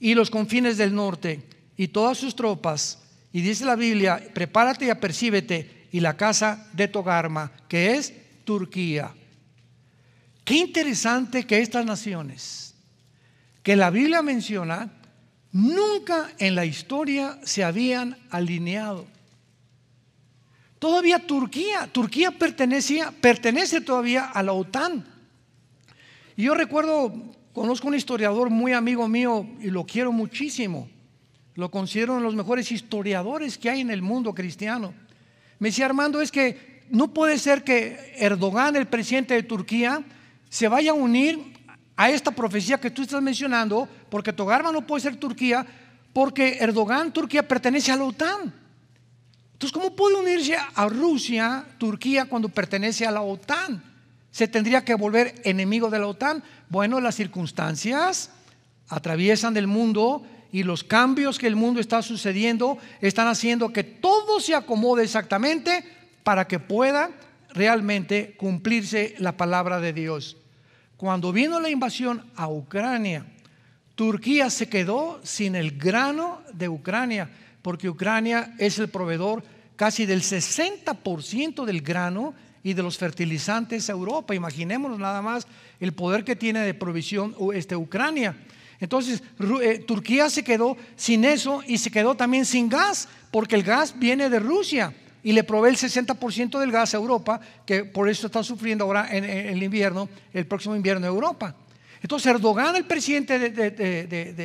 y 0.00 0.14
los 0.14 0.30
confines 0.30 0.78
del 0.78 0.94
norte, 0.94 1.42
y 1.76 1.88
todas 1.88 2.16
sus 2.16 2.34
tropas. 2.34 2.98
Y 3.32 3.42
dice 3.42 3.64
la 3.64 3.76
Biblia, 3.76 4.22
prepárate 4.32 4.86
y 4.86 4.90
apercíbete, 4.90 5.88
y 5.92 6.00
la 6.00 6.16
casa 6.16 6.68
de 6.72 6.88
Togarma, 6.88 7.52
que 7.68 7.96
es 7.96 8.14
Turquía. 8.44 9.12
Qué 10.44 10.54
interesante 10.54 11.44
que 11.44 11.58
estas 11.58 11.84
naciones, 11.84 12.74
que 13.62 13.74
la 13.74 13.90
Biblia 13.90 14.22
menciona, 14.22 14.92
nunca 15.50 16.30
en 16.38 16.54
la 16.54 16.64
historia 16.64 17.38
se 17.42 17.64
habían 17.64 18.16
alineado. 18.30 19.06
Todavía 20.78 21.26
Turquía, 21.26 21.88
Turquía 21.90 22.30
pertenecía, 22.30 23.10
pertenece 23.10 23.80
todavía 23.80 24.26
a 24.26 24.42
la 24.42 24.52
OTAN. 24.52 25.15
Y 26.36 26.44
yo 26.44 26.54
recuerdo, 26.54 27.12
conozco 27.54 27.88
un 27.88 27.94
historiador 27.94 28.50
muy 28.50 28.74
amigo 28.74 29.08
mío 29.08 29.46
y 29.60 29.70
lo 29.70 29.84
quiero 29.84 30.12
muchísimo. 30.12 30.88
Lo 31.54 31.70
considero 31.70 32.12
uno 32.12 32.20
de 32.20 32.26
los 32.26 32.36
mejores 32.36 32.70
historiadores 32.70 33.56
que 33.56 33.70
hay 33.70 33.80
en 33.80 33.90
el 33.90 34.02
mundo 34.02 34.34
cristiano. 34.34 34.92
Me 35.58 35.68
decía 35.68 35.86
Armando, 35.86 36.20
es 36.20 36.30
que 36.30 36.84
no 36.90 37.14
puede 37.14 37.38
ser 37.38 37.64
que 37.64 38.14
Erdogan, 38.18 38.76
el 38.76 38.86
presidente 38.86 39.32
de 39.32 39.42
Turquía, 39.42 40.04
se 40.50 40.68
vaya 40.68 40.90
a 40.90 40.94
unir 40.94 41.56
a 41.96 42.10
esta 42.10 42.30
profecía 42.30 42.78
que 42.78 42.90
tú 42.90 43.02
estás 43.02 43.22
mencionando, 43.22 43.88
porque 44.10 44.34
Togarma 44.34 44.70
no 44.70 44.86
puede 44.86 45.00
ser 45.00 45.16
Turquía, 45.16 45.66
porque 46.12 46.58
Erdogan, 46.60 47.10
Turquía, 47.12 47.48
pertenece 47.48 47.90
a 47.90 47.96
la 47.96 48.04
OTAN. 48.04 48.52
Entonces, 49.54 49.72
¿cómo 49.72 49.96
puede 49.96 50.16
unirse 50.16 50.54
a 50.54 50.88
Rusia, 50.88 51.64
Turquía, 51.78 52.26
cuando 52.26 52.50
pertenece 52.50 53.06
a 53.06 53.10
la 53.10 53.22
OTAN? 53.22 53.95
Se 54.36 54.48
tendría 54.48 54.84
que 54.84 54.94
volver 54.94 55.34
enemigo 55.44 55.88
de 55.88 55.98
la 55.98 56.08
OTAN? 56.08 56.44
Bueno, 56.68 57.00
las 57.00 57.14
circunstancias 57.14 58.28
atraviesan 58.86 59.54
del 59.54 59.66
mundo 59.66 60.26
y 60.52 60.62
los 60.62 60.84
cambios 60.84 61.38
que 61.38 61.46
el 61.46 61.56
mundo 61.56 61.80
está 61.80 62.02
sucediendo 62.02 62.76
están 63.00 63.28
haciendo 63.28 63.72
que 63.72 63.82
todo 63.82 64.38
se 64.40 64.54
acomode 64.54 65.04
exactamente 65.04 65.82
para 66.22 66.46
que 66.46 66.58
pueda 66.58 67.12
realmente 67.54 68.34
cumplirse 68.36 69.14
la 69.20 69.38
palabra 69.38 69.80
de 69.80 69.94
Dios. 69.94 70.36
Cuando 70.98 71.32
vino 71.32 71.58
la 71.58 71.70
invasión 71.70 72.22
a 72.36 72.46
Ucrania, 72.50 73.24
Turquía 73.94 74.50
se 74.50 74.68
quedó 74.68 75.18
sin 75.22 75.56
el 75.56 75.78
grano 75.78 76.42
de 76.52 76.68
Ucrania, 76.68 77.30
porque 77.62 77.88
Ucrania 77.88 78.54
es 78.58 78.78
el 78.78 78.90
proveedor 78.90 79.42
casi 79.76 80.04
del 80.04 80.20
60% 80.20 81.64
del 81.64 81.80
grano 81.80 82.34
y 82.66 82.74
de 82.74 82.82
los 82.82 82.98
fertilizantes 82.98 83.88
a 83.88 83.92
Europa. 83.92 84.34
Imaginémonos 84.34 84.98
nada 84.98 85.22
más 85.22 85.46
el 85.78 85.92
poder 85.92 86.24
que 86.24 86.34
tiene 86.34 86.58
de 86.62 86.74
provisión 86.74 87.32
este, 87.54 87.76
Ucrania. 87.76 88.34
Entonces, 88.80 89.22
eh, 89.62 89.84
Turquía 89.86 90.28
se 90.28 90.42
quedó 90.42 90.76
sin 90.96 91.24
eso 91.24 91.62
y 91.64 91.78
se 91.78 91.92
quedó 91.92 92.16
también 92.16 92.44
sin 92.44 92.68
gas, 92.68 93.08
porque 93.30 93.54
el 93.54 93.62
gas 93.62 93.96
viene 93.96 94.28
de 94.28 94.40
Rusia 94.40 94.92
y 95.22 95.30
le 95.30 95.44
provee 95.44 95.70
el 95.70 95.76
60% 95.76 96.58
del 96.58 96.72
gas 96.72 96.92
a 96.92 96.96
Europa, 96.96 97.40
que 97.64 97.84
por 97.84 98.08
eso 98.08 98.26
está 98.26 98.42
sufriendo 98.42 98.82
ahora 98.82 99.16
en, 99.16 99.22
el 99.22 99.62
invierno, 99.62 100.08
el 100.32 100.48
próximo 100.48 100.74
invierno 100.74 101.02
de 101.02 101.12
Europa. 101.12 101.54
Entonces, 102.02 102.26
Erdogan, 102.26 102.74
el 102.74 102.84
presidente 102.84 103.38
de, 103.38 103.70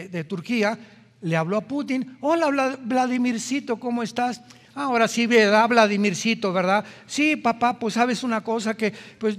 de 0.09 0.23
Turquía, 0.25 0.77
le 1.21 1.35
habló 1.35 1.57
a 1.57 1.61
Putin, 1.61 2.17
hola 2.21 2.77
Vladimircito, 2.83 3.79
¿cómo 3.79 4.03
estás? 4.03 4.41
Ahora 4.73 5.07
sí, 5.07 5.27
¿verdad, 5.27 5.67
Vladimircito, 5.67 6.53
verdad? 6.53 6.85
Sí, 7.05 7.35
papá, 7.35 7.77
pues 7.77 7.95
sabes 7.95 8.23
una 8.23 8.41
cosa 8.41 8.73
que, 8.73 8.93
pues, 9.17 9.37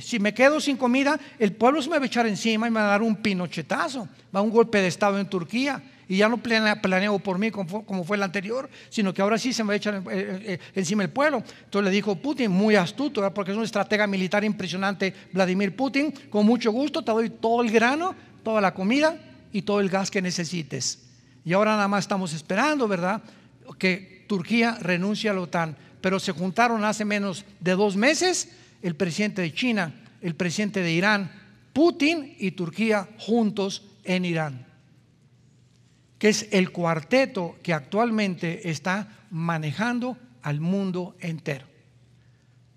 si 0.00 0.18
me 0.18 0.32
quedo 0.32 0.58
sin 0.58 0.76
comida, 0.76 1.20
el 1.38 1.52
pueblo 1.52 1.82
se 1.82 1.90
me 1.90 1.98
va 1.98 2.04
a 2.04 2.06
echar 2.06 2.26
encima 2.26 2.66
y 2.66 2.70
me 2.70 2.80
va 2.80 2.86
a 2.86 2.90
dar 2.90 3.02
un 3.02 3.16
pinochetazo, 3.16 4.08
va 4.34 4.40
a 4.40 4.42
un 4.42 4.50
golpe 4.50 4.80
de 4.80 4.86
Estado 4.86 5.18
en 5.18 5.28
Turquía. 5.28 5.82
Y 6.10 6.16
ya 6.16 6.28
no 6.30 6.38
planeo 6.38 7.18
por 7.18 7.38
mí 7.38 7.50
como 7.50 8.02
fue 8.02 8.16
el 8.16 8.22
anterior, 8.22 8.70
sino 8.88 9.12
que 9.12 9.20
ahora 9.20 9.36
sí 9.36 9.52
se 9.52 9.62
me 9.62 9.68
va 9.68 9.72
a 9.74 9.76
echar 9.76 9.96
eh, 9.96 10.02
eh, 10.10 10.42
eh, 10.46 10.58
encima 10.74 11.02
el 11.02 11.10
pueblo. 11.10 11.42
Entonces 11.64 11.84
le 11.84 11.94
dijo 11.94 12.16
Putin, 12.16 12.50
muy 12.50 12.76
astuto, 12.76 13.30
porque 13.34 13.50
es 13.50 13.58
un 13.58 13.64
estratega 13.64 14.06
militar 14.06 14.42
impresionante, 14.42 15.14
Vladimir 15.34 15.76
Putin, 15.76 16.14
con 16.30 16.46
mucho 16.46 16.72
gusto 16.72 17.04
te 17.04 17.12
doy 17.12 17.28
todo 17.28 17.60
el 17.60 17.70
grano, 17.70 18.14
toda 18.42 18.62
la 18.62 18.72
comida 18.72 19.20
y 19.52 19.60
todo 19.60 19.80
el 19.80 19.90
gas 19.90 20.10
que 20.10 20.22
necesites. 20.22 21.04
Y 21.44 21.52
ahora 21.52 21.72
nada 21.72 21.88
más 21.88 22.04
estamos 22.04 22.32
esperando, 22.32 22.88
¿verdad? 22.88 23.20
Que 23.78 24.24
Turquía 24.28 24.78
renuncia 24.80 25.30
a 25.30 25.34
la 25.34 25.40
OTAN, 25.40 25.76
pero 26.00 26.20
se 26.20 26.32
juntaron 26.32 26.84
hace 26.84 27.04
menos 27.04 27.44
de 27.60 27.72
dos 27.72 27.96
meses 27.96 28.50
el 28.82 28.94
presidente 28.94 29.42
de 29.42 29.52
China, 29.52 29.94
el 30.20 30.34
presidente 30.34 30.82
de 30.82 30.92
Irán, 30.92 31.32
Putin 31.72 32.36
y 32.38 32.52
Turquía 32.52 33.08
juntos 33.18 33.82
en 34.04 34.24
Irán, 34.24 34.66
que 36.18 36.28
es 36.28 36.48
el 36.50 36.70
cuarteto 36.70 37.56
que 37.62 37.72
actualmente 37.72 38.70
está 38.70 39.08
manejando 39.30 40.16
al 40.42 40.60
mundo 40.60 41.16
entero. 41.20 41.66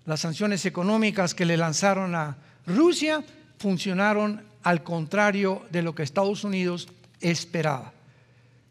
Las 0.04 0.20
sanciones 0.20 0.66
económicas 0.66 1.34
que 1.34 1.46
le 1.46 1.56
lanzaron 1.56 2.14
a 2.14 2.36
Rusia 2.66 3.24
funcionaron 3.58 4.42
al 4.62 4.82
contrario 4.82 5.64
de 5.70 5.82
lo 5.82 5.94
que 5.94 6.02
Estados 6.02 6.44
Unidos 6.44 6.88
esperaba, 7.20 7.92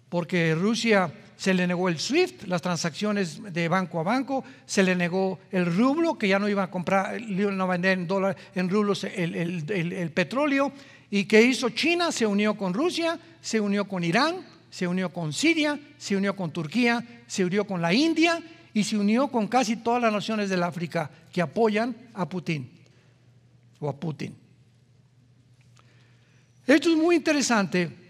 porque 0.10 0.56
Rusia 0.56 1.12
se 1.42 1.56
le 1.56 1.66
negó 1.66 1.90
el 1.90 1.98
SWIFT, 1.98 2.44
las 2.44 2.62
transacciones 2.62 3.42
de 3.52 3.68
banco 3.68 4.00
a 4.00 4.04
banco, 4.04 4.44
se 4.68 4.84
le 4.84 4.96
negó 4.96 5.40
el 5.50 5.76
rublo, 5.76 6.16
que 6.16 6.28
ya 6.28 6.38
no 6.38 6.48
iba 6.48 6.62
a 6.62 6.70
comprar, 6.70 7.20
no 7.20 7.68
vender 7.68 7.98
en, 7.98 8.06
dólar, 8.06 8.38
en 8.54 8.70
rublos 8.70 9.04
el, 9.06 10.12
petróleo. 10.14 10.72
¿Y 11.10 11.26
qué 11.26 11.42
hizo 11.42 11.70
China? 11.72 12.12
Se 12.12 12.28
unió 12.28 12.56
con 12.56 12.76
Rusia, 12.76 13.18
se 13.42 13.60
unió 13.60 13.88
con 13.88 14.04
Irán, 14.04 14.46
se 14.70 14.86
unió 14.86 15.12
con 15.12 15.34
Siria, 15.34 15.80
se 15.98 16.16
unió 16.16 16.36
con 16.36 16.52
Turquía, 16.52 17.04
se 17.26 17.44
unió 17.44 17.66
con 17.66 17.82
la 17.82 17.92
India 17.92 18.40
y 18.72 18.84
se 18.84 18.96
unió 18.96 19.30
con 19.30 19.48
casi 19.48 19.78
todas 19.78 20.00
las 20.00 20.14
naciones 20.14 20.48
del 20.48 20.62
África 20.62 21.10
que 21.34 21.42
apoyan 21.42 21.96
a 22.14 22.30
Putin 22.30 22.70
o 23.80 23.90
a 23.90 24.00
Putin. 24.00 24.36
Esto 26.68 26.92
es 26.92 26.96
muy 26.96 27.16
interesante 27.16 28.01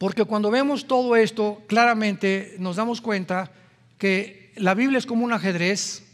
porque 0.00 0.24
cuando 0.24 0.50
vemos 0.50 0.86
todo 0.86 1.14
esto, 1.14 1.60
claramente 1.66 2.56
nos 2.58 2.76
damos 2.76 3.02
cuenta 3.02 3.50
que 3.98 4.50
la 4.56 4.72
Biblia 4.72 4.98
es 4.98 5.04
como 5.04 5.26
un 5.26 5.32
ajedrez 5.34 6.04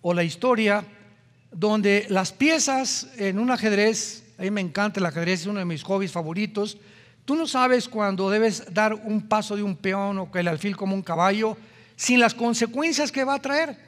o 0.00 0.12
la 0.12 0.24
historia 0.24 0.84
donde 1.52 2.06
las 2.08 2.32
piezas 2.32 3.06
en 3.16 3.38
un 3.38 3.52
ajedrez, 3.52 4.24
a 4.38 4.42
mí 4.42 4.50
me 4.50 4.60
encanta 4.60 4.98
el 4.98 5.06
ajedrez, 5.06 5.42
es 5.42 5.46
uno 5.46 5.60
de 5.60 5.64
mis 5.64 5.84
hobbies 5.84 6.10
favoritos, 6.10 6.78
tú 7.24 7.36
no 7.36 7.46
sabes 7.46 7.88
cuando 7.88 8.28
debes 8.28 8.74
dar 8.74 8.92
un 8.92 9.28
paso 9.28 9.54
de 9.54 9.62
un 9.62 9.76
peón 9.76 10.18
o 10.18 10.28
el 10.34 10.48
alfil 10.48 10.76
como 10.76 10.96
un 10.96 11.02
caballo, 11.02 11.56
sin 11.94 12.18
las 12.18 12.34
consecuencias 12.34 13.12
que 13.12 13.22
va 13.22 13.34
a 13.34 13.40
traer. 13.40 13.78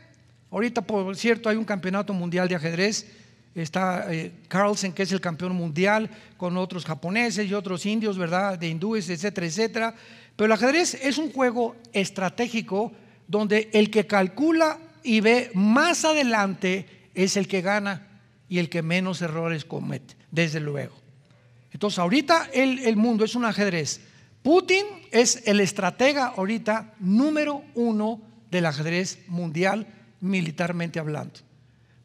Ahorita, 0.52 0.82
por 0.82 1.16
cierto, 1.16 1.48
hay 1.48 1.56
un 1.56 1.64
campeonato 1.64 2.12
mundial 2.12 2.46
de 2.46 2.54
ajedrez 2.54 3.10
está 3.54 4.12
eh, 4.12 4.32
Carlsen, 4.48 4.92
que 4.92 5.04
es 5.04 5.12
el 5.12 5.20
campeón 5.20 5.54
mundial, 5.54 6.10
con 6.36 6.56
otros 6.56 6.84
japoneses 6.84 7.48
y 7.48 7.54
otros 7.54 7.86
indios, 7.86 8.18
¿verdad? 8.18 8.58
De 8.58 8.68
hindúes, 8.68 9.08
etcétera, 9.08 9.46
etcétera. 9.46 9.94
Pero 10.36 10.46
el 10.46 10.52
ajedrez 10.52 10.94
es 10.94 11.18
un 11.18 11.30
juego 11.30 11.76
estratégico 11.92 12.92
donde 13.28 13.70
el 13.72 13.90
que 13.90 14.06
calcula 14.06 14.78
y 15.02 15.20
ve 15.20 15.50
más 15.54 16.04
adelante 16.04 16.86
es 17.14 17.36
el 17.36 17.46
que 17.46 17.62
gana 17.62 18.08
y 18.48 18.58
el 18.58 18.68
que 18.68 18.82
menos 18.82 19.22
errores 19.22 19.64
comete, 19.64 20.16
desde 20.30 20.60
luego. 20.60 20.94
Entonces, 21.72 21.98
ahorita 21.98 22.50
el, 22.52 22.80
el 22.80 22.96
mundo 22.96 23.24
es 23.24 23.34
un 23.34 23.44
ajedrez. 23.44 24.00
Putin 24.42 24.84
es 25.10 25.42
el 25.46 25.60
estratega 25.60 26.26
ahorita 26.36 26.94
número 27.00 27.62
uno 27.74 28.20
del 28.50 28.66
ajedrez 28.66 29.20
mundial, 29.28 29.86
militarmente 30.20 30.98
hablando. 30.98 31.40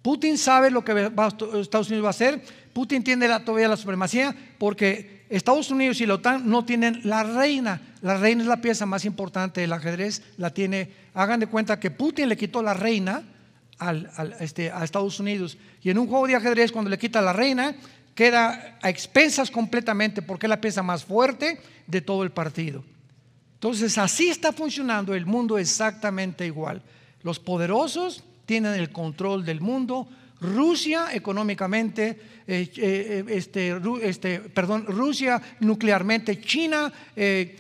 Putin 0.02 0.38
sabe 0.38 0.72
lo 0.72 0.84
que 0.84 1.12
Estados 1.60 1.90
Unidos 1.90 2.04
va 2.06 2.10
a 2.10 2.12
hacer. 2.12 2.42
Putin 2.74 3.04
tiene 3.04 3.28
todavía 3.42 3.68
la 3.68 3.78
supremacía 3.78 4.36
porque 4.58 5.26
Estados 5.30 5.70
Unidos 5.72 6.00
y 6.02 6.06
la 6.06 6.16
OTAN 6.16 6.50
no 6.50 6.64
tienen 6.66 7.02
la 7.04 7.24
reina. 7.24 7.82
La 8.02 8.18
reina 8.18 8.42
es 8.42 8.48
la 8.48 8.62
pieza 8.62 8.86
más 8.86 9.04
importante 9.06 9.62
del 9.62 9.74
ajedrez. 9.74 10.24
La 10.38 10.52
tiene. 10.52 10.90
Hagan 11.14 11.40
de 11.40 11.48
cuenta 11.48 11.80
que 11.80 11.92
Putin 11.92 12.30
le 12.30 12.38
quitó 12.38 12.62
la 12.62 12.74
reina 12.74 13.24
este, 14.40 14.72
a 14.72 14.84
Estados 14.84 15.20
Unidos. 15.20 15.58
Y 15.82 15.90
en 15.90 15.98
un 15.98 16.08
juego 16.08 16.28
de 16.28 16.36
ajedrez, 16.36 16.72
cuando 16.72 16.90
le 16.90 16.98
quita 16.98 17.22
la 17.22 17.34
reina, 17.34 17.76
queda 18.16 18.78
a 18.82 18.90
expensas 18.90 19.52
completamente 19.52 20.22
porque 20.22 20.46
es 20.46 20.50
la 20.50 20.62
pieza 20.62 20.82
más 20.82 21.04
fuerte 21.04 21.60
de 21.88 22.02
todo 22.02 22.24
el 22.24 22.32
partido. 22.32 22.84
Entonces, 23.56 23.98
así 23.98 24.30
está 24.30 24.54
funcionando 24.54 25.14
el 25.14 25.26
mundo 25.26 25.58
exactamente 25.58 26.46
igual. 26.46 26.82
Los 27.24 27.40
poderosos 27.40 28.24
tienen 28.50 28.74
el 28.74 28.90
control 28.90 29.46
del 29.46 29.62
mundo. 29.62 30.08
Rusia 30.42 31.14
económicamente, 31.14 32.20
eh, 32.48 32.68
eh, 32.78 33.24
este, 33.30 33.80
este, 34.02 34.40
perdón, 34.40 34.88
Rusia 34.88 35.40
nuclearmente, 35.60 36.42
China 36.42 36.92
eh, 37.16 37.56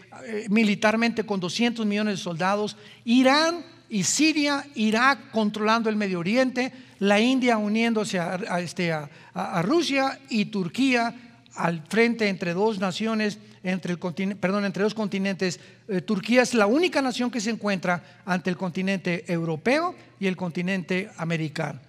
militarmente 0.50 1.28
con 1.28 1.40
200 1.40 1.86
millones 1.86 2.18
de 2.18 2.24
soldados, 2.24 2.76
Irán 3.06 3.64
y 3.88 4.02
Siria, 4.02 4.66
Irak 4.74 5.30
controlando 5.30 5.92
el 5.92 5.96
Medio 5.96 6.18
Oriente, 6.18 6.74
la 6.98 7.20
India 7.20 7.60
uniéndose 7.60 8.18
a, 8.18 8.60
este, 8.60 8.92
a 8.92 9.62
Rusia 9.62 10.20
y 10.28 10.46
Turquía 10.46 11.14
al 11.54 11.84
frente 11.88 12.30
entre 12.30 12.56
dos 12.56 12.80
naciones 12.80 13.38
entre, 13.64 13.94
el 13.94 14.38
perdón, 14.38 14.66
entre 14.66 14.84
dos 14.84 14.94
continentes. 14.94 15.60
Eh, 15.88 16.02
Turquía 16.02 16.42
es 16.42 16.54
la 16.54 16.68
única 16.68 17.02
nación 17.02 17.32
que 17.32 17.42
se 17.42 17.50
encuentra 17.50 18.22
ante 18.26 18.50
el 18.50 18.58
continente 18.58 19.26
europeo 19.32 19.96
y 20.20 20.28
el 20.28 20.36
continente 20.36 21.10
americano. 21.18 21.80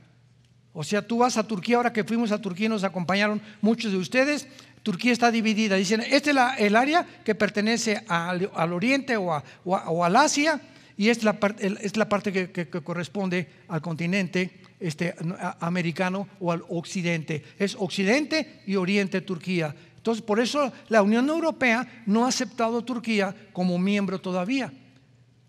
O 0.72 0.84
sea, 0.84 1.06
tú 1.06 1.18
vas 1.18 1.36
a 1.36 1.46
Turquía, 1.46 1.76
ahora 1.76 1.92
que 1.92 2.04
fuimos 2.04 2.30
a 2.32 2.40
Turquía 2.40 2.68
nos 2.68 2.84
acompañaron 2.84 3.42
muchos 3.60 3.90
de 3.90 3.98
ustedes, 3.98 4.46
Turquía 4.82 5.12
está 5.12 5.30
dividida. 5.30 5.76
Dicen, 5.76 6.00
este 6.00 6.30
es 6.30 6.36
el 6.58 6.76
área 6.76 7.06
que 7.24 7.34
pertenece 7.34 8.02
al, 8.08 8.50
oriente 8.72 9.16
o, 9.16 9.42
o, 9.64 10.04
al 10.04 10.16
Asia 10.16 10.60
y 10.96 11.08
esta 11.08 11.38
es 11.58 11.96
la, 11.96 12.08
parte 12.08 12.30
que, 12.30 12.68
corresponde 12.68 13.48
al 13.68 13.80
continente 13.80 14.50
este, 14.78 15.14
americano 15.60 16.28
o 16.40 16.52
al 16.52 16.62
occidente. 16.68 17.42
Es 17.58 17.74
occidente 17.78 18.60
y 18.66 18.76
oriente 18.76 19.22
Turquía. 19.22 19.74
Entonces, 20.01 20.24
por 20.24 20.40
eso 20.40 20.72
la 20.88 21.03
Unión 21.03 21.28
Europea 21.28 21.86
no 22.07 22.24
ha 22.24 22.28
aceptado 22.28 22.78
a 22.78 22.84
Turquía 22.84 23.36
como 23.53 23.78
miembro 23.78 24.18
todavía. 24.18 24.72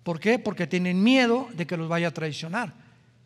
¿Por 0.03 0.19
qué? 0.19 0.39
Porque 0.39 0.67
tienen 0.67 1.01
miedo 1.01 1.47
de 1.53 1.65
que 1.65 1.77
los 1.77 1.87
vaya 1.87 2.09
a 2.09 2.13
traicionar. 2.13 2.73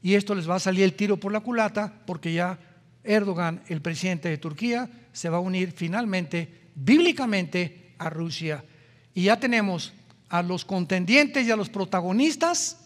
Y 0.03 0.13
esto 0.13 0.35
les 0.35 0.47
va 0.47 0.55
a 0.55 0.59
salir 0.59 0.83
el 0.83 0.93
tiro 0.93 1.17
por 1.17 1.31
la 1.31 1.39
culata 1.39 1.91
porque 2.05 2.31
ya 2.31 2.59
Erdogan, 3.03 3.63
el 3.69 3.81
presidente 3.81 4.29
de 4.29 4.37
Turquía, 4.37 4.87
se 5.13 5.29
va 5.29 5.37
a 5.37 5.39
unir 5.39 5.71
finalmente, 5.75 6.69
bíblicamente, 6.75 7.95
a 7.97 8.11
Rusia. 8.11 8.63
Y 9.15 9.23
ya 9.23 9.39
tenemos 9.39 9.93
a 10.29 10.43
los 10.43 10.63
contendientes 10.63 11.47
y 11.47 11.49
a 11.49 11.55
los 11.55 11.69
protagonistas 11.69 12.77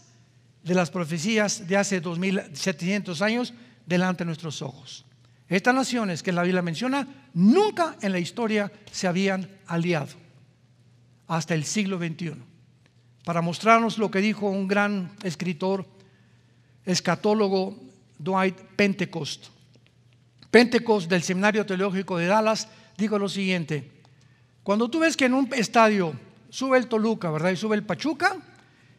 de 0.64 0.76
las 0.76 0.92
profecías 0.92 1.68
de 1.68 1.76
hace 1.76 2.00
2700 2.00 3.22
años 3.22 3.54
delante 3.86 4.20
de 4.20 4.28
nuestros 4.28 4.62
ojos. 4.62 5.06
Estas 5.50 5.76
naciones 5.76 6.24
que 6.24 6.32
la 6.32 6.44
Biblia 6.44 6.62
menciona 6.62 7.06
nunca 7.34 7.96
en 8.02 8.12
la 8.12 8.20
historia 8.20 8.72
se 8.92 9.08
habían 9.08 9.50
aliado 9.68 10.16
hasta 11.28 11.54
el 11.54 11.64
siglo 11.64 11.98
XXI. 11.98 12.34
Para 13.24 13.42
mostrarnos 13.42 13.98
lo 13.98 14.10
que 14.10 14.20
dijo 14.20 14.50
un 14.50 14.68
gran 14.68 15.12
escritor, 15.24 15.86
escatólogo, 16.86 17.78
Dwight 18.18 18.56
Pentecost. 18.76 19.48
Pentecost 20.50 21.10
del 21.10 21.22
Seminario 21.22 21.66
Teológico 21.66 22.18
de 22.18 22.26
Dallas 22.26 22.68
dijo 22.98 23.20
lo 23.20 23.30
siguiente, 23.30 23.92
cuando 24.64 24.90
tú 24.90 25.00
ves 25.00 25.16
que 25.16 25.26
en 25.26 25.36
un 25.36 25.54
estadio 25.54 26.14
sube 26.50 26.78
el 26.78 26.88
Toluca, 26.88 27.30
¿verdad? 27.30 27.52
Y 27.52 27.56
sube 27.56 27.76
el 27.76 27.84
Pachuca, 27.84 28.38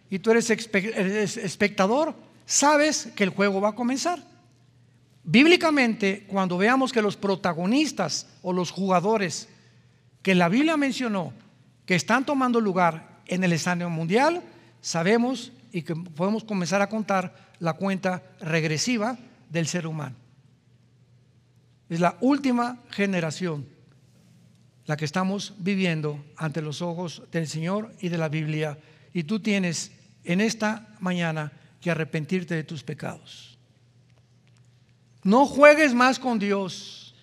y 0.09 0.21
tú 0.21 0.31
eres 0.31 0.51
espectador, 0.51 2.15
sabes 2.47 3.09
que 3.15 3.25
el 3.25 3.31
juego 3.31 3.61
va 3.61 3.71
a 3.71 3.75
comenzar. 3.75 4.30
Bíblicamente, 5.33 6.25
cuando 6.27 6.59
veamos 6.59 6.93
que 6.93 7.01
los 7.01 7.17
protagonistas 7.17 8.27
o 8.43 8.53
los 8.53 8.73
jugadores 8.73 9.49
que 10.23 10.35
la 10.35 10.49
Biblia 10.49 10.77
mencionó 10.77 11.33
que 11.87 11.95
están 11.95 12.27
tomando 12.27 12.61
lugar 12.61 13.21
en 13.27 13.45
el 13.45 13.53
escenario 13.53 13.89
mundial, 13.91 14.43
sabemos 14.81 15.53
y 15.71 15.83
que 15.83 15.95
podemos 15.95 16.43
comenzar 16.43 16.83
a 16.83 16.89
contar 16.89 17.53
la 17.61 17.75
cuenta 17.75 18.25
regresiva 18.41 19.17
del 19.49 19.69
ser 19.69 19.87
humano. 19.87 20.17
Es 21.89 22.01
la 22.01 22.17
última 22.21 22.81
generación 22.91 23.69
la 24.87 24.97
que 24.97 25.05
estamos 25.05 25.55
viviendo 25.59 26.25
ante 26.37 26.61
los 26.61 26.83
ojos 26.83 27.23
del 27.31 27.47
Señor 27.47 27.95
y 28.01 28.09
de 28.09 28.19
la 28.19 28.29
Biblia. 28.29 28.79
Y 29.15 29.23
tú 29.23 29.39
tienes 29.39 29.93
en 30.25 30.41
esta 30.41 30.89
mañana 30.99 31.53
que 31.81 31.93
arrepentirte 31.93 32.57
de 32.57 32.65
tus 32.65 32.83
pecados. 32.83 33.50
No 35.23 35.47
juegues 35.47 35.95
más 35.95 36.19
con 36.19 36.39
Dios. 36.39 37.15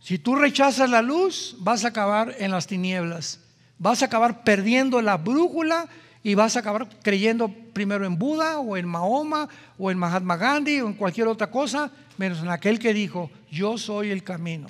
Si 0.00 0.18
tú 0.18 0.34
rechazas 0.34 0.90
la 0.90 1.02
luz, 1.02 1.56
vas 1.60 1.84
a 1.84 1.88
acabar 1.88 2.34
en 2.38 2.50
las 2.50 2.66
tinieblas. 2.66 3.40
Vas 3.78 4.02
a 4.02 4.06
acabar 4.06 4.44
perdiendo 4.44 5.00
la 5.00 5.16
brújula 5.16 5.88
y 6.22 6.34
vas 6.34 6.56
a 6.56 6.60
acabar 6.60 6.88
creyendo 7.02 7.48
primero 7.72 8.06
en 8.06 8.18
Buda 8.18 8.58
o 8.58 8.76
en 8.76 8.86
Mahoma 8.86 9.48
o 9.78 9.90
en 9.90 9.98
Mahatma 9.98 10.36
Gandhi 10.36 10.80
o 10.80 10.86
en 10.86 10.94
cualquier 10.94 11.26
otra 11.26 11.50
cosa, 11.50 11.90
menos 12.16 12.40
en 12.40 12.48
aquel 12.48 12.78
que 12.78 12.94
dijo, 12.94 13.30
yo 13.50 13.78
soy 13.78 14.10
el 14.10 14.22
camino, 14.22 14.68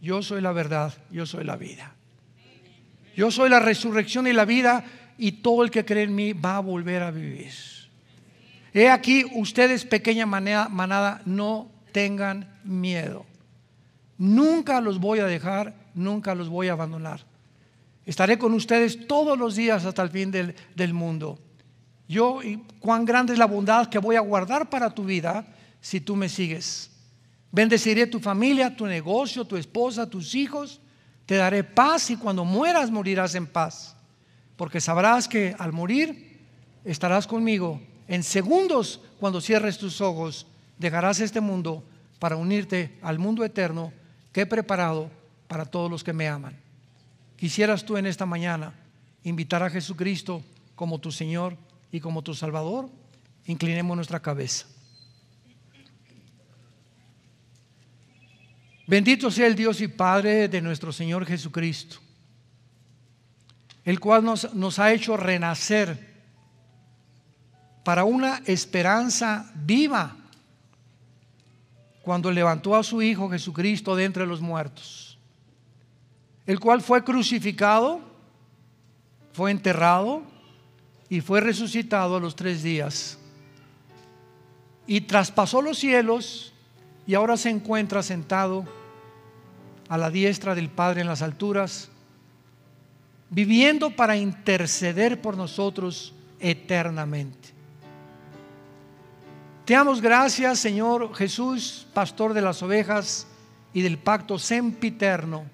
yo 0.00 0.22
soy 0.22 0.40
la 0.40 0.52
verdad, 0.52 0.92
yo 1.10 1.24
soy 1.26 1.44
la 1.44 1.56
vida. 1.56 1.94
Yo 3.16 3.32
soy 3.32 3.48
la 3.48 3.58
resurrección 3.58 4.28
y 4.28 4.32
la 4.32 4.44
vida 4.44 4.84
y 5.18 5.32
todo 5.32 5.64
el 5.64 5.70
que 5.72 5.84
cree 5.84 6.04
en 6.04 6.14
mí 6.14 6.34
va 6.34 6.56
a 6.56 6.60
volver 6.60 7.02
a 7.02 7.10
vivir. 7.10 7.52
He 8.72 8.88
aquí, 8.88 9.24
ustedes, 9.34 9.84
pequeña 9.84 10.26
manada, 10.26 11.22
no 11.24 11.70
tengan 11.92 12.60
miedo. 12.64 13.24
Nunca 14.18 14.80
los 14.80 14.98
voy 14.98 15.20
a 15.20 15.26
dejar, 15.26 15.74
nunca 15.94 16.34
los 16.34 16.48
voy 16.48 16.68
a 16.68 16.72
abandonar. 16.72 17.24
Estaré 18.04 18.38
con 18.38 18.54
ustedes 18.54 19.06
todos 19.06 19.38
los 19.38 19.54
días 19.54 19.84
hasta 19.84 20.02
el 20.02 20.10
fin 20.10 20.30
del, 20.30 20.54
del 20.74 20.94
mundo. 20.94 21.38
Yo, 22.08 22.42
y 22.42 22.56
cuán 22.80 23.04
grande 23.04 23.34
es 23.34 23.38
la 23.38 23.46
bondad 23.46 23.88
que 23.88 23.98
voy 23.98 24.16
a 24.16 24.20
guardar 24.20 24.70
para 24.70 24.94
tu 24.94 25.04
vida 25.04 25.46
si 25.80 26.00
tú 26.00 26.16
me 26.16 26.28
sigues. 26.28 26.90
Bendeciré 27.50 28.06
tu 28.06 28.18
familia, 28.18 28.74
tu 28.74 28.86
negocio, 28.86 29.44
tu 29.44 29.56
esposa, 29.56 30.08
tus 30.08 30.34
hijos. 30.34 30.80
Te 31.26 31.36
daré 31.36 31.64
paz 31.64 32.10
y 32.10 32.16
cuando 32.16 32.44
mueras 32.44 32.90
morirás 32.90 33.34
en 33.34 33.46
paz. 33.46 33.96
Porque 34.56 34.80
sabrás 34.80 35.28
que 35.28 35.54
al 35.58 35.72
morir 35.72 36.40
estarás 36.84 37.26
conmigo 37.26 37.80
en 38.08 38.22
segundos, 38.22 39.00
cuando 39.20 39.40
cierres 39.40 39.76
tus 39.76 40.00
ojos, 40.00 40.46
dejarás 40.78 41.20
este 41.20 41.40
mundo 41.40 41.84
para 42.18 42.36
unirte 42.36 42.98
al 43.02 43.18
mundo 43.18 43.44
eterno 43.44 43.92
que 44.32 44.42
he 44.42 44.46
preparado 44.46 45.10
para 45.46 45.66
todos 45.66 45.90
los 45.90 46.02
que 46.02 46.14
me 46.14 46.26
aman. 46.26 46.56
Quisieras 47.36 47.84
tú 47.84 47.96
en 47.96 48.06
esta 48.06 48.26
mañana 48.26 48.72
invitar 49.22 49.62
a 49.62 49.70
Jesucristo 49.70 50.42
como 50.74 50.98
tu 50.98 51.12
Señor 51.12 51.56
y 51.92 52.00
como 52.00 52.22
tu 52.22 52.34
Salvador. 52.34 52.88
Inclinemos 53.44 53.94
nuestra 53.94 54.20
cabeza. 54.20 54.66
Bendito 58.86 59.30
sea 59.30 59.46
el 59.46 59.54
Dios 59.54 59.82
y 59.82 59.88
Padre 59.88 60.48
de 60.48 60.62
nuestro 60.62 60.92
Señor 60.92 61.26
Jesucristo, 61.26 61.98
el 63.84 64.00
cual 64.00 64.24
nos, 64.24 64.54
nos 64.54 64.78
ha 64.78 64.94
hecho 64.94 65.14
renacer 65.14 66.07
para 67.88 68.04
una 68.04 68.42
esperanza 68.44 69.50
viva 69.54 70.14
cuando 72.02 72.30
levantó 72.30 72.76
a 72.76 72.82
su 72.82 73.00
Hijo 73.00 73.30
Jesucristo 73.30 73.96
de 73.96 74.04
entre 74.04 74.26
los 74.26 74.42
muertos, 74.42 75.16
el 76.44 76.60
cual 76.60 76.82
fue 76.82 77.02
crucificado, 77.02 78.02
fue 79.32 79.52
enterrado 79.52 80.22
y 81.08 81.22
fue 81.22 81.40
resucitado 81.40 82.18
a 82.18 82.20
los 82.20 82.36
tres 82.36 82.62
días. 82.62 83.18
Y 84.86 85.00
traspasó 85.00 85.62
los 85.62 85.78
cielos 85.78 86.52
y 87.06 87.14
ahora 87.14 87.38
se 87.38 87.48
encuentra 87.48 88.02
sentado 88.02 88.66
a 89.88 89.96
la 89.96 90.10
diestra 90.10 90.54
del 90.54 90.68
Padre 90.68 91.00
en 91.00 91.06
las 91.06 91.22
alturas, 91.22 91.88
viviendo 93.30 93.96
para 93.96 94.18
interceder 94.18 95.22
por 95.22 95.38
nosotros 95.38 96.12
eternamente. 96.38 97.56
Te 99.68 99.74
damos 99.74 100.00
gracias, 100.00 100.60
Señor 100.60 101.14
Jesús, 101.14 101.86
pastor 101.92 102.32
de 102.32 102.40
las 102.40 102.62
ovejas 102.62 103.26
y 103.74 103.82
del 103.82 103.98
pacto 103.98 104.38
sempiterno, 104.38 105.44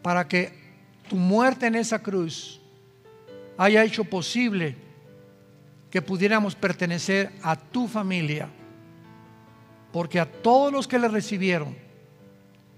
para 0.00 0.28
que 0.28 0.52
tu 1.08 1.16
muerte 1.16 1.66
en 1.66 1.74
esa 1.74 1.98
cruz 2.00 2.60
haya 3.56 3.82
hecho 3.82 4.04
posible 4.04 4.76
que 5.90 6.00
pudiéramos 6.00 6.54
pertenecer 6.54 7.32
a 7.42 7.56
tu 7.56 7.88
familia. 7.88 8.48
Porque 9.92 10.20
a 10.20 10.30
todos 10.30 10.72
los 10.72 10.86
que 10.86 11.00
le 11.00 11.08
recibieron, 11.08 11.76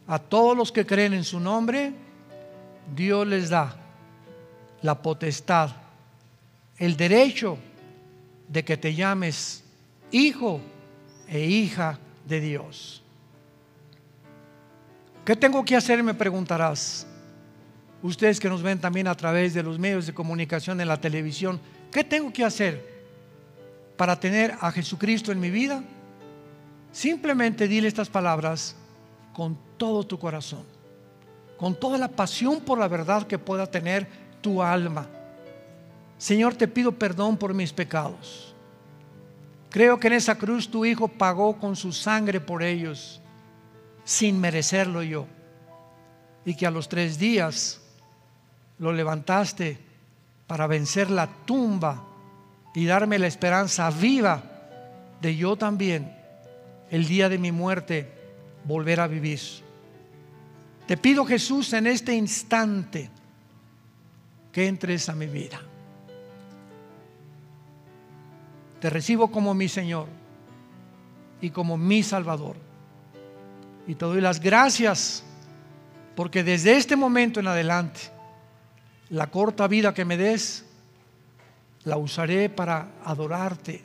a 0.06 0.18
todos 0.18 0.56
los 0.56 0.72
que 0.72 0.86
creen 0.86 1.12
en 1.12 1.24
su 1.24 1.38
nombre, 1.38 1.92
Dios 2.96 3.26
les 3.26 3.50
da 3.50 3.76
la 4.80 5.02
potestad, 5.02 5.72
el 6.78 6.96
derecho 6.96 7.58
de 8.48 8.64
que 8.64 8.78
te 8.78 8.94
llames 8.94 9.59
hijo 10.10 10.60
e 11.28 11.40
hija 11.40 11.98
de 12.26 12.40
Dios. 12.40 13.02
¿Qué 15.24 15.36
tengo 15.36 15.64
que 15.64 15.76
hacer? 15.76 16.02
Me 16.02 16.14
preguntarás. 16.14 17.06
Ustedes 18.02 18.40
que 18.40 18.48
nos 18.48 18.62
ven 18.62 18.80
también 18.80 19.06
a 19.06 19.14
través 19.14 19.52
de 19.52 19.62
los 19.62 19.78
medios 19.78 20.06
de 20.06 20.14
comunicación 20.14 20.80
en 20.80 20.88
la 20.88 21.00
televisión, 21.00 21.60
¿qué 21.92 22.02
tengo 22.02 22.32
que 22.32 22.44
hacer 22.44 23.04
para 23.96 24.18
tener 24.18 24.56
a 24.60 24.72
Jesucristo 24.72 25.30
en 25.30 25.40
mi 25.40 25.50
vida? 25.50 25.84
Simplemente 26.92 27.68
dile 27.68 27.88
estas 27.88 28.08
palabras 28.08 28.74
con 29.34 29.56
todo 29.76 30.04
tu 30.04 30.18
corazón, 30.18 30.64
con 31.58 31.78
toda 31.78 31.98
la 31.98 32.08
pasión 32.08 32.60
por 32.60 32.78
la 32.78 32.88
verdad 32.88 33.26
que 33.26 33.38
pueda 33.38 33.66
tener 33.66 34.08
tu 34.40 34.62
alma. 34.62 35.06
Señor, 36.16 36.54
te 36.54 36.66
pido 36.66 36.92
perdón 36.92 37.36
por 37.36 37.54
mis 37.54 37.72
pecados. 37.72 38.49
Creo 39.70 40.00
que 40.00 40.08
en 40.08 40.14
esa 40.14 40.36
cruz 40.36 40.68
tu 40.68 40.84
Hijo 40.84 41.08
pagó 41.08 41.58
con 41.58 41.76
su 41.76 41.92
sangre 41.92 42.40
por 42.40 42.62
ellos, 42.62 43.20
sin 44.04 44.40
merecerlo 44.40 45.02
yo. 45.02 45.26
Y 46.44 46.56
que 46.56 46.66
a 46.66 46.70
los 46.70 46.88
tres 46.88 47.18
días 47.18 47.80
lo 48.78 48.92
levantaste 48.92 49.78
para 50.46 50.66
vencer 50.66 51.10
la 51.10 51.28
tumba 51.46 52.04
y 52.74 52.84
darme 52.86 53.18
la 53.18 53.28
esperanza 53.28 53.88
viva 53.90 54.42
de 55.20 55.36
yo 55.36 55.56
también, 55.56 56.16
el 56.90 57.06
día 57.06 57.28
de 57.28 57.38
mi 57.38 57.52
muerte, 57.52 58.10
volver 58.64 59.00
a 59.00 59.06
vivir. 59.06 59.40
Te 60.86 60.96
pido 60.96 61.24
Jesús 61.24 61.72
en 61.72 61.86
este 61.86 62.14
instante 62.14 63.08
que 64.50 64.66
entres 64.66 65.08
a 65.08 65.14
mi 65.14 65.26
vida. 65.26 65.60
Te 68.80 68.90
recibo 68.90 69.30
como 69.30 69.54
mi 69.54 69.68
Señor 69.68 70.06
y 71.40 71.50
como 71.50 71.76
mi 71.76 72.02
Salvador. 72.02 72.56
Y 73.86 73.94
te 73.94 74.04
doy 74.04 74.20
las 74.20 74.40
gracias 74.40 75.24
porque 76.16 76.42
desde 76.44 76.76
este 76.76 76.96
momento 76.96 77.40
en 77.40 77.48
adelante, 77.48 78.00
la 79.10 79.28
corta 79.28 79.66
vida 79.66 79.94
que 79.94 80.04
me 80.04 80.16
des, 80.16 80.64
la 81.84 81.96
usaré 81.96 82.48
para 82.48 82.90
adorarte, 83.04 83.82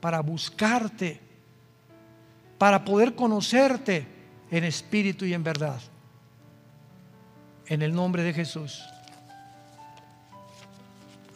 para 0.00 0.20
buscarte, 0.20 1.20
para 2.58 2.84
poder 2.84 3.14
conocerte 3.14 4.06
en 4.50 4.64
espíritu 4.64 5.24
y 5.24 5.34
en 5.34 5.42
verdad. 5.42 5.80
En 7.66 7.82
el 7.82 7.94
nombre 7.94 8.22
de 8.22 8.32
Jesús. 8.32 8.82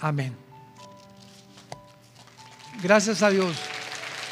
Amén. 0.00 0.49
Gracias 2.82 3.22
a 3.22 3.30
Dios 3.30 3.56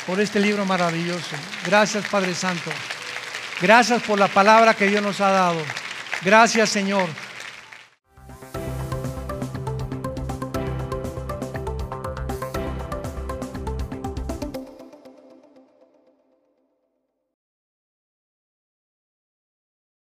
por 0.07 0.20
este 0.20 0.40
libro 0.40 0.64
maravilloso. 0.64 1.36
Gracias 1.66 2.07
Padre 2.09 2.34
Santo. 2.34 2.70
Gracias 3.61 4.03
por 4.03 4.18
la 4.18 4.28
palabra 4.28 4.74
que 4.74 4.86
Dios 4.86 5.03
nos 5.03 5.20
ha 5.20 5.30
dado. 5.30 5.61
Gracias 6.22 6.70
Señor 6.70 7.09